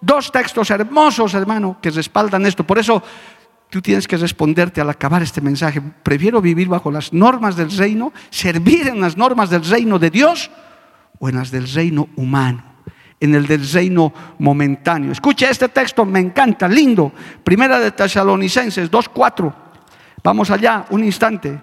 dos 0.00 0.30
textos 0.32 0.70
hermosos, 0.70 1.34
hermano, 1.34 1.78
que 1.80 1.90
respaldan 1.90 2.46
esto. 2.46 2.64
Por 2.64 2.78
eso 2.78 3.02
Tú 3.68 3.82
tienes 3.82 4.06
que 4.06 4.16
responderte 4.16 4.80
al 4.80 4.90
acabar 4.90 5.22
este 5.22 5.40
mensaje. 5.40 5.80
Prefiero 5.80 6.40
vivir 6.40 6.68
bajo 6.68 6.90
las 6.90 7.12
normas 7.12 7.56
del 7.56 7.70
reino, 7.70 8.12
servir 8.30 8.86
en 8.88 9.00
las 9.00 9.16
normas 9.16 9.50
del 9.50 9.64
reino 9.64 9.98
de 9.98 10.10
Dios 10.10 10.50
o 11.18 11.28
en 11.28 11.36
las 11.36 11.50
del 11.50 11.68
reino 11.68 12.08
humano, 12.16 12.62
en 13.18 13.34
el 13.34 13.46
del 13.46 13.68
reino 13.68 14.12
momentáneo. 14.38 15.10
Escucha 15.10 15.50
este 15.50 15.68
texto, 15.68 16.04
me 16.04 16.20
encanta, 16.20 16.68
lindo. 16.68 17.12
Primera 17.42 17.80
de 17.80 17.90
Tesalonicenses 17.90 18.90
2.4. 18.90 19.52
Vamos 20.22 20.50
allá, 20.50 20.86
un 20.90 21.02
instante. 21.02 21.60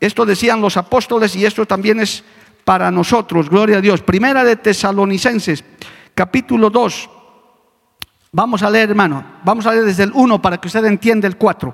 Esto 0.00 0.24
decían 0.24 0.60
los 0.60 0.76
apóstoles 0.78 1.36
y 1.36 1.44
esto 1.44 1.66
también 1.66 2.00
es 2.00 2.24
para 2.64 2.90
nosotros, 2.90 3.48
gloria 3.48 3.78
a 3.78 3.80
Dios. 3.80 4.02
Primera 4.02 4.44
de 4.44 4.56
Tesalonicenses, 4.56 5.64
capítulo 6.14 6.70
2, 6.70 7.10
Vamos 8.36 8.64
a 8.64 8.70
leer, 8.70 8.90
hermano, 8.90 9.24
vamos 9.44 9.64
a 9.64 9.70
leer 9.70 9.84
desde 9.84 10.02
el 10.02 10.10
1 10.12 10.42
para 10.42 10.56
que 10.56 10.66
usted 10.66 10.84
entienda 10.86 11.28
el 11.28 11.36
4. 11.36 11.72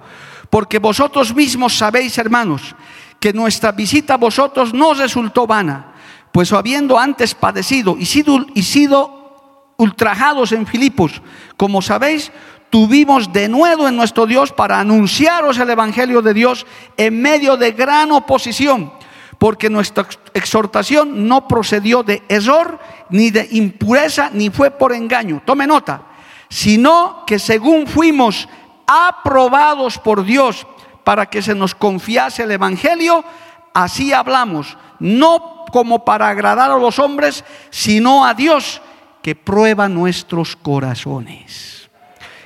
porque 0.51 0.79
vosotros 0.79 1.35
mismos 1.35 1.79
sabéis, 1.79 2.19
hermanos, 2.19 2.75
que 3.19 3.33
nuestra 3.33 3.73
visita 3.73 4.15
a 4.15 4.19
vosotros 4.19 4.75
no 4.75 4.93
resultó 4.93 5.47
vana, 5.47 5.95
pues 6.33 6.53
habiendo 6.53 6.99
antes 6.99 7.35
padecido 7.35 7.97
y 7.97 8.05
sido, 8.05 8.45
y 8.55 8.63
sido 8.63 9.73
ultrajados 9.79 10.53
en 10.53 10.67
Filipos, 10.67 11.23
como 11.57 11.81
sabéis, 11.81 12.31
tuvimos 12.69 13.33
de 13.33 13.49
nuevo 13.49 13.89
en 13.89 13.97
nuestro 13.97 14.27
Dios 14.27 14.53
para 14.53 14.81
anunciaros 14.81 15.59
el 15.59 15.71
Evangelio 15.71 16.21
de 16.21 16.35
Dios 16.35 16.67
en 16.97 17.23
medio 17.23 17.57
de 17.57 17.73
gran 17.73 18.13
oposición, 18.13 18.93
porque 19.41 19.71
nuestra 19.71 20.07
exhortación 20.35 21.27
no 21.27 21.49
procedió 21.49 22.03
de 22.03 22.23
error, 22.29 22.79
ni 23.09 23.31
de 23.31 23.49
impureza, 23.53 24.29
ni 24.35 24.51
fue 24.51 24.71
por 24.71 24.93
engaño. 24.93 25.41
Tome 25.47 25.67
nota, 25.67 26.03
sino 26.51 27.25
que 27.27 27.39
según 27.39 27.87
fuimos 27.87 28.47
aprobados 28.87 29.97
por 29.97 30.25
Dios 30.25 30.67
para 31.05 31.25
que 31.25 31.41
se 31.41 31.55
nos 31.55 31.75
confiase 31.75 32.43
el 32.43 32.51
Evangelio, 32.51 33.25
así 33.73 34.13
hablamos, 34.13 34.77
no 34.99 35.65
como 35.73 36.05
para 36.05 36.29
agradar 36.29 36.71
a 36.71 36.77
los 36.77 36.99
hombres, 36.99 37.43
sino 37.71 38.27
a 38.27 38.35
Dios 38.35 38.83
que 39.23 39.35
prueba 39.35 39.89
nuestros 39.89 40.55
corazones. 40.55 41.89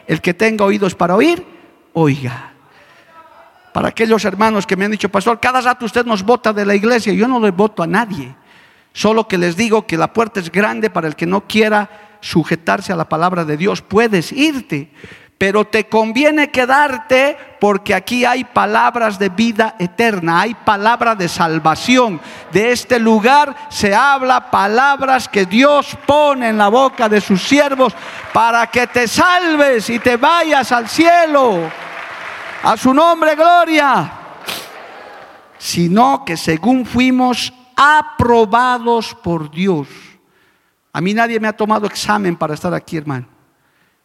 El 0.06 0.20
que 0.20 0.32
tenga 0.32 0.64
oídos 0.64 0.94
para 0.94 1.16
oír, 1.16 1.44
oiga. 1.92 2.53
Para 3.74 3.88
aquellos 3.88 4.24
hermanos 4.24 4.68
que 4.68 4.76
me 4.76 4.84
han 4.84 4.92
dicho, 4.92 5.08
pastor, 5.08 5.40
cada 5.40 5.60
rato 5.60 5.84
usted 5.84 6.06
nos 6.06 6.22
vota 6.22 6.52
de 6.52 6.64
la 6.64 6.76
iglesia, 6.76 7.12
yo 7.12 7.26
no 7.26 7.40
le 7.40 7.50
voto 7.50 7.82
a 7.82 7.88
nadie. 7.88 8.32
Solo 8.92 9.26
que 9.26 9.36
les 9.36 9.56
digo 9.56 9.84
que 9.84 9.96
la 9.96 10.12
puerta 10.12 10.38
es 10.38 10.52
grande 10.52 10.90
para 10.90 11.08
el 11.08 11.16
que 11.16 11.26
no 11.26 11.48
quiera 11.48 12.18
sujetarse 12.20 12.92
a 12.92 12.96
la 12.96 13.08
palabra 13.08 13.44
de 13.44 13.56
Dios. 13.56 13.82
Puedes 13.82 14.30
irte, 14.30 14.92
pero 15.38 15.64
te 15.64 15.88
conviene 15.88 16.52
quedarte 16.52 17.36
porque 17.58 17.94
aquí 17.94 18.24
hay 18.24 18.44
palabras 18.44 19.18
de 19.18 19.30
vida 19.30 19.74
eterna, 19.80 20.42
hay 20.42 20.54
palabra 20.54 21.16
de 21.16 21.28
salvación. 21.28 22.20
De 22.52 22.70
este 22.70 23.00
lugar 23.00 23.56
se 23.70 23.92
habla 23.92 24.52
palabras 24.52 25.28
que 25.28 25.46
Dios 25.46 25.98
pone 26.06 26.50
en 26.50 26.58
la 26.58 26.68
boca 26.68 27.08
de 27.08 27.20
sus 27.20 27.42
siervos 27.42 27.92
para 28.32 28.68
que 28.68 28.86
te 28.86 29.08
salves 29.08 29.90
y 29.90 29.98
te 29.98 30.16
vayas 30.16 30.70
al 30.70 30.88
cielo. 30.88 31.83
A 32.64 32.78
su 32.78 32.94
nombre, 32.94 33.34
gloria. 33.36 34.10
Sino 35.58 36.24
que 36.24 36.34
según 36.34 36.86
fuimos 36.86 37.52
aprobados 37.76 39.14
por 39.14 39.50
Dios. 39.50 39.86
A 40.90 41.02
mí 41.02 41.12
nadie 41.12 41.38
me 41.38 41.48
ha 41.48 41.52
tomado 41.52 41.86
examen 41.86 42.36
para 42.36 42.54
estar 42.54 42.72
aquí, 42.72 42.96
hermano. 42.96 43.26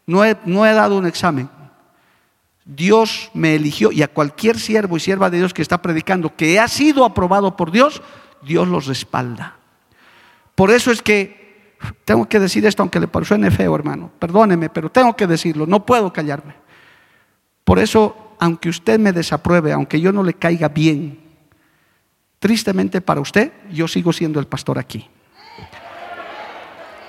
No 0.06 0.26
he, 0.26 0.74
dado 0.74 0.98
un 0.98 1.06
examen. 1.06 1.50
Dios 2.66 3.32
me 3.34 3.56
eligió 3.56 3.94
y 3.94 4.02
a 4.02 4.10
cualquier 4.10 4.60
siervo 4.60 4.98
y 4.98 5.00
sierva 5.00 5.30
de 5.30 5.38
Dios 5.38 5.54
que 5.54 5.62
está 5.62 5.82
predicando 5.82 6.36
que 6.36 6.60
ha 6.60 6.68
sido 6.68 7.06
aprobado 7.06 7.56
por 7.56 7.72
Dios, 7.72 8.02
Dios 8.42 8.68
los 8.68 8.88
respalda. 8.88 9.56
Por 10.56 10.70
eso 10.70 10.92
es 10.92 11.02
que 11.02 11.78
tengo 12.04 12.28
que 12.28 12.42
decir 12.42 12.66
esto, 12.66 12.84
aunque 12.84 13.00
le 13.00 13.08
suene 13.24 13.52
feo, 13.52 13.74
hermano. 13.74 14.12
Perdóneme, 14.20 14.70
pero 14.70 14.92
tengo 14.92 15.16
que 15.16 15.28
decirlo, 15.28 15.66
no 15.66 15.86
puedo 15.86 16.12
callarme. 16.12 16.56
Por 17.64 17.80
eso, 17.80 18.29
aunque 18.40 18.70
usted 18.70 19.00
me 19.00 19.12
desapruebe, 19.12 19.74
aunque 19.74 20.00
yo 20.00 20.12
no 20.12 20.24
le 20.24 20.34
caiga 20.34 20.70
bien, 20.70 21.20
tristemente 22.40 23.02
para 23.02 23.20
usted, 23.20 23.52
yo 23.72 23.88
sigo 23.88 24.14
siendo 24.14 24.40
el 24.40 24.48
pastor 24.48 24.80
aquí. 24.80 25.08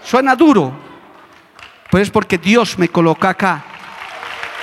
Suena 0.03 0.35
duro, 0.35 0.73
pues 1.91 2.05
es 2.05 2.11
porque 2.11 2.39
Dios 2.39 2.79
me 2.79 2.89
coloca 2.89 3.31
acá. 3.31 3.65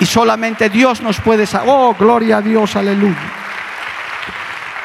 Y 0.00 0.06
solamente 0.06 0.68
Dios 0.68 1.00
nos 1.00 1.20
puede 1.20 1.46
saber. 1.46 1.70
Oh, 1.70 1.94
gloria 1.98 2.36
a 2.36 2.42
Dios, 2.42 2.76
aleluya. 2.76 3.32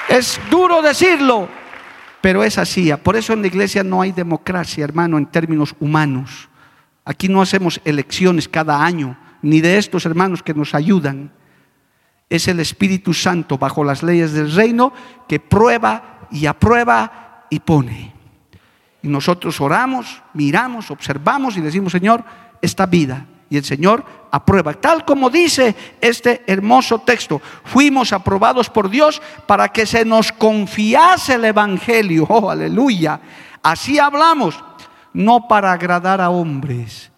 Es 0.09 0.39
duro 0.49 0.81
decirlo, 0.81 1.47
pero 2.21 2.43
es 2.43 2.57
así. 2.57 2.91
Por 3.03 3.15
eso 3.15 3.33
en 3.33 3.41
la 3.41 3.47
iglesia 3.47 3.83
no 3.83 4.01
hay 4.01 4.11
democracia, 4.11 4.83
hermano, 4.83 5.17
en 5.17 5.25
términos 5.25 5.75
humanos. 5.79 6.49
Aquí 7.05 7.27
no 7.27 7.41
hacemos 7.41 7.81
elecciones 7.83 8.47
cada 8.47 8.83
año, 8.83 9.17
ni 9.41 9.59
de 9.59 9.77
estos 9.77 10.05
hermanos 10.05 10.41
que 10.41 10.53
nos 10.53 10.73
ayudan. 10.73 11.31
Es 12.33 12.47
el 12.47 12.59
Espíritu 12.59 13.13
Santo 13.13 13.59
bajo 13.59 13.83
las 13.83 14.01
leyes 14.01 14.33
del 14.33 14.51
reino 14.51 14.91
que 15.27 15.39
prueba 15.39 16.25
y 16.31 16.47
aprueba 16.47 17.45
y 17.47 17.59
pone. 17.59 18.11
Y 19.03 19.07
nosotros 19.07 19.61
oramos, 19.61 20.23
miramos, 20.33 20.89
observamos 20.89 21.55
y 21.57 21.61
decimos, 21.61 21.91
Señor, 21.91 22.25
esta 22.59 22.87
vida. 22.87 23.27
Y 23.51 23.57
el 23.57 23.63
Señor 23.63 24.03
aprueba. 24.31 24.73
Tal 24.73 25.05
como 25.05 25.29
dice 25.29 25.75
este 26.01 26.41
hermoso 26.47 26.97
texto, 27.01 27.39
fuimos 27.65 28.11
aprobados 28.13 28.67
por 28.67 28.89
Dios 28.89 29.21
para 29.45 29.69
que 29.69 29.85
se 29.85 30.03
nos 30.03 30.31
confiase 30.31 31.35
el 31.35 31.45
Evangelio. 31.45 32.25
Oh, 32.31 32.49
aleluya. 32.49 33.21
Así 33.61 33.99
hablamos, 33.99 34.59
no 35.13 35.47
para 35.47 35.71
agradar 35.71 36.19
a 36.19 36.31
hombres. 36.31 37.12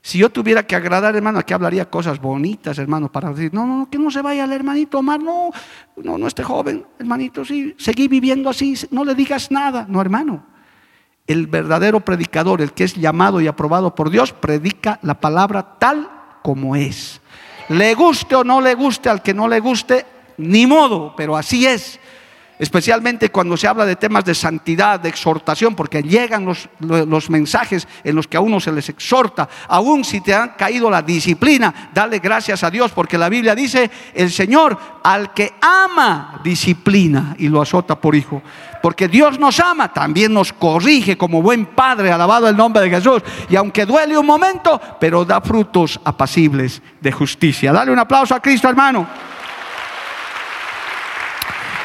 Si 0.00 0.18
yo 0.18 0.30
tuviera 0.30 0.66
que 0.66 0.76
agradar, 0.76 1.16
hermano, 1.16 1.38
aquí 1.38 1.52
hablaría 1.52 1.90
cosas 1.90 2.20
bonitas, 2.20 2.78
hermano, 2.78 3.10
para 3.10 3.30
decir, 3.30 3.52
no, 3.52 3.66
no, 3.66 3.90
que 3.90 3.98
no 3.98 4.10
se 4.10 4.22
vaya 4.22 4.44
el 4.44 4.52
hermanito 4.52 4.98
Omar, 4.98 5.20
no, 5.20 5.50
no, 5.96 6.16
no, 6.16 6.26
este 6.26 6.42
joven, 6.42 6.86
hermanito, 6.98 7.44
sí, 7.44 7.74
seguí 7.76 8.08
viviendo 8.08 8.48
así, 8.48 8.74
no 8.90 9.04
le 9.04 9.14
digas 9.14 9.50
nada. 9.50 9.86
No, 9.88 10.00
hermano, 10.00 10.46
el 11.26 11.46
verdadero 11.46 12.00
predicador, 12.00 12.62
el 12.62 12.72
que 12.72 12.84
es 12.84 12.94
llamado 12.94 13.40
y 13.40 13.48
aprobado 13.48 13.94
por 13.94 14.10
Dios, 14.10 14.32
predica 14.32 14.98
la 15.02 15.20
palabra 15.20 15.78
tal 15.78 16.08
como 16.42 16.76
es. 16.76 17.20
Le 17.68 17.94
guste 17.94 18.34
o 18.34 18.44
no 18.44 18.60
le 18.60 18.74
guste, 18.74 19.10
al 19.10 19.22
que 19.22 19.34
no 19.34 19.46
le 19.48 19.60
guste, 19.60 20.06
ni 20.38 20.66
modo, 20.66 21.14
pero 21.16 21.36
así 21.36 21.66
es 21.66 22.00
especialmente 22.58 23.30
cuando 23.30 23.56
se 23.56 23.68
habla 23.68 23.86
de 23.86 23.96
temas 23.96 24.24
de 24.24 24.34
santidad, 24.34 25.00
de 25.00 25.08
exhortación, 25.08 25.74
porque 25.74 26.02
llegan 26.02 26.44
los, 26.44 26.68
los, 26.80 27.30
mensajes 27.30 27.86
en 28.04 28.16
los 28.16 28.26
que 28.26 28.36
a 28.36 28.40
uno 28.40 28.60
se 28.60 28.72
les 28.72 28.88
exhorta, 28.88 29.48
aún 29.68 30.04
si 30.04 30.20
te 30.20 30.34
ha 30.34 30.56
caído 30.56 30.90
la 30.90 31.02
disciplina, 31.02 31.90
dale 31.92 32.18
gracias 32.18 32.64
a 32.64 32.70
Dios, 32.70 32.92
porque 32.92 33.18
la 33.18 33.28
Biblia 33.28 33.54
dice, 33.54 33.90
el 34.14 34.30
Señor 34.30 34.78
al 35.02 35.32
que 35.32 35.54
ama 35.60 36.40
disciplina 36.42 37.34
y 37.38 37.48
lo 37.48 37.62
azota 37.62 38.00
por 38.00 38.14
hijo, 38.14 38.42
porque 38.82 39.08
Dios 39.08 39.38
nos 39.38 39.60
ama, 39.60 39.92
también 39.92 40.32
nos 40.32 40.52
corrige 40.52 41.16
como 41.16 41.42
buen 41.42 41.66
Padre, 41.66 42.10
alabado 42.10 42.48
el 42.48 42.56
nombre 42.56 42.82
de 42.82 42.90
Jesús, 42.90 43.22
y 43.48 43.56
aunque 43.56 43.86
duele 43.86 44.16
un 44.16 44.26
momento, 44.26 44.80
pero 45.00 45.24
da 45.24 45.40
frutos 45.40 46.00
apacibles 46.04 46.82
de 47.00 47.12
justicia. 47.12 47.72
Dale 47.72 47.92
un 47.92 47.98
aplauso 47.98 48.34
a 48.34 48.40
Cristo, 48.40 48.68
hermano. 48.68 49.06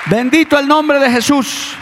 Bendito 0.06 0.60
el 0.60 0.68
nombre 0.68 1.00
de 1.00 1.10
Jesús. 1.10 1.76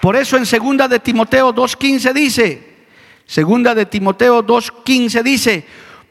Por 0.00 0.16
eso 0.16 0.36
en 0.36 0.46
segunda 0.46 0.88
de 0.88 0.98
Timoteo 0.98 1.54
2:15 1.54 2.12
dice, 2.12 2.76
segunda 3.26 3.74
de 3.74 3.86
Timoteo 3.86 4.44
2:15 4.44 5.22
dice, 5.22 5.66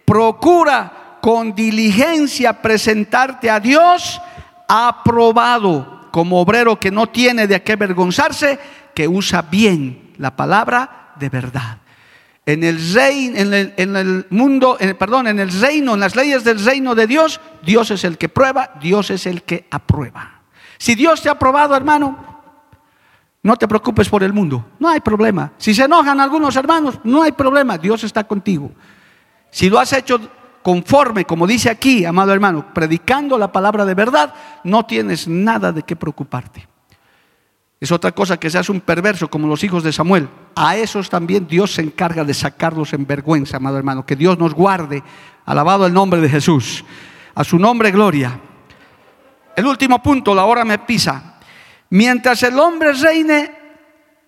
procura 0.06 1.18
con 1.22 1.54
diligencia 1.54 2.62
presentarte 2.62 3.50
a 3.50 3.60
Dios 3.60 4.22
aprobado 4.68 6.08
como 6.12 6.40
obrero 6.40 6.80
que 6.80 6.92
no 6.92 7.08
tiene 7.08 7.48
de 7.48 7.62
qué 7.62 7.74
avergonzarse, 7.74 8.58
que 8.94 9.08
usa 9.08 9.42
bien 9.42 10.14
la 10.18 10.36
palabra 10.36 11.14
de 11.16 11.30
verdad. 11.30 11.80
En 12.46 12.64
el, 12.64 12.94
reino, 12.94 13.38
en 13.38 13.54
el, 13.54 13.74
en 13.76 13.96
el 13.98 14.26
mundo, 14.30 14.78
perdón, 14.98 15.28
en 15.28 15.40
el 15.40 15.52
reino, 15.60 15.96
en 15.96 16.00
las 16.00 16.16
leyes 16.16 16.46
del 16.46 16.64
reino 16.64 16.96
de 16.96 17.06
Dios, 17.06 17.42
Dios 17.62 17.92
es 17.92 18.06
el 18.06 18.18
que 18.18 18.30
prueba, 18.30 18.72
Dios 18.80 19.10
es 19.10 19.26
el 19.26 19.44
que 19.44 19.68
aprueba. 19.70 20.37
Si 20.78 20.96
Dios 20.96 21.22
te 21.22 21.30
ha 21.30 21.34
aprobado, 21.34 21.76
hermano, 21.76 22.18
no 23.44 23.56
te 23.56 23.68
preocupes 23.68 24.10
por 24.10 24.24
el 24.24 24.34
mundo, 24.34 24.66
no 24.80 24.90
hay 24.90 25.00
problema. 25.00 25.54
Si 25.58 25.74
se 25.74 25.86
enojan 25.86 26.20
algunos 26.20 26.56
hermanos, 26.56 27.00
no 27.04 27.24
hay 27.24 27.32
problema, 27.32 27.78
Dios 27.78 28.04
está 28.04 28.26
contigo. 28.26 28.72
Si 29.50 29.70
lo 29.70 29.80
has 29.80 29.94
hecho 29.94 30.20
conforme, 30.62 31.26
como 31.26 31.48
dice 31.48 31.70
aquí, 31.70 32.04
amado 32.04 32.34
hermano, 32.34 32.74
predicando 32.74 33.38
la 33.38 33.52
palabra 33.52 33.86
de 33.86 33.94
verdad, 33.94 34.34
no 34.64 34.86
tienes 34.86 35.28
nada 35.28 35.72
de 35.72 35.84
qué 35.84 35.96
preocuparte. 35.96 36.68
Es 37.80 37.92
otra 37.92 38.12
cosa 38.12 38.38
que 38.38 38.50
se 38.50 38.58
hace 38.58 38.72
un 38.72 38.82
perverso 38.82 39.30
como 39.30 39.48
los 39.48 39.64
hijos 39.64 39.84
de 39.84 39.94
Samuel. 39.94 40.28
A 40.56 40.76
esos 40.76 41.10
también 41.10 41.48
Dios 41.48 41.76
se 41.76 41.84
encarga 41.84 42.24
de 42.24 42.34
sacarlos 42.34 42.92
en 42.94 43.06
vergüenza, 43.06 43.58
amado 43.58 43.78
hermano. 43.78 44.06
Que 44.06 44.16
Dios 44.16 44.40
nos 44.40 44.54
guarde. 44.54 45.04
Alabado 45.46 45.86
el 45.86 45.94
nombre 45.94 46.20
de 46.20 46.28
Jesús. 46.28 46.84
A 47.36 47.44
su 47.44 47.60
nombre, 47.60 47.92
gloria. 47.92 48.40
El 49.58 49.66
último 49.66 50.04
punto, 50.04 50.36
la 50.36 50.46
hora 50.46 50.64
me 50.64 50.78
pisa. 50.78 51.34
Mientras 51.90 52.44
el 52.44 52.60
hombre 52.60 52.94
reine, 52.94 53.52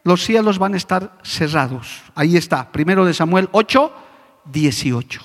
los 0.03 0.23
cielos 0.23 0.57
van 0.57 0.73
a 0.73 0.77
estar 0.77 1.19
cerrados. 1.21 2.01
Ahí 2.15 2.35
está, 2.35 2.71
primero 2.71 3.05
de 3.05 3.13
Samuel 3.13 3.47
8, 3.51 3.93
18. 4.45 5.21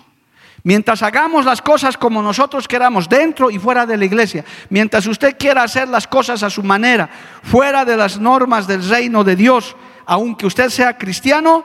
Mientras 0.62 1.02
hagamos 1.02 1.46
las 1.46 1.62
cosas 1.62 1.96
como 1.96 2.20
nosotros 2.20 2.68
queramos, 2.68 3.09
dentro 3.09 3.50
y 3.50 3.59
fuera 3.59 3.86
de 3.86 3.96
la 3.96 4.05
iglesia, 4.05 4.44
mientras 4.68 5.07
usted 5.07 5.38
quiera 5.38 5.62
hacer 5.62 5.88
las 5.88 6.07
cosas 6.07 6.42
a 6.42 6.50
su 6.50 6.62
manera, 6.62 7.09
fuera 7.42 7.86
de 7.86 7.96
las 7.96 8.20
normas 8.20 8.66
del 8.66 8.86
reino 8.86 9.24
de 9.24 9.36
Dios, 9.36 9.74
aunque 10.05 10.44
usted 10.44 10.68
sea 10.68 10.98
cristiano, 10.98 11.64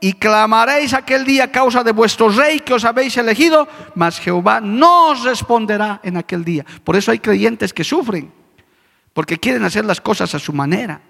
y 0.00 0.14
clamaréis 0.14 0.94
aquel 0.94 1.24
día 1.24 1.44
a 1.44 1.52
causa 1.52 1.84
de 1.84 1.92
vuestro 1.92 2.30
rey 2.30 2.60
que 2.60 2.72
os 2.72 2.84
habéis 2.84 3.16
elegido, 3.18 3.68
mas 3.94 4.18
Jehová 4.18 4.60
no 4.60 5.10
os 5.10 5.22
responderá 5.22 6.00
en 6.02 6.16
aquel 6.16 6.42
día. 6.42 6.64
Por 6.84 6.96
eso 6.96 7.10
hay 7.10 7.18
creyentes 7.18 7.74
que 7.74 7.84
sufren, 7.84 8.32
porque 9.12 9.38
quieren 9.38 9.64
hacer 9.64 9.84
las 9.84 10.00
cosas 10.00 10.34
a 10.34 10.38
su 10.38 10.54
manera. 10.54 11.02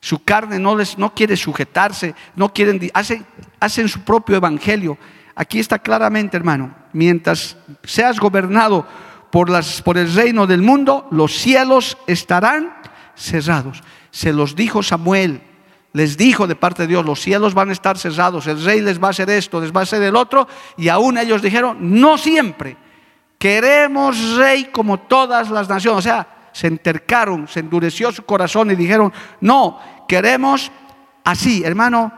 Su 0.00 0.24
carne 0.24 0.58
no 0.58 0.76
les 0.76 0.98
no 0.98 1.14
quiere 1.14 1.36
sujetarse, 1.36 2.14
no 2.34 2.52
quieren 2.52 2.90
hacen, 2.94 3.24
hacen 3.60 3.88
su 3.88 4.00
propio 4.00 4.36
evangelio. 4.36 4.96
Aquí 5.34 5.60
está 5.60 5.78
claramente, 5.78 6.36
hermano, 6.36 6.74
mientras 6.92 7.56
seas 7.84 8.18
gobernado 8.18 8.86
por, 9.30 9.48
las, 9.48 9.82
por 9.82 9.98
el 9.98 10.12
reino 10.12 10.46
del 10.46 10.62
mundo, 10.62 11.06
los 11.10 11.32
cielos 11.32 11.98
estarán 12.06 12.74
cerrados. 13.14 13.82
Se 14.10 14.32
los 14.32 14.56
dijo 14.56 14.82
Samuel, 14.82 15.42
les 15.92 16.16
dijo 16.16 16.46
de 16.46 16.56
parte 16.56 16.82
de 16.82 16.88
Dios, 16.88 17.04
los 17.04 17.20
cielos 17.20 17.54
van 17.54 17.68
a 17.68 17.72
estar 17.72 17.98
cerrados, 17.98 18.46
el 18.46 18.64
rey 18.64 18.80
les 18.80 19.02
va 19.02 19.08
a 19.08 19.10
hacer 19.10 19.28
esto, 19.30 19.60
les 19.60 19.72
va 19.72 19.80
a 19.80 19.82
hacer 19.82 20.02
el 20.02 20.16
otro, 20.16 20.48
y 20.76 20.88
aún 20.88 21.18
ellos 21.18 21.42
dijeron, 21.42 21.76
no 21.80 22.16
siempre, 22.16 22.76
queremos 23.38 24.36
rey 24.36 24.66
como 24.66 25.00
todas 25.00 25.50
las 25.50 25.68
naciones. 25.68 25.98
O 25.98 26.02
sea, 26.02 26.50
se 26.52 26.68
entercaron, 26.68 27.48
se 27.48 27.60
endureció 27.60 28.12
su 28.12 28.22
corazón 28.24 28.70
y 28.70 28.76
dijeron, 28.76 29.12
no, 29.40 29.80
queremos 30.06 30.70
así, 31.24 31.62
hermano. 31.64 32.12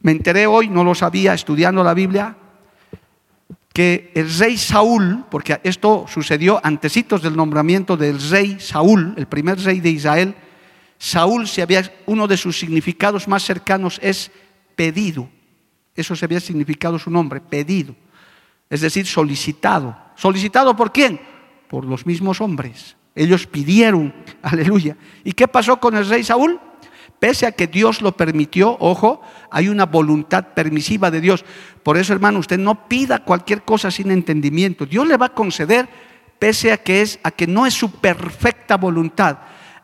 Me 0.00 0.12
enteré 0.12 0.46
hoy, 0.46 0.68
no 0.68 0.84
lo 0.84 0.94
sabía, 0.94 1.34
estudiando 1.34 1.84
la 1.84 1.94
Biblia, 1.94 2.36
que 3.72 4.10
el 4.14 4.32
rey 4.38 4.56
Saúl, 4.56 5.24
porque 5.30 5.60
esto 5.62 6.06
sucedió 6.08 6.60
antecitos 6.62 7.22
del 7.22 7.36
nombramiento 7.36 7.96
del 7.96 8.18
rey 8.30 8.58
Saúl, 8.58 9.14
el 9.16 9.26
primer 9.26 9.58
rey 9.62 9.80
de 9.80 9.90
Israel, 9.90 10.34
Saúl 10.98 11.46
se 11.46 11.62
había, 11.62 11.92
uno 12.06 12.26
de 12.26 12.36
sus 12.36 12.58
significados 12.58 13.28
más 13.28 13.44
cercanos 13.44 13.98
es 14.02 14.30
pedido. 14.74 15.28
Eso 15.94 16.14
se 16.14 16.24
había 16.24 16.40
significado 16.40 16.98
su 16.98 17.10
nombre, 17.10 17.40
pedido. 17.40 17.94
Es 18.68 18.80
decir, 18.80 19.06
solicitado. 19.06 19.96
¿Solicitado 20.16 20.76
por 20.76 20.92
quién? 20.92 21.20
Por 21.68 21.84
los 21.84 22.06
mismos 22.06 22.40
hombres. 22.40 22.96
Ellos 23.14 23.46
pidieron, 23.46 24.14
aleluya. 24.42 24.96
¿Y 25.24 25.32
qué 25.32 25.48
pasó 25.48 25.78
con 25.78 25.96
el 25.96 26.08
rey 26.08 26.24
Saúl? 26.24 26.60
Pese 27.18 27.46
a 27.46 27.52
que 27.52 27.66
Dios 27.66 28.02
lo 28.02 28.12
permitió, 28.12 28.76
ojo, 28.78 29.22
hay 29.50 29.68
una 29.68 29.86
voluntad 29.86 30.48
permisiva 30.54 31.10
de 31.10 31.22
Dios. 31.22 31.46
Por 31.82 31.96
eso, 31.96 32.12
hermano, 32.12 32.40
usted 32.40 32.58
no 32.58 32.88
pida 32.88 33.24
cualquier 33.24 33.62
cosa 33.62 33.90
sin 33.90 34.10
entendimiento. 34.10 34.84
Dios 34.84 35.06
le 35.06 35.16
va 35.16 35.26
a 35.26 35.34
conceder 35.34 35.88
pese 36.38 36.72
a 36.72 36.76
que 36.76 37.00
es 37.00 37.18
a 37.22 37.30
que 37.30 37.46
no 37.46 37.64
es 37.64 37.72
su 37.72 37.90
perfecta 37.90 38.76
voluntad. 38.76 39.38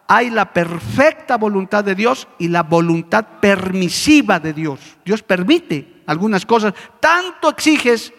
Hay 0.09 0.30
la 0.30 0.53
perfecta 0.53 1.36
voluntad 1.36 1.84
de 1.84 1.94
Dios 1.94 2.28
y 2.38 2.48
la 2.48 2.62
voluntad 2.62 3.24
permisiva 3.40 4.38
de 4.38 4.53
Dios. 4.53 4.80
Dios 5.05 5.22
permite 5.22 6.03
algunas 6.07 6.44
cosas. 6.44 6.74
Tanto 7.00 7.48
exiges, 7.50 8.12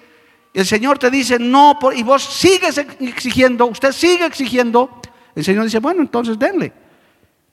el 0.53 0.65
Señor 0.65 0.97
te 0.97 1.09
dice 1.09 1.39
no, 1.39 1.77
y 1.95 2.03
vos 2.03 2.23
sigues 2.23 2.77
exigiendo, 2.77 3.65
usted 3.65 3.91
sigue 3.91 4.25
exigiendo. 4.25 5.01
El 5.35 5.43
Señor 5.43 5.65
dice, 5.65 5.79
bueno, 5.79 6.01
entonces 6.01 6.37
denle. 6.37 6.73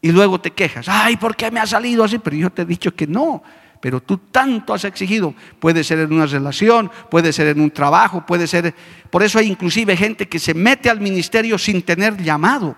Y 0.02 0.12
luego 0.12 0.40
te 0.40 0.50
quejas, 0.52 0.86
ay, 0.88 1.16
¿por 1.16 1.36
qué 1.36 1.50
me 1.50 1.60
ha 1.60 1.66
salido 1.66 2.04
así? 2.04 2.18
Pero 2.18 2.36
yo 2.36 2.50
te 2.50 2.62
he 2.62 2.64
dicho 2.64 2.94
que 2.94 3.06
no, 3.06 3.42
pero 3.80 4.00
tú 4.00 4.18
tanto 4.18 4.72
has 4.72 4.84
exigido. 4.84 5.34
Puede 5.58 5.84
ser 5.84 5.98
en 5.98 6.12
una 6.12 6.26
relación, 6.26 6.90
puede 7.10 7.32
ser 7.32 7.48
en 7.48 7.60
un 7.60 7.70
trabajo, 7.70 8.24
puede 8.24 8.46
ser... 8.46 8.74
Por 9.10 9.22
eso 9.22 9.38
hay 9.38 9.48
inclusive 9.48 9.96
gente 9.96 10.28
que 10.28 10.38
se 10.38 10.54
mete 10.54 10.88
al 10.88 11.00
ministerio 11.00 11.58
sin 11.58 11.82
tener 11.82 12.16
llamado. 12.22 12.76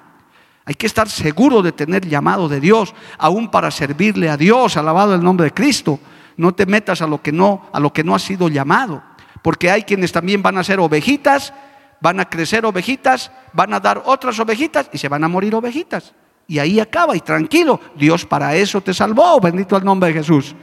Hay 0.64 0.74
que 0.74 0.86
estar 0.86 1.08
seguro 1.08 1.62
de 1.62 1.72
tener 1.72 2.06
llamado 2.06 2.48
de 2.48 2.60
Dios, 2.60 2.94
aún 3.18 3.50
para 3.50 3.70
servirle 3.70 4.30
a 4.30 4.36
Dios, 4.36 4.76
alabado 4.76 5.14
el 5.14 5.22
nombre 5.22 5.44
de 5.44 5.54
Cristo. 5.54 5.98
No 6.36 6.54
te 6.54 6.66
metas 6.66 7.02
a 7.02 7.06
lo 7.06 7.20
que 7.20 7.32
no, 7.32 7.66
a 7.72 7.80
lo 7.80 7.92
que 7.92 8.04
no 8.04 8.14
has 8.14 8.22
sido 8.22 8.48
llamado, 8.48 9.02
porque 9.42 9.70
hay 9.70 9.82
quienes 9.82 10.12
también 10.12 10.42
van 10.42 10.58
a 10.58 10.64
ser 10.64 10.78
ovejitas, 10.78 11.52
van 12.00 12.20
a 12.20 12.28
crecer 12.28 12.64
ovejitas, 12.64 13.32
van 13.52 13.74
a 13.74 13.80
dar 13.80 14.02
otras 14.06 14.38
ovejitas 14.38 14.88
y 14.92 14.98
se 14.98 15.08
van 15.08 15.24
a 15.24 15.28
morir 15.28 15.54
ovejitas. 15.54 16.14
Y 16.46 16.58
ahí 16.58 16.80
acaba, 16.80 17.16
y 17.16 17.20
tranquilo, 17.20 17.80
Dios 17.96 18.24
para 18.24 18.54
eso 18.54 18.80
te 18.80 18.94
salvó, 18.94 19.40
bendito 19.40 19.76
el 19.76 19.84
nombre 19.84 20.08
de 20.08 20.20
Jesús. 20.20 20.54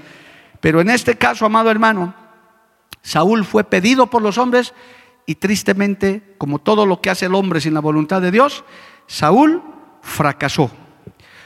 Pero 0.61 0.81
en 0.81 0.89
este 0.89 1.17
caso, 1.17 1.45
amado 1.45 1.71
hermano, 1.71 2.13
Saúl 3.01 3.45
fue 3.45 3.63
pedido 3.63 4.07
por 4.07 4.21
los 4.21 4.37
hombres 4.37 4.73
y 5.25 5.35
tristemente, 5.35 6.35
como 6.37 6.59
todo 6.59 6.85
lo 6.85 7.01
que 7.01 7.09
hace 7.09 7.27
el 7.27 7.35
hombre 7.35 7.61
sin 7.61 7.73
la 7.73 7.79
voluntad 7.79 8.21
de 8.21 8.31
Dios, 8.31 8.63
Saúl 9.07 9.63
fracasó. 10.09 10.69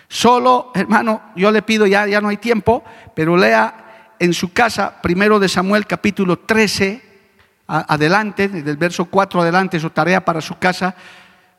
Solo, 0.07 0.71
hermano, 0.73 1.21
yo 1.35 1.51
le 1.51 1.61
pido, 1.61 1.85
ya, 1.85 2.07
ya 2.07 2.21
no 2.21 2.29
hay 2.29 2.37
tiempo, 2.37 2.83
pero 3.15 3.37
lea 3.37 4.15
en 4.19 4.33
su 4.33 4.53
casa, 4.53 5.01
primero 5.01 5.39
de 5.39 5.49
Samuel 5.49 5.85
capítulo 5.85 6.39
13, 6.39 7.01
adelante, 7.67 8.47
del 8.47 8.77
verso 8.77 9.05
4 9.05 9.41
adelante, 9.41 9.79
su 9.79 9.89
tarea 9.89 10.23
para 10.23 10.41
su 10.41 10.57
casa. 10.57 10.95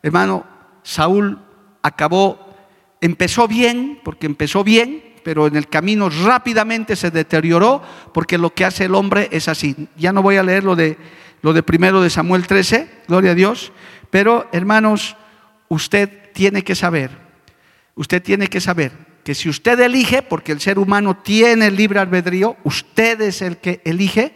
Hermano, 0.03 0.45
Saúl 0.83 1.39
acabó 1.83 2.45
Empezó 3.05 3.47
bien, 3.47 4.01
porque 4.03 4.25
empezó 4.25 4.65
bien, 4.65 5.03
pero 5.25 5.47
en 5.47 5.57
el 5.57 5.69
camino 5.69 6.09
rápidamente 6.09 6.97
se 6.97 7.11
deterioró, 7.11 7.83
porque 8.15 8.39
lo 8.39 8.55
que 8.55 8.65
hace 8.65 8.87
el 8.87 8.95
hombre 8.95 9.29
es 9.31 9.47
así. 9.47 9.89
Ya 9.95 10.11
no 10.11 10.23
voy 10.23 10.39
a 10.39 10.43
leer 10.43 10.65
lo 10.65 10.75
de, 10.75 10.97
lo 11.43 11.53
de 11.53 11.63
primero 11.63 12.01
de 12.01 12.09
Samuel 12.09 12.47
13, 12.47 13.03
gloria 13.07 13.33
a 13.33 13.35
Dios, 13.35 13.73
pero 14.09 14.49
hermanos, 14.53 15.19
usted 15.69 16.24
tiene 16.35 16.63
que 16.63 16.75
saber, 16.75 17.11
usted 17.95 18.23
tiene 18.23 18.49
que 18.49 18.61
saber 18.61 18.93
que 19.25 19.35
si 19.35 19.49
usted 19.49 19.81
elige, 19.81 20.21
porque 20.21 20.53
el 20.53 20.61
ser 20.61 20.79
humano 20.79 21.17
tiene 21.17 21.71
libre 21.71 21.99
albedrío, 21.99 22.59
usted 22.63 23.23
es 23.23 23.41
el 23.41 23.57
que 23.57 23.81
elige, 23.85 24.35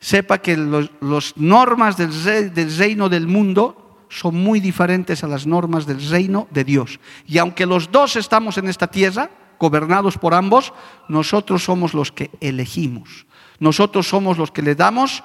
sepa 0.00 0.38
que 0.38 0.56
las 0.56 1.36
normas 1.36 1.96
del, 1.96 2.52
del 2.52 2.76
reino 2.76 3.08
del 3.08 3.28
mundo 3.28 4.06
son 4.08 4.34
muy 4.34 4.58
diferentes 4.58 5.22
a 5.22 5.28
las 5.28 5.46
normas 5.46 5.86
del 5.86 6.06
reino 6.10 6.48
de 6.50 6.64
Dios. 6.64 6.98
Y 7.26 7.38
aunque 7.38 7.64
los 7.64 7.92
dos 7.92 8.16
estamos 8.16 8.58
en 8.58 8.68
esta 8.68 8.88
tierra, 8.88 9.30
gobernados 9.58 10.18
por 10.18 10.34
ambos, 10.34 10.74
nosotros 11.08 11.62
somos 11.62 11.94
los 11.94 12.10
que 12.10 12.30
elegimos. 12.40 13.26
Nosotros 13.60 14.08
somos 14.08 14.36
los 14.36 14.50
que 14.50 14.62
le 14.62 14.74
damos 14.74 15.22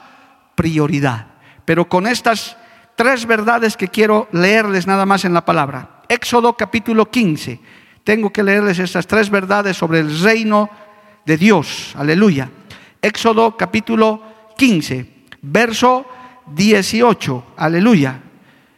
prioridad. 0.53 1.27
Pero 1.65 1.89
con 1.89 2.05
estas 2.05 2.55
tres 2.97 3.27
verdades 3.27 3.77
que 3.77 3.87
quiero 3.87 4.27
leerles 4.31 4.87
nada 4.87 5.05
más 5.05 5.23
en 5.23 5.33
la 5.33 5.45
palabra. 5.45 6.01
Éxodo 6.09 6.57
capítulo 6.57 7.09
15. 7.09 7.59
Tengo 8.03 8.33
que 8.33 8.41
leerles 8.41 8.79
estas 8.79 9.05
tres 9.05 9.29
verdades 9.29 9.77
sobre 9.77 9.99
el 9.99 10.19
reino 10.19 10.67
de 11.23 11.37
Dios. 11.37 11.93
Aleluya. 11.95 12.49
Éxodo 12.99 13.55
capítulo 13.55 14.49
15, 14.57 15.27
verso 15.43 16.07
18. 16.47 17.53
Aleluya. 17.55 18.19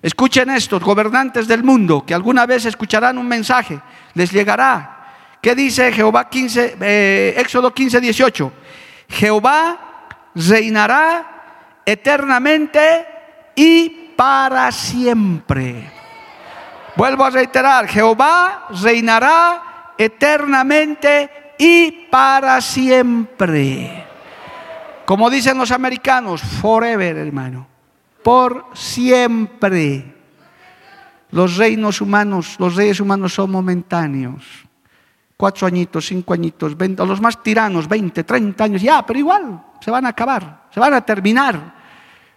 Escuchen 0.01 0.49
estos 0.49 0.83
gobernantes 0.83 1.47
del 1.47 1.63
mundo, 1.63 2.05
que 2.05 2.13
alguna 2.13 2.45
vez 2.45 2.65
escucharán 2.65 3.17
un 3.17 3.27
mensaje, 3.27 3.79
les 4.15 4.31
llegará. 4.31 5.37
¿Qué 5.41 5.55
dice 5.55 5.93
Jehová 5.93 6.29
15, 6.29 6.75
eh, 6.81 7.35
Éxodo 7.37 7.73
15, 7.73 8.01
18? 8.01 8.51
Jehová 9.07 10.09
reinará 10.35 11.81
eternamente 11.85 13.07
y 13.55 13.98
para 14.19 14.69
siempre. 14.69 15.89
Vuelvo 16.97 17.23
a 17.23 17.29
reiterar, 17.29 17.87
Jehová 17.87 18.67
reinará 18.83 19.93
eternamente 19.97 21.53
y 21.57 22.07
para 22.11 22.59
siempre. 22.59 24.05
Como 25.05 25.29
dicen 25.29 25.57
los 25.57 25.71
americanos, 25.71 26.41
forever, 26.41 27.15
hermano 27.15 27.69
por 28.23 28.65
siempre. 28.73 30.15
Los 31.31 31.57
reinos 31.57 32.01
humanos, 32.01 32.57
los 32.59 32.75
reyes 32.75 32.99
humanos 32.99 33.33
son 33.33 33.51
momentáneos. 33.51 34.43
Cuatro 35.37 35.67
añitos, 35.67 36.07
cinco 36.07 36.33
añitos, 36.33 36.77
veinte, 36.77 37.05
los 37.05 37.21
más 37.21 37.41
tiranos, 37.41 37.87
veinte, 37.87 38.23
treinta 38.23 38.65
años, 38.65 38.81
ya, 38.81 39.05
pero 39.05 39.19
igual, 39.19 39.63
se 39.79 39.89
van 39.89 40.05
a 40.05 40.09
acabar, 40.09 40.65
se 40.69 40.79
van 40.79 40.93
a 40.93 41.01
terminar. 41.01 41.73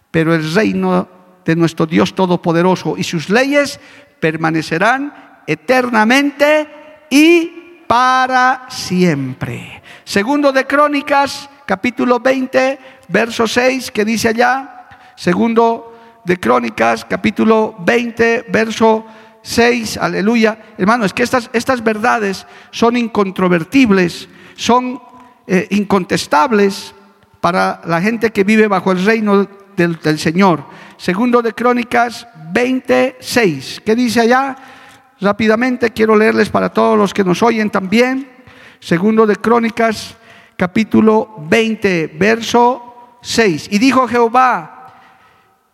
Pero 0.09 0.33
el 0.33 0.53
reino 0.53 1.07
de 1.45 1.55
nuestro 1.55 1.85
Dios 1.85 2.15
Todopoderoso 2.15 2.95
y 2.97 3.03
sus 3.03 3.29
leyes 3.29 3.79
permanecerán 4.19 5.41
eternamente 5.47 6.67
y 7.09 7.85
para 7.87 8.65
siempre. 8.69 9.81
Segundo 10.03 10.51
de 10.51 10.65
Crónicas, 10.65 11.49
capítulo 11.65 12.19
20, 12.19 12.79
verso 13.09 13.47
6, 13.47 13.91
que 13.91 14.05
dice 14.05 14.29
allá, 14.29 14.87
Segundo 15.15 15.93
de 16.25 16.39
Crónicas, 16.39 17.05
capítulo 17.05 17.75
20, 17.79 18.45
verso 18.49 19.05
6, 19.41 19.97
aleluya. 19.97 20.57
Hermano, 20.77 21.05
es 21.05 21.13
que 21.13 21.23
estas, 21.23 21.49
estas 21.53 21.83
verdades 21.83 22.47
son 22.71 22.97
incontrovertibles, 22.97 24.27
son 24.55 24.99
eh, 25.45 25.67
incontestables 25.71 26.95
para 27.41 27.81
la 27.85 28.01
gente 28.01 28.31
que 28.31 28.43
vive 28.43 28.67
bajo 28.67 28.91
el 28.91 29.05
reino 29.05 29.47
del, 29.75 29.99
del 29.99 30.17
Señor. 30.17 30.63
Segundo 31.03 31.41
de 31.41 31.51
Crónicas 31.51 32.25
26, 32.53 33.81
¿qué 33.85 33.93
dice 33.93 34.21
allá? 34.21 34.55
Rápidamente 35.19 35.91
quiero 35.91 36.15
leerles 36.15 36.49
para 36.49 36.69
todos 36.69 36.97
los 36.97 37.13
que 37.13 37.25
nos 37.25 37.43
oyen 37.43 37.69
también. 37.69 38.31
Segundo 38.79 39.27
de 39.27 39.35
Crónicas 39.35 40.15
capítulo 40.55 41.35
20, 41.39 42.07
verso 42.17 43.17
6. 43.21 43.67
Y 43.71 43.79
dijo 43.79 44.07
Jehová, 44.07 44.93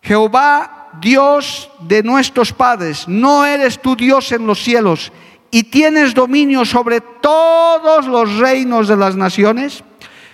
Jehová 0.01 0.89
Dios 0.99 1.69
de 1.81 2.01
nuestros 2.01 2.51
padres, 2.51 3.07
no 3.07 3.45
eres 3.45 3.79
tu 3.79 3.95
Dios 3.95 4.31
en 4.31 4.47
los 4.47 4.63
cielos 4.63 5.11
y 5.51 5.65
tienes 5.65 6.15
dominio 6.15 6.65
sobre 6.65 7.01
todos 7.01 8.07
los 8.07 8.39
reinos 8.39 8.87
de 8.87 8.97
las 8.97 9.15
naciones. 9.15 9.83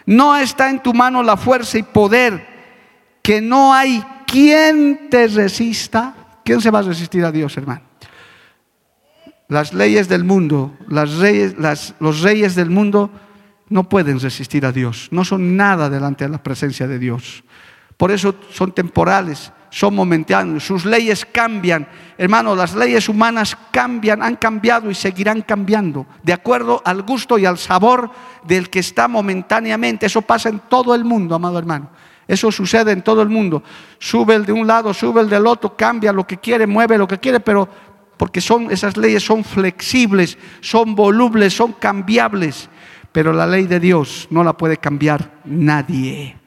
No 0.05 0.37
está 0.37 0.69
en 0.69 0.81
tu 0.81 0.93
mano 0.93 1.21
la 1.21 1.35
fuerza 1.35 1.77
y 1.77 1.83
poder, 1.83 2.47
que 3.21 3.41
no 3.41 3.73
hay 3.73 4.01
quien 4.35 5.09
te 5.09 5.29
resista. 5.29 6.13
¿Quién 6.43 6.59
se 6.59 6.69
va 6.69 6.79
a 6.79 6.81
resistir 6.81 7.23
a 7.23 7.31
Dios, 7.31 7.55
hermano? 7.55 7.81
Las 9.47 9.73
leyes 9.73 10.09
del 10.09 10.25
mundo, 10.25 10.73
los 10.89 12.21
reyes 12.21 12.55
del 12.55 12.69
mundo 12.69 13.09
no 13.69 13.87
pueden 13.87 14.19
resistir 14.19 14.65
a 14.65 14.73
Dios, 14.73 15.07
no 15.11 15.23
son 15.23 15.55
nada 15.55 15.89
delante 15.89 16.25
de 16.25 16.31
la 16.31 16.43
presencia 16.43 16.85
de 16.85 16.99
Dios. 16.99 17.45
Por 17.95 18.11
eso 18.11 18.35
son 18.51 18.73
temporales, 18.73 19.53
son 19.69 19.95
momentáneos, 19.95 20.65
sus 20.65 20.83
leyes 20.83 21.25
cambian. 21.25 21.87
Hermano, 22.17 22.57
las 22.57 22.75
leyes 22.75 23.07
humanas 23.07 23.57
cambian, 23.71 24.21
han 24.21 24.35
cambiado 24.35 24.91
y 24.91 24.95
seguirán 24.95 25.43
cambiando, 25.43 26.05
de 26.23 26.33
acuerdo 26.33 26.81
al 26.83 27.03
gusto 27.03 27.37
y 27.37 27.45
al 27.45 27.57
sabor 27.57 28.11
del 28.45 28.69
que 28.69 28.79
está 28.79 29.07
momentáneamente. 29.07 30.07
Eso 30.07 30.21
pasa 30.23 30.49
en 30.49 30.59
todo 30.59 30.93
el 30.93 31.05
mundo, 31.05 31.35
amado 31.35 31.57
hermano. 31.57 31.89
Eso 32.27 32.51
sucede 32.51 32.91
en 32.91 33.03
todo 33.03 33.21
el 33.21 33.29
mundo. 33.29 33.63
Sube 33.99 34.35
el 34.35 34.45
de 34.45 34.53
un 34.53 34.65
lado, 34.65 34.93
sube 34.93 35.21
el 35.21 35.29
del 35.29 35.45
otro, 35.45 35.75
cambia 35.75 36.11
lo 36.11 36.25
que 36.25 36.37
quiere, 36.37 36.65
mueve 36.65 36.97
lo 36.97 37.07
que 37.07 37.19
quiere, 37.19 37.39
pero 37.39 37.67
porque 38.17 38.41
son 38.41 38.71
esas 38.71 38.97
leyes 38.97 39.23
son 39.23 39.43
flexibles, 39.43 40.37
son 40.61 40.95
volubles, 40.95 41.53
son 41.53 41.73
cambiables, 41.73 42.69
pero 43.11 43.33
la 43.33 43.45
ley 43.45 43.65
de 43.65 43.79
Dios 43.79 44.27
no 44.29 44.43
la 44.43 44.53
puede 44.53 44.77
cambiar 44.77 45.41
nadie. 45.45 46.37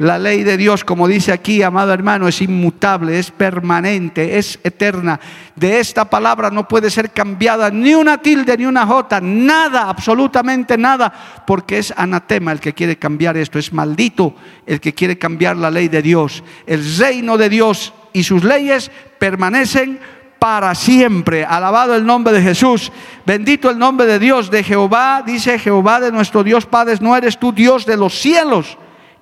La 0.00 0.18
ley 0.18 0.44
de 0.44 0.56
Dios, 0.56 0.82
como 0.82 1.06
dice 1.06 1.30
aquí, 1.30 1.62
amado 1.62 1.92
hermano, 1.92 2.26
es 2.26 2.40
inmutable, 2.40 3.18
es 3.18 3.30
permanente, 3.30 4.38
es 4.38 4.58
eterna. 4.64 5.20
De 5.54 5.78
esta 5.78 6.08
palabra 6.08 6.48
no 6.48 6.66
puede 6.66 6.88
ser 6.88 7.10
cambiada 7.10 7.68
ni 7.68 7.92
una 7.92 8.16
tilde 8.16 8.56
ni 8.56 8.64
una 8.64 8.86
jota, 8.86 9.20
nada, 9.20 9.90
absolutamente 9.90 10.78
nada, 10.78 11.12
porque 11.46 11.76
es 11.76 11.92
anatema 11.94 12.50
el 12.50 12.60
que 12.60 12.72
quiere 12.72 12.96
cambiar 12.96 13.36
esto, 13.36 13.58
es 13.58 13.74
maldito 13.74 14.34
el 14.64 14.80
que 14.80 14.94
quiere 14.94 15.18
cambiar 15.18 15.58
la 15.58 15.70
ley 15.70 15.88
de 15.88 16.00
Dios. 16.00 16.42
El 16.66 16.82
reino 16.96 17.36
de 17.36 17.50
Dios 17.50 17.92
y 18.14 18.22
sus 18.22 18.42
leyes 18.42 18.90
permanecen 19.18 20.00
para 20.38 20.74
siempre. 20.74 21.44
Alabado 21.44 21.94
el 21.94 22.06
nombre 22.06 22.32
de 22.32 22.40
Jesús. 22.40 22.90
Bendito 23.26 23.68
el 23.68 23.78
nombre 23.78 24.06
de 24.06 24.18
Dios, 24.18 24.50
de 24.50 24.62
Jehová. 24.62 25.22
Dice 25.26 25.58
Jehová 25.58 26.00
de 26.00 26.10
nuestro 26.10 26.42
Dios 26.42 26.64
Padre, 26.64 26.96
no 27.02 27.14
eres 27.14 27.38
tú 27.38 27.52
Dios 27.52 27.84
de 27.84 27.98
los 27.98 28.18
cielos 28.18 28.78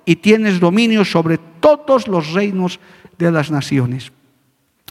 y 0.09 0.15
tienes 0.15 0.59
dominio 0.59 1.05
sobre 1.05 1.37
todos 1.37 2.07
los 2.07 2.33
reinos 2.33 2.79
de 3.19 3.31
las 3.31 3.51
naciones. 3.51 4.11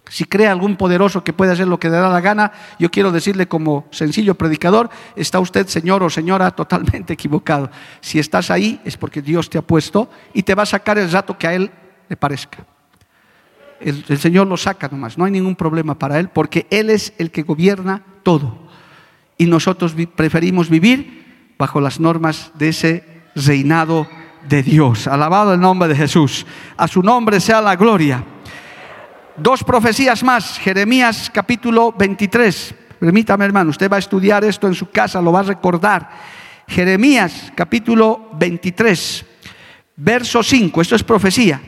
Si 0.09 0.25
cree 0.25 0.47
algún 0.47 0.77
poderoso 0.77 1.25
que 1.25 1.33
puede 1.33 1.51
hacer 1.51 1.67
lo 1.67 1.81
que 1.81 1.89
le 1.89 1.97
da 1.97 2.09
la 2.09 2.21
gana, 2.21 2.53
yo 2.79 2.89
quiero 2.89 3.11
decirle 3.11 3.49
como 3.49 3.89
sencillo 3.91 4.37
predicador, 4.37 4.91
está 5.17 5.41
usted, 5.41 5.67
señor 5.67 6.05
o 6.05 6.09
señora, 6.09 6.51
totalmente 6.55 7.15
equivocado. 7.15 7.69
Si 8.01 8.21
estás 8.21 8.53
ahí 8.53 8.81
es 8.85 8.97
porque 8.97 9.21
Dios 9.21 9.51
te 9.51 9.59
ha 9.59 9.63
puesto 9.63 10.09
y 10.35 10.45
te 10.45 10.55
va 10.55 10.63
a 10.63 10.67
sacar 10.67 10.99
el 10.99 11.11
rato 11.11 11.37
que 11.37 11.49
a 11.49 11.55
Él 11.55 11.69
le 12.09 12.17
parezca. 12.17 12.65
El, 13.81 14.05
el 14.09 14.19
Señor 14.19 14.47
lo 14.47 14.57
saca 14.57 14.87
nomás, 14.87 15.19
no 15.19 15.25
hay 15.25 15.33
ningún 15.33 15.57
problema 15.57 15.99
para 15.99 16.21
Él, 16.21 16.29
porque 16.29 16.69
Él 16.71 16.91
es 16.91 17.13
el 17.19 17.33
que 17.33 17.43
gobierna 17.43 18.05
todo. 18.23 18.57
Y 19.37 19.47
nosotros 19.47 19.97
preferimos 20.15 20.71
vivir 20.71 21.55
bajo 21.59 21.81
las 21.81 21.99
normas 21.99 22.53
de 22.55 22.69
ese 22.69 23.05
reinado 23.35 24.07
de 24.47 24.63
Dios. 24.63 25.07
Alabado 25.07 25.55
el 25.55 25.61
nombre 25.61 25.89
de 25.89 25.97
Jesús. 25.97 26.47
A 26.77 26.87
su 26.89 27.03
nombre 27.03 27.41
sea 27.41 27.61
la 27.61 27.77
gloria. 27.77 28.25
Dos 29.37 29.65
profecías 29.65 30.23
más. 30.23 30.59
Jeremías 30.59 31.31
capítulo 31.33 31.93
23. 31.93 32.75
Permítame 32.99 33.45
hermano, 33.45 33.71
usted 33.71 33.91
va 33.91 33.97
a 33.97 34.01
estudiar 34.01 34.45
esto 34.45 34.67
en 34.67 34.75
su 34.75 34.91
casa, 34.91 35.23
lo 35.23 35.31
va 35.31 35.41
a 35.41 35.45
recordar. 35.45 36.11
Jeremías 36.67 37.53
capítulo 37.55 38.31
23, 38.35 39.25
verso 39.97 40.43
5. 40.43 40.83
Esto 40.83 40.97
es 40.97 41.05
profecía. 41.05 41.61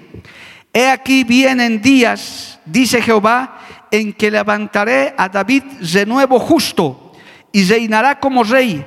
He 0.72 0.88
aquí 0.88 1.24
vienen 1.24 1.80
días, 1.80 2.58
dice 2.64 3.00
Jehová, 3.00 3.60
en 3.90 4.12
que 4.12 4.30
levantaré 4.30 5.14
a 5.16 5.28
David 5.28 5.62
de 5.80 6.06
nuevo 6.06 6.38
justo 6.38 7.12
y 7.52 7.64
reinará 7.64 8.18
como 8.18 8.44
rey 8.44 8.84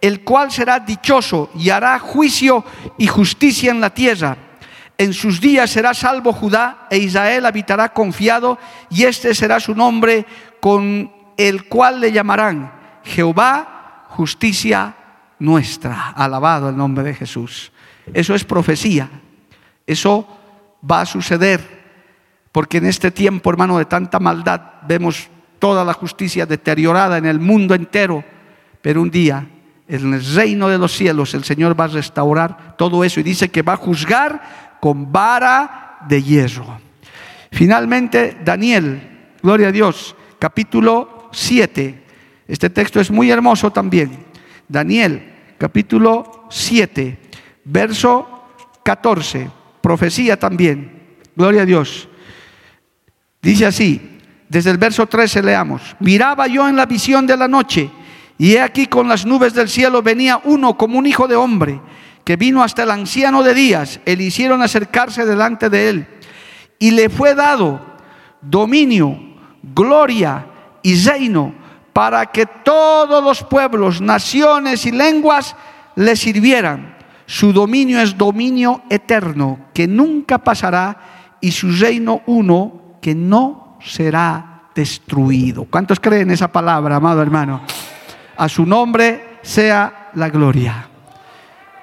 el 0.00 0.22
cual 0.22 0.50
será 0.50 0.80
dichoso 0.80 1.50
y 1.54 1.70
hará 1.70 1.98
juicio 1.98 2.64
y 2.98 3.06
justicia 3.06 3.70
en 3.70 3.80
la 3.80 3.90
tierra. 3.90 4.36
En 4.98 5.12
sus 5.12 5.40
días 5.40 5.70
será 5.70 5.92
salvo 5.92 6.32
Judá 6.32 6.86
e 6.90 6.98
Israel 6.98 7.44
habitará 7.44 7.90
confiado 7.92 8.58
y 8.88 9.04
este 9.04 9.34
será 9.34 9.60
su 9.60 9.74
nombre 9.74 10.24
con 10.60 11.12
el 11.36 11.68
cual 11.68 12.00
le 12.00 12.12
llamarán 12.12 12.72
Jehová, 13.04 14.06
justicia 14.08 14.96
nuestra. 15.38 16.10
Alabado 16.10 16.70
el 16.70 16.76
nombre 16.76 17.04
de 17.04 17.14
Jesús. 17.14 17.72
Eso 18.14 18.34
es 18.34 18.44
profecía. 18.44 19.10
Eso 19.86 20.26
va 20.88 21.02
a 21.02 21.06
suceder 21.06 21.76
porque 22.52 22.78
en 22.78 22.86
este 22.86 23.10
tiempo, 23.10 23.50
hermano, 23.50 23.76
de 23.76 23.84
tanta 23.84 24.18
maldad 24.18 24.62
vemos 24.88 25.28
toda 25.58 25.84
la 25.84 25.92
justicia 25.92 26.46
deteriorada 26.46 27.18
en 27.18 27.26
el 27.26 27.38
mundo 27.38 27.74
entero, 27.74 28.24
pero 28.80 29.02
un 29.02 29.10
día 29.10 29.46
en 29.88 30.14
el 30.14 30.34
reino 30.34 30.68
de 30.68 30.78
los 30.78 30.92
cielos 30.92 31.34
el 31.34 31.44
Señor 31.44 31.78
va 31.78 31.84
a 31.84 31.88
restaurar 31.88 32.76
todo 32.76 33.04
eso 33.04 33.20
y 33.20 33.22
dice 33.22 33.50
que 33.50 33.62
va 33.62 33.74
a 33.74 33.78
juzgar 33.78 34.78
con 34.80 35.12
vara 35.12 35.98
de 36.08 36.22
hierro. 36.22 36.80
Finalmente, 37.52 38.36
Daniel, 38.44 39.32
gloria 39.42 39.68
a 39.68 39.72
Dios, 39.72 40.14
capítulo 40.38 41.30
7. 41.32 42.04
Este 42.48 42.70
texto 42.70 43.00
es 43.00 43.10
muy 43.10 43.30
hermoso 43.30 43.70
también. 43.70 44.26
Daniel, 44.68 45.32
capítulo 45.58 46.46
7, 46.50 47.18
verso 47.64 48.44
14, 48.82 49.50
profecía 49.80 50.38
también. 50.38 51.16
Gloria 51.34 51.62
a 51.62 51.66
Dios. 51.66 52.08
Dice 53.40 53.66
así, 53.66 54.18
desde 54.48 54.70
el 54.70 54.78
verso 54.78 55.06
13 55.06 55.42
leamos, 55.42 55.96
miraba 56.00 56.46
yo 56.46 56.68
en 56.68 56.76
la 56.76 56.86
visión 56.86 57.26
de 57.26 57.36
la 57.36 57.48
noche 57.48 57.90
y 58.38 58.54
he 58.54 58.60
aquí 58.60 58.86
con 58.86 59.08
las 59.08 59.24
nubes 59.24 59.54
del 59.54 59.68
cielo 59.68 60.02
venía 60.02 60.40
uno 60.44 60.76
como 60.76 60.98
un 60.98 61.06
hijo 61.06 61.26
de 61.26 61.36
hombre, 61.36 61.80
que 62.24 62.36
vino 62.36 62.62
hasta 62.62 62.82
el 62.82 62.90
anciano 62.90 63.42
de 63.42 63.54
días, 63.54 64.00
e 64.04 64.16
le 64.16 64.24
hicieron 64.24 64.62
acercarse 64.62 65.24
delante 65.24 65.70
de 65.70 65.88
él. 65.88 66.06
Y 66.78 66.90
le 66.90 67.08
fue 67.08 67.34
dado 67.34 67.80
dominio, 68.42 69.18
gloria 69.62 70.46
y 70.82 71.02
reino 71.02 71.54
para 71.92 72.26
que 72.26 72.44
todos 72.44 73.24
los 73.24 73.42
pueblos, 73.42 74.02
naciones 74.02 74.84
y 74.84 74.92
lenguas 74.92 75.56
le 75.94 76.14
sirvieran. 76.14 76.94
Su 77.24 77.54
dominio 77.54 78.00
es 78.00 78.18
dominio 78.18 78.82
eterno, 78.90 79.70
que 79.72 79.86
nunca 79.88 80.36
pasará, 80.36 81.38
y 81.40 81.50
su 81.52 81.70
reino 81.70 82.20
uno, 82.26 82.98
que 83.00 83.14
no 83.14 83.78
será 83.82 84.68
destruido. 84.74 85.64
¿Cuántos 85.64 85.98
creen 85.98 86.30
esa 86.30 86.52
palabra, 86.52 86.96
amado 86.96 87.22
hermano? 87.22 87.62
A 88.36 88.48
su 88.48 88.66
nombre 88.66 89.38
sea 89.42 90.10
la 90.14 90.28
gloria. 90.28 90.88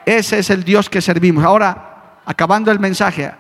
Ese 0.06 0.40
es 0.40 0.50
el 0.50 0.64
Dios 0.64 0.90
que 0.90 1.02
servimos. 1.02 1.44
Ahora, 1.44 2.20
acabando 2.26 2.72
el 2.72 2.80
mensaje, 2.80 3.32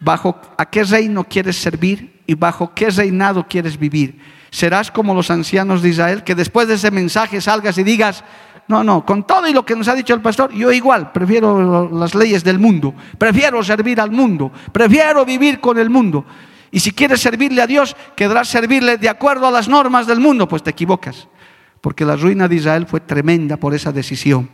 ¿bajo 0.00 0.40
a 0.58 0.66
qué 0.66 0.84
reino 0.84 1.24
quieres 1.24 1.56
servir 1.56 2.22
y 2.26 2.34
bajo 2.34 2.72
qué 2.74 2.90
reinado 2.90 3.46
quieres 3.48 3.78
vivir? 3.78 4.20
¿Serás 4.50 4.90
como 4.90 5.14
los 5.14 5.30
ancianos 5.30 5.82
de 5.82 5.88
Israel 5.90 6.22
que 6.22 6.34
después 6.34 6.68
de 6.68 6.74
ese 6.74 6.90
mensaje 6.90 7.40
salgas 7.40 7.78
y 7.78 7.84
digas, 7.84 8.24
no, 8.68 8.84
no, 8.84 9.04
con 9.04 9.26
todo 9.26 9.46
y 9.48 9.52
lo 9.52 9.64
que 9.64 9.76
nos 9.76 9.88
ha 9.88 9.94
dicho 9.94 10.14
el 10.14 10.20
pastor, 10.20 10.52
yo 10.52 10.72
igual 10.72 11.12
prefiero 11.12 11.88
las 11.92 12.14
leyes 12.14 12.44
del 12.44 12.58
mundo, 12.58 12.94
prefiero 13.18 13.62
servir 13.62 14.00
al 14.00 14.10
mundo, 14.10 14.52
prefiero 14.72 15.24
vivir 15.24 15.60
con 15.60 15.78
el 15.78 15.90
mundo. 15.90 16.24
Y 16.70 16.80
si 16.80 16.90
quieres 16.90 17.20
servirle 17.20 17.62
a 17.62 17.66
Dios, 17.66 17.96
querrás 18.16 18.48
servirle 18.48 18.96
de 18.96 19.08
acuerdo 19.08 19.46
a 19.46 19.50
las 19.50 19.68
normas 19.68 20.06
del 20.06 20.18
mundo, 20.18 20.48
pues 20.48 20.62
te 20.62 20.70
equivocas 20.70 21.28
porque 21.84 22.06
la 22.06 22.16
ruina 22.16 22.48
de 22.48 22.56
Israel 22.56 22.86
fue 22.86 23.00
tremenda 23.00 23.58
por 23.58 23.74
esa 23.74 23.92
decisión. 23.92 24.48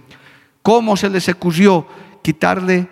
¿Cómo 0.62 0.96
se 0.96 1.08
les 1.08 1.28
ocurrió 1.28 1.86
quitarle, 2.22 2.88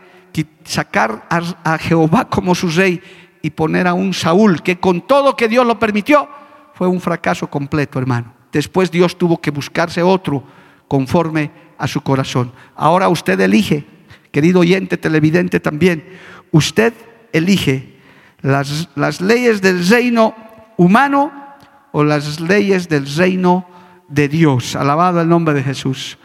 sacar 0.63 1.27
a, 1.29 1.77
Jehová 1.77 2.29
como 2.29 2.55
su 2.55 2.69
rey 2.69 3.03
y 3.43 3.51
poner 3.51 3.89
a 3.89 3.95
un 3.95 4.15
Saúl 4.15 4.63
que 4.63 4.79
con 4.79 5.01
todo 5.09 5.35
que 5.35 5.49
Dios 5.49 5.67
lo 5.67 5.81
permitió, 5.81 6.29
fue 6.75 6.87
un 6.87 7.01
fracaso 7.01 7.51
completo, 7.51 7.99
hermano. 7.99 8.33
Después 8.53 8.93
Dios 8.93 9.19
tuvo 9.19 9.41
que 9.41 9.51
buscarse 9.51 10.05
otro 10.05 10.45
conforme 10.87 11.51
a 11.77 11.89
su 11.89 12.01
corazón. 12.03 12.53
Ahora 12.77 13.09
usted 13.09 13.41
elige, 13.41 13.87
querido 14.31 14.61
oyente 14.61 14.99
televidente 14.99 15.59
también, 15.59 16.05
usted 16.53 16.95
elige 17.33 17.99
las, 18.41 18.89
las 18.95 19.21
leyes 19.21 19.61
del 19.61 19.85
reino 19.89 20.37
humano 20.77 21.33
o 21.91 22.05
las 22.05 22.39
leyes 22.39 22.89
del 22.89 23.13
reino 23.17 23.67
de 24.09 24.29
Dios. 24.29 24.75
Alabado 24.75 25.21
el 25.21 25.29
nombre 25.29 25.55
de 25.55 25.63
Jesús. 25.63 26.19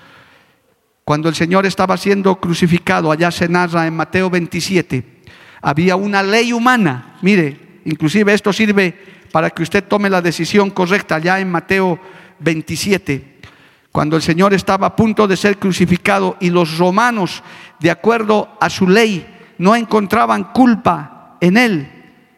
Cuando 1.03 1.27
el 1.27 1.35
Señor 1.35 1.65
estaba 1.65 1.97
siendo 1.97 2.39
crucificado, 2.39 3.11
allá 3.11 3.29
se 3.29 3.49
narra 3.49 3.85
en 3.85 3.95
Mateo 3.95 4.29
27, 4.29 5.21
había 5.61 5.97
una 5.97 6.23
ley 6.23 6.53
humana. 6.53 7.17
Mire, 7.21 7.81
inclusive 7.85 8.33
esto 8.33 8.53
sirve 8.53 8.97
para 9.31 9.49
que 9.49 9.63
usted 9.63 9.83
tome 9.83 10.09
la 10.09 10.21
decisión 10.21 10.69
correcta, 10.69 11.15
allá 11.15 11.39
en 11.39 11.51
Mateo 11.51 11.99
27, 12.39 13.39
cuando 13.91 14.15
el 14.15 14.21
Señor 14.21 14.53
estaba 14.53 14.87
a 14.87 14.95
punto 14.95 15.27
de 15.27 15.35
ser 15.35 15.57
crucificado 15.57 16.37
y 16.39 16.49
los 16.49 16.77
romanos, 16.77 17.43
de 17.79 17.91
acuerdo 17.91 18.57
a 18.61 18.69
su 18.69 18.87
ley, 18.87 19.27
no 19.57 19.75
encontraban 19.75 20.45
culpa 20.45 21.37
en 21.41 21.57
él. 21.57 21.89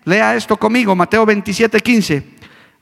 Lea 0.06 0.36
esto 0.36 0.58
conmigo, 0.58 0.96
Mateo 0.96 1.26
27, 1.26 1.80
15. 1.80 2.35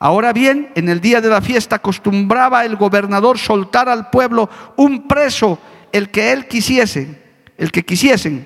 Ahora 0.03 0.33
bien, 0.33 0.69
en 0.75 0.89
el 0.89 0.99
día 0.99 1.21
de 1.21 1.29
la 1.29 1.39
fiesta 1.39 1.77
acostumbraba 1.77 2.65
el 2.65 2.75
gobernador 2.75 3.39
soltar 3.39 3.87
al 3.87 4.09
pueblo 4.09 4.49
un 4.75 5.07
preso, 5.07 5.57
el 5.93 6.09
que 6.11 6.33
él 6.33 6.45
quisiese, 6.45 7.21
el 7.57 7.71
que 7.71 7.85
quisiesen. 7.85 8.45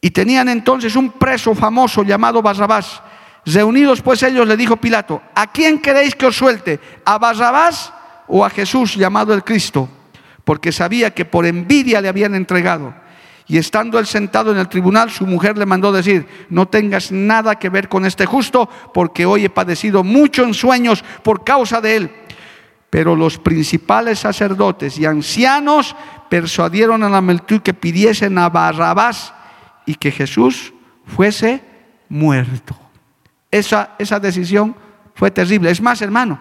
Y 0.00 0.08
tenían 0.12 0.48
entonces 0.48 0.96
un 0.96 1.10
preso 1.10 1.54
famoso 1.54 2.04
llamado 2.04 2.40
Barrabás. 2.40 3.02
Reunidos 3.44 4.00
pues 4.00 4.22
ellos 4.22 4.48
le 4.48 4.56
dijo 4.56 4.78
Pilato, 4.78 5.20
¿a 5.34 5.52
quién 5.52 5.78
queréis 5.78 6.14
que 6.14 6.24
os 6.24 6.36
suelte? 6.36 6.80
¿A 7.04 7.18
Barrabás 7.18 7.92
o 8.26 8.42
a 8.42 8.48
Jesús 8.48 8.94
llamado 8.94 9.34
el 9.34 9.44
Cristo? 9.44 9.90
Porque 10.46 10.72
sabía 10.72 11.12
que 11.12 11.26
por 11.26 11.44
envidia 11.44 12.00
le 12.00 12.08
habían 12.08 12.34
entregado. 12.34 12.94
Y 13.50 13.58
estando 13.58 13.98
él 13.98 14.06
sentado 14.06 14.52
en 14.52 14.58
el 14.58 14.68
tribunal, 14.68 15.10
su 15.10 15.26
mujer 15.26 15.58
le 15.58 15.66
mandó 15.66 15.90
decir, 15.90 16.24
no 16.50 16.68
tengas 16.68 17.10
nada 17.10 17.56
que 17.56 17.68
ver 17.68 17.88
con 17.88 18.06
este 18.06 18.24
justo, 18.24 18.70
porque 18.94 19.26
hoy 19.26 19.46
he 19.46 19.50
padecido 19.50 20.04
mucho 20.04 20.44
en 20.44 20.54
sueños 20.54 21.02
por 21.24 21.42
causa 21.42 21.80
de 21.80 21.96
él. 21.96 22.12
Pero 22.90 23.16
los 23.16 23.38
principales 23.38 24.20
sacerdotes 24.20 24.98
y 24.98 25.04
ancianos 25.04 25.96
persuadieron 26.28 27.02
a 27.02 27.08
la 27.08 27.20
multitud 27.20 27.60
que 27.60 27.74
pidiesen 27.74 28.38
a 28.38 28.48
Barrabás 28.50 29.34
y 29.84 29.96
que 29.96 30.12
Jesús 30.12 30.72
fuese 31.04 31.60
muerto. 32.08 32.78
Esa, 33.50 33.96
esa 33.98 34.20
decisión 34.20 34.76
fue 35.16 35.32
terrible. 35.32 35.72
Es 35.72 35.80
más, 35.80 36.00
hermano, 36.02 36.38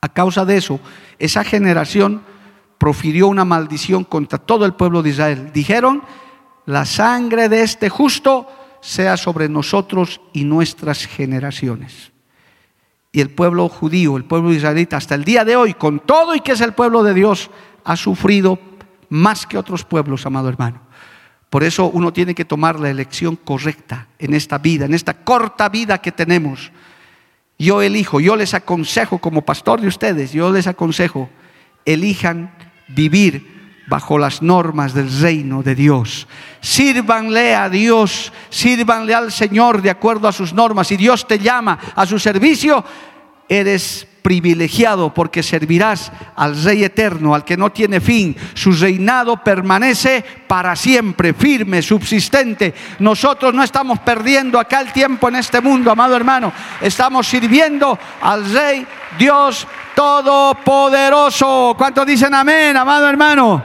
a 0.00 0.08
causa 0.08 0.44
de 0.44 0.58
eso, 0.58 0.78
esa 1.18 1.42
generación 1.42 2.22
profirió 2.78 3.28
una 3.28 3.44
maldición 3.44 4.04
contra 4.04 4.38
todo 4.38 4.64
el 4.66 4.74
pueblo 4.74 5.02
de 5.02 5.10
Israel. 5.10 5.50
Dijeron, 5.52 6.02
la 6.66 6.84
sangre 6.84 7.48
de 7.48 7.62
este 7.62 7.88
justo 7.88 8.48
sea 8.80 9.16
sobre 9.16 9.48
nosotros 9.48 10.20
y 10.32 10.44
nuestras 10.44 11.06
generaciones. 11.06 12.12
Y 13.12 13.20
el 13.20 13.30
pueblo 13.30 13.68
judío, 13.68 14.16
el 14.16 14.24
pueblo 14.24 14.52
israelita, 14.52 14.96
hasta 14.96 15.14
el 15.14 15.24
día 15.24 15.44
de 15.44 15.56
hoy, 15.56 15.74
con 15.74 16.00
todo 16.00 16.34
y 16.34 16.40
que 16.40 16.52
es 16.52 16.60
el 16.60 16.72
pueblo 16.72 17.02
de 17.02 17.14
Dios, 17.14 17.50
ha 17.84 17.96
sufrido 17.96 18.58
más 19.08 19.46
que 19.46 19.56
otros 19.56 19.84
pueblos, 19.84 20.26
amado 20.26 20.48
hermano. 20.48 20.80
Por 21.48 21.62
eso 21.62 21.86
uno 21.86 22.12
tiene 22.12 22.34
que 22.34 22.44
tomar 22.44 22.80
la 22.80 22.90
elección 22.90 23.36
correcta 23.36 24.08
en 24.18 24.34
esta 24.34 24.58
vida, 24.58 24.86
en 24.86 24.94
esta 24.94 25.14
corta 25.14 25.68
vida 25.68 25.98
que 25.98 26.10
tenemos. 26.10 26.72
Yo 27.58 27.80
elijo, 27.80 28.18
yo 28.18 28.34
les 28.34 28.54
aconsejo 28.54 29.18
como 29.18 29.42
pastor 29.42 29.80
de 29.80 29.86
ustedes, 29.86 30.32
yo 30.32 30.50
les 30.50 30.66
aconsejo, 30.66 31.30
elijan 31.84 32.54
vivir 32.88 33.54
bajo 33.86 34.18
las 34.18 34.42
normas 34.42 34.94
del 34.94 35.10
reino 35.20 35.62
de 35.62 35.74
Dios. 35.74 36.26
Sírvanle 36.60 37.54
a 37.54 37.68
Dios, 37.68 38.32
sírvanle 38.48 39.14
al 39.14 39.30
Señor 39.30 39.82
de 39.82 39.90
acuerdo 39.90 40.28
a 40.28 40.32
sus 40.32 40.52
normas. 40.52 40.88
Si 40.88 40.96
Dios 40.96 41.26
te 41.26 41.38
llama 41.38 41.78
a 41.94 42.06
su 42.06 42.18
servicio, 42.18 42.84
eres 43.48 44.06
privilegiado 44.22 45.12
porque 45.12 45.42
servirás 45.42 46.10
al 46.34 46.64
Rey 46.64 46.82
eterno, 46.82 47.34
al 47.34 47.44
que 47.44 47.58
no 47.58 47.70
tiene 47.72 48.00
fin. 48.00 48.34
Su 48.54 48.72
reinado 48.72 49.44
permanece 49.44 50.24
para 50.48 50.74
siempre, 50.76 51.34
firme, 51.34 51.82
subsistente. 51.82 52.72
Nosotros 53.00 53.52
no 53.52 53.62
estamos 53.62 53.98
perdiendo 53.98 54.58
acá 54.58 54.80
el 54.80 54.94
tiempo 54.94 55.28
en 55.28 55.36
este 55.36 55.60
mundo, 55.60 55.90
amado 55.90 56.16
hermano. 56.16 56.54
Estamos 56.80 57.26
sirviendo 57.26 57.98
al 58.22 58.50
Rey 58.50 58.86
Dios 59.18 59.66
Todopoderoso. 59.94 61.74
¿Cuántos 61.78 62.06
dicen 62.06 62.34
amén, 62.34 62.76
amado 62.76 63.08
hermano? 63.08 63.62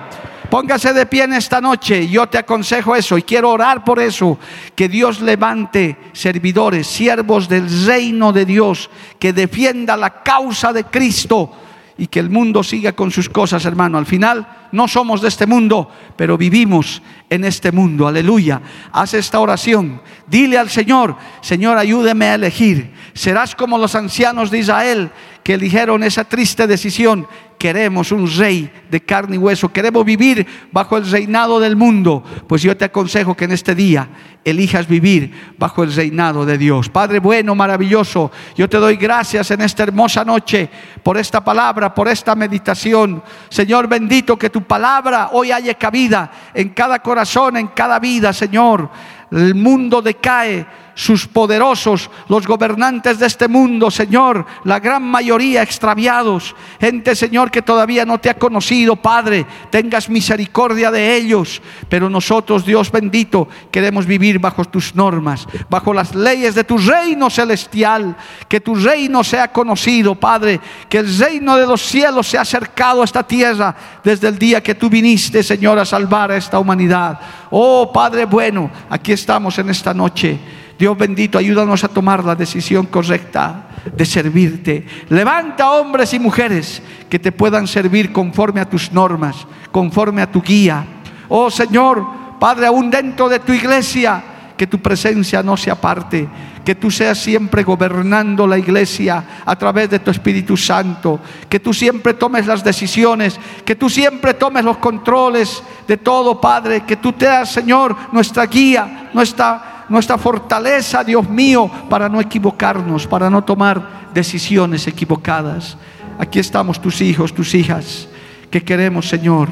Póngase 0.49 0.93
de 0.93 1.05
pie 1.05 1.23
en 1.23 1.33
esta 1.33 1.61
noche. 1.61 2.07
Yo 2.07 2.27
te 2.27 2.39
aconsejo 2.39 2.95
eso 2.95 3.17
y 3.17 3.23
quiero 3.23 3.51
orar 3.51 3.83
por 3.83 3.99
eso. 3.99 4.39
Que 4.75 4.89
Dios 4.89 5.21
levante 5.21 5.97
servidores, 6.13 6.87
siervos 6.87 7.47
del 7.47 7.85
reino 7.85 8.33
de 8.33 8.45
Dios, 8.45 8.89
que 9.19 9.31
defienda 9.31 9.95
la 9.95 10.23
causa 10.23 10.73
de 10.73 10.85
Cristo 10.85 11.51
y 11.99 12.07
que 12.07 12.19
el 12.19 12.29
mundo 12.29 12.63
siga 12.63 12.93
con 12.93 13.11
sus 13.11 13.29
cosas, 13.29 13.65
hermano. 13.65 13.97
Al 13.97 14.05
final 14.05 14.47
no 14.71 14.87
somos 14.87 15.21
de 15.21 15.27
este 15.27 15.45
mundo, 15.45 15.91
pero 16.15 16.37
vivimos 16.37 17.01
en 17.29 17.43
este 17.43 17.71
mundo. 17.71 18.07
Aleluya. 18.07 18.61
Haz 18.91 19.13
esta 19.13 19.39
oración. 19.39 20.01
Dile 20.25 20.57
al 20.57 20.69
Señor, 20.69 21.15
Señor, 21.41 21.77
ayúdeme 21.77 22.25
a 22.25 22.35
elegir. 22.35 22.93
Serás 23.13 23.53
como 23.53 23.77
los 23.77 23.95
ancianos 23.95 24.49
de 24.49 24.59
Israel 24.59 25.11
que 25.49 25.55
eligieron 25.55 26.03
esa 26.03 26.25
triste 26.25 26.67
decisión 26.67 27.27
queremos 27.57 28.11
un 28.11 28.31
rey 28.37 28.71
de 28.91 29.01
carne 29.01 29.35
y 29.35 29.39
hueso, 29.39 29.73
queremos 29.73 30.05
vivir 30.05 30.45
bajo 30.71 30.95
el 30.95 31.09
reinado 31.09 31.59
del 31.59 31.75
mundo, 31.75 32.23
pues 32.47 32.61
yo 32.61 32.77
te 32.77 32.85
aconsejo 32.85 33.35
que 33.35 33.45
en 33.45 33.53
este 33.53 33.73
día 33.73 34.07
elijas 34.45 34.87
vivir 34.87 35.55
bajo 35.57 35.81
el 35.81 35.91
reinado 35.91 36.45
de 36.45 36.57
Dios. 36.59 36.87
Padre 36.89 37.17
bueno, 37.17 37.55
maravilloso, 37.55 38.31
yo 38.55 38.69
te 38.69 38.77
doy 38.77 38.95
gracias 38.95 39.49
en 39.49 39.61
esta 39.61 39.81
hermosa 39.81 40.23
noche 40.23 40.69
por 41.01 41.17
esta 41.17 41.43
palabra, 41.43 41.95
por 41.95 42.07
esta 42.07 42.35
meditación. 42.35 43.23
Señor 43.49 43.87
bendito, 43.87 44.37
que 44.37 44.51
tu 44.51 44.61
palabra 44.61 45.31
hoy 45.33 45.51
haya 45.51 45.73
cabida 45.73 46.31
en 46.53 46.69
cada 46.69 46.99
corazón, 46.99 47.57
en 47.57 47.69
cada 47.69 47.97
vida, 47.97 48.33
Señor. 48.33 48.87
El 49.31 49.55
mundo 49.55 50.01
decae 50.01 50.65
sus 50.99 51.27
poderosos, 51.27 52.09
los 52.27 52.45
gobernantes 52.45 53.19
de 53.19 53.25
este 53.25 53.47
mundo, 53.47 53.89
Señor, 53.89 54.45
la 54.65 54.81
gran 54.81 55.01
mayoría 55.01 55.61
extraviados, 55.61 56.53
gente, 56.77 57.15
Señor, 57.15 57.51
que 57.51 57.61
todavía 57.61 58.03
no 58.03 58.17
te 58.17 58.29
ha 58.29 58.33
conocido, 58.33 58.97
Padre, 58.97 59.45
tengas 59.69 60.09
misericordia 60.09 60.91
de 60.91 61.15
ellos, 61.15 61.61
pero 61.87 62.09
nosotros, 62.09 62.65
Dios 62.65 62.91
bendito, 62.91 63.47
queremos 63.71 64.05
vivir 64.05 64.39
bajo 64.39 64.65
tus 64.65 64.93
normas, 64.93 65.47
bajo 65.69 65.93
las 65.93 66.13
leyes 66.13 66.53
de 66.53 66.65
tu 66.65 66.77
reino 66.77 67.29
celestial, 67.29 68.17
que 68.49 68.59
tu 68.59 68.75
reino 68.75 69.23
sea 69.23 69.53
conocido, 69.53 70.15
Padre, 70.15 70.59
que 70.89 70.97
el 70.97 71.17
reino 71.17 71.55
de 71.55 71.65
los 71.65 71.81
cielos 71.81 72.27
sea 72.27 72.41
acercado 72.41 73.03
a 73.03 73.05
esta 73.05 73.23
tierra 73.23 73.73
desde 74.03 74.27
el 74.27 74.37
día 74.37 74.61
que 74.61 74.75
tú 74.75 74.89
viniste, 74.89 75.43
Señor, 75.43 75.79
a 75.79 75.85
salvar 75.85 76.31
a 76.31 76.35
esta 76.35 76.59
humanidad. 76.59 77.17
Oh, 77.51 77.89
Padre 77.89 78.25
bueno, 78.25 78.69
aquí 78.89 79.13
estamos 79.13 79.57
en 79.59 79.69
esta 79.69 79.93
noche 79.93 80.58
Dios 80.79 80.97
bendito, 80.97 81.37
ayúdanos 81.37 81.83
a 81.83 81.89
tomar 81.89 82.23
la 82.23 82.35
decisión 82.35 82.85
correcta 82.85 83.67
de 83.93 84.05
servirte. 84.05 84.85
Levanta 85.09 85.71
hombres 85.71 86.13
y 86.13 86.19
mujeres 86.19 86.81
que 87.09 87.19
te 87.19 87.33
puedan 87.33 87.67
servir 87.67 88.13
conforme 88.13 88.61
a 88.61 88.69
tus 88.69 88.93
normas, 88.93 89.45
conforme 89.73 90.21
a 90.21 90.31
tu 90.31 90.41
guía. 90.41 90.85
Oh 91.27 91.51
Señor, 91.51 92.05
Padre, 92.39 92.67
aún 92.67 92.89
dentro 92.89 93.27
de 93.27 93.39
tu 93.39 93.51
iglesia, 93.51 94.23
que 94.55 94.67
tu 94.67 94.79
presencia 94.79 95.43
no 95.43 95.57
se 95.57 95.69
aparte, 95.69 96.29
que 96.63 96.75
tú 96.75 96.89
seas 96.89 97.17
siempre 97.17 97.63
gobernando 97.63 98.47
la 98.47 98.57
iglesia 98.57 99.41
a 99.45 99.57
través 99.57 99.89
de 99.89 99.99
tu 99.99 100.11
Espíritu 100.11 100.55
Santo, 100.55 101.19
que 101.49 101.59
tú 101.59 101.73
siempre 101.73 102.13
tomes 102.13 102.47
las 102.47 102.63
decisiones, 102.63 103.37
que 103.65 103.75
tú 103.75 103.89
siempre 103.89 104.33
tomes 104.33 104.63
los 104.63 104.77
controles 104.77 105.61
de 105.87 105.97
todo, 105.97 106.39
Padre, 106.39 106.85
que 106.85 106.95
tú 106.95 107.13
seas, 107.19 107.51
Señor, 107.51 107.95
nuestra 108.13 108.45
guía, 108.45 109.09
nuestra 109.13 109.68
nuestra 109.89 110.17
fortaleza, 110.17 111.03
Dios 111.03 111.29
mío, 111.29 111.69
para 111.89 112.07
no 112.07 112.21
equivocarnos, 112.21 113.07
para 113.07 113.29
no 113.29 113.43
tomar 113.43 114.09
decisiones 114.13 114.87
equivocadas. 114.87 115.77
Aquí 116.19 116.39
estamos 116.39 116.81
tus 116.81 117.01
hijos, 117.01 117.33
tus 117.33 117.55
hijas, 117.55 118.07
que 118.51 118.63
queremos, 118.63 119.07
Señor, 119.07 119.49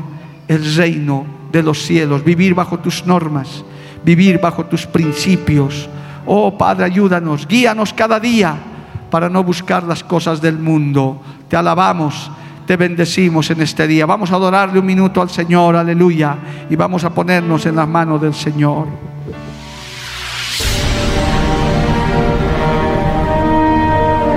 el 0.48 0.76
reino 0.76 1.26
de 1.52 1.64
los 1.64 1.82
cielos, 1.82 2.24
vivir 2.24 2.54
bajo 2.54 2.80
tus 2.80 3.06
normas, 3.06 3.64
vivir 4.04 4.40
bajo 4.40 4.66
tus 4.66 4.86
principios. 4.86 5.90
Oh 6.26 6.58
Padre, 6.58 6.86
ayúdanos, 6.86 7.48
guíanos 7.48 7.94
cada 7.94 8.20
día 8.20 8.56
para 9.10 9.30
no 9.30 9.44
buscar 9.44 9.84
las 9.84 10.04
cosas 10.04 10.42
del 10.42 10.58
mundo. 10.58 11.22
Te 11.48 11.56
alabamos, 11.56 12.30
te 12.66 12.76
bendecimos 12.76 13.50
en 13.50 13.62
este 13.62 13.88
día. 13.88 14.06
Vamos 14.06 14.32
a 14.32 14.36
adorarle 14.36 14.80
un 14.80 14.86
minuto 14.86 15.22
al 15.22 15.30
Señor, 15.30 15.76
aleluya, 15.76 16.38
y 16.70 16.76
vamos 16.76 17.04
a 17.06 17.10
ponernos 17.10 17.66
en 17.66 17.78
las 17.78 17.88
manos 17.88 18.22
del 18.22 18.34
Señor. 18.34 18.88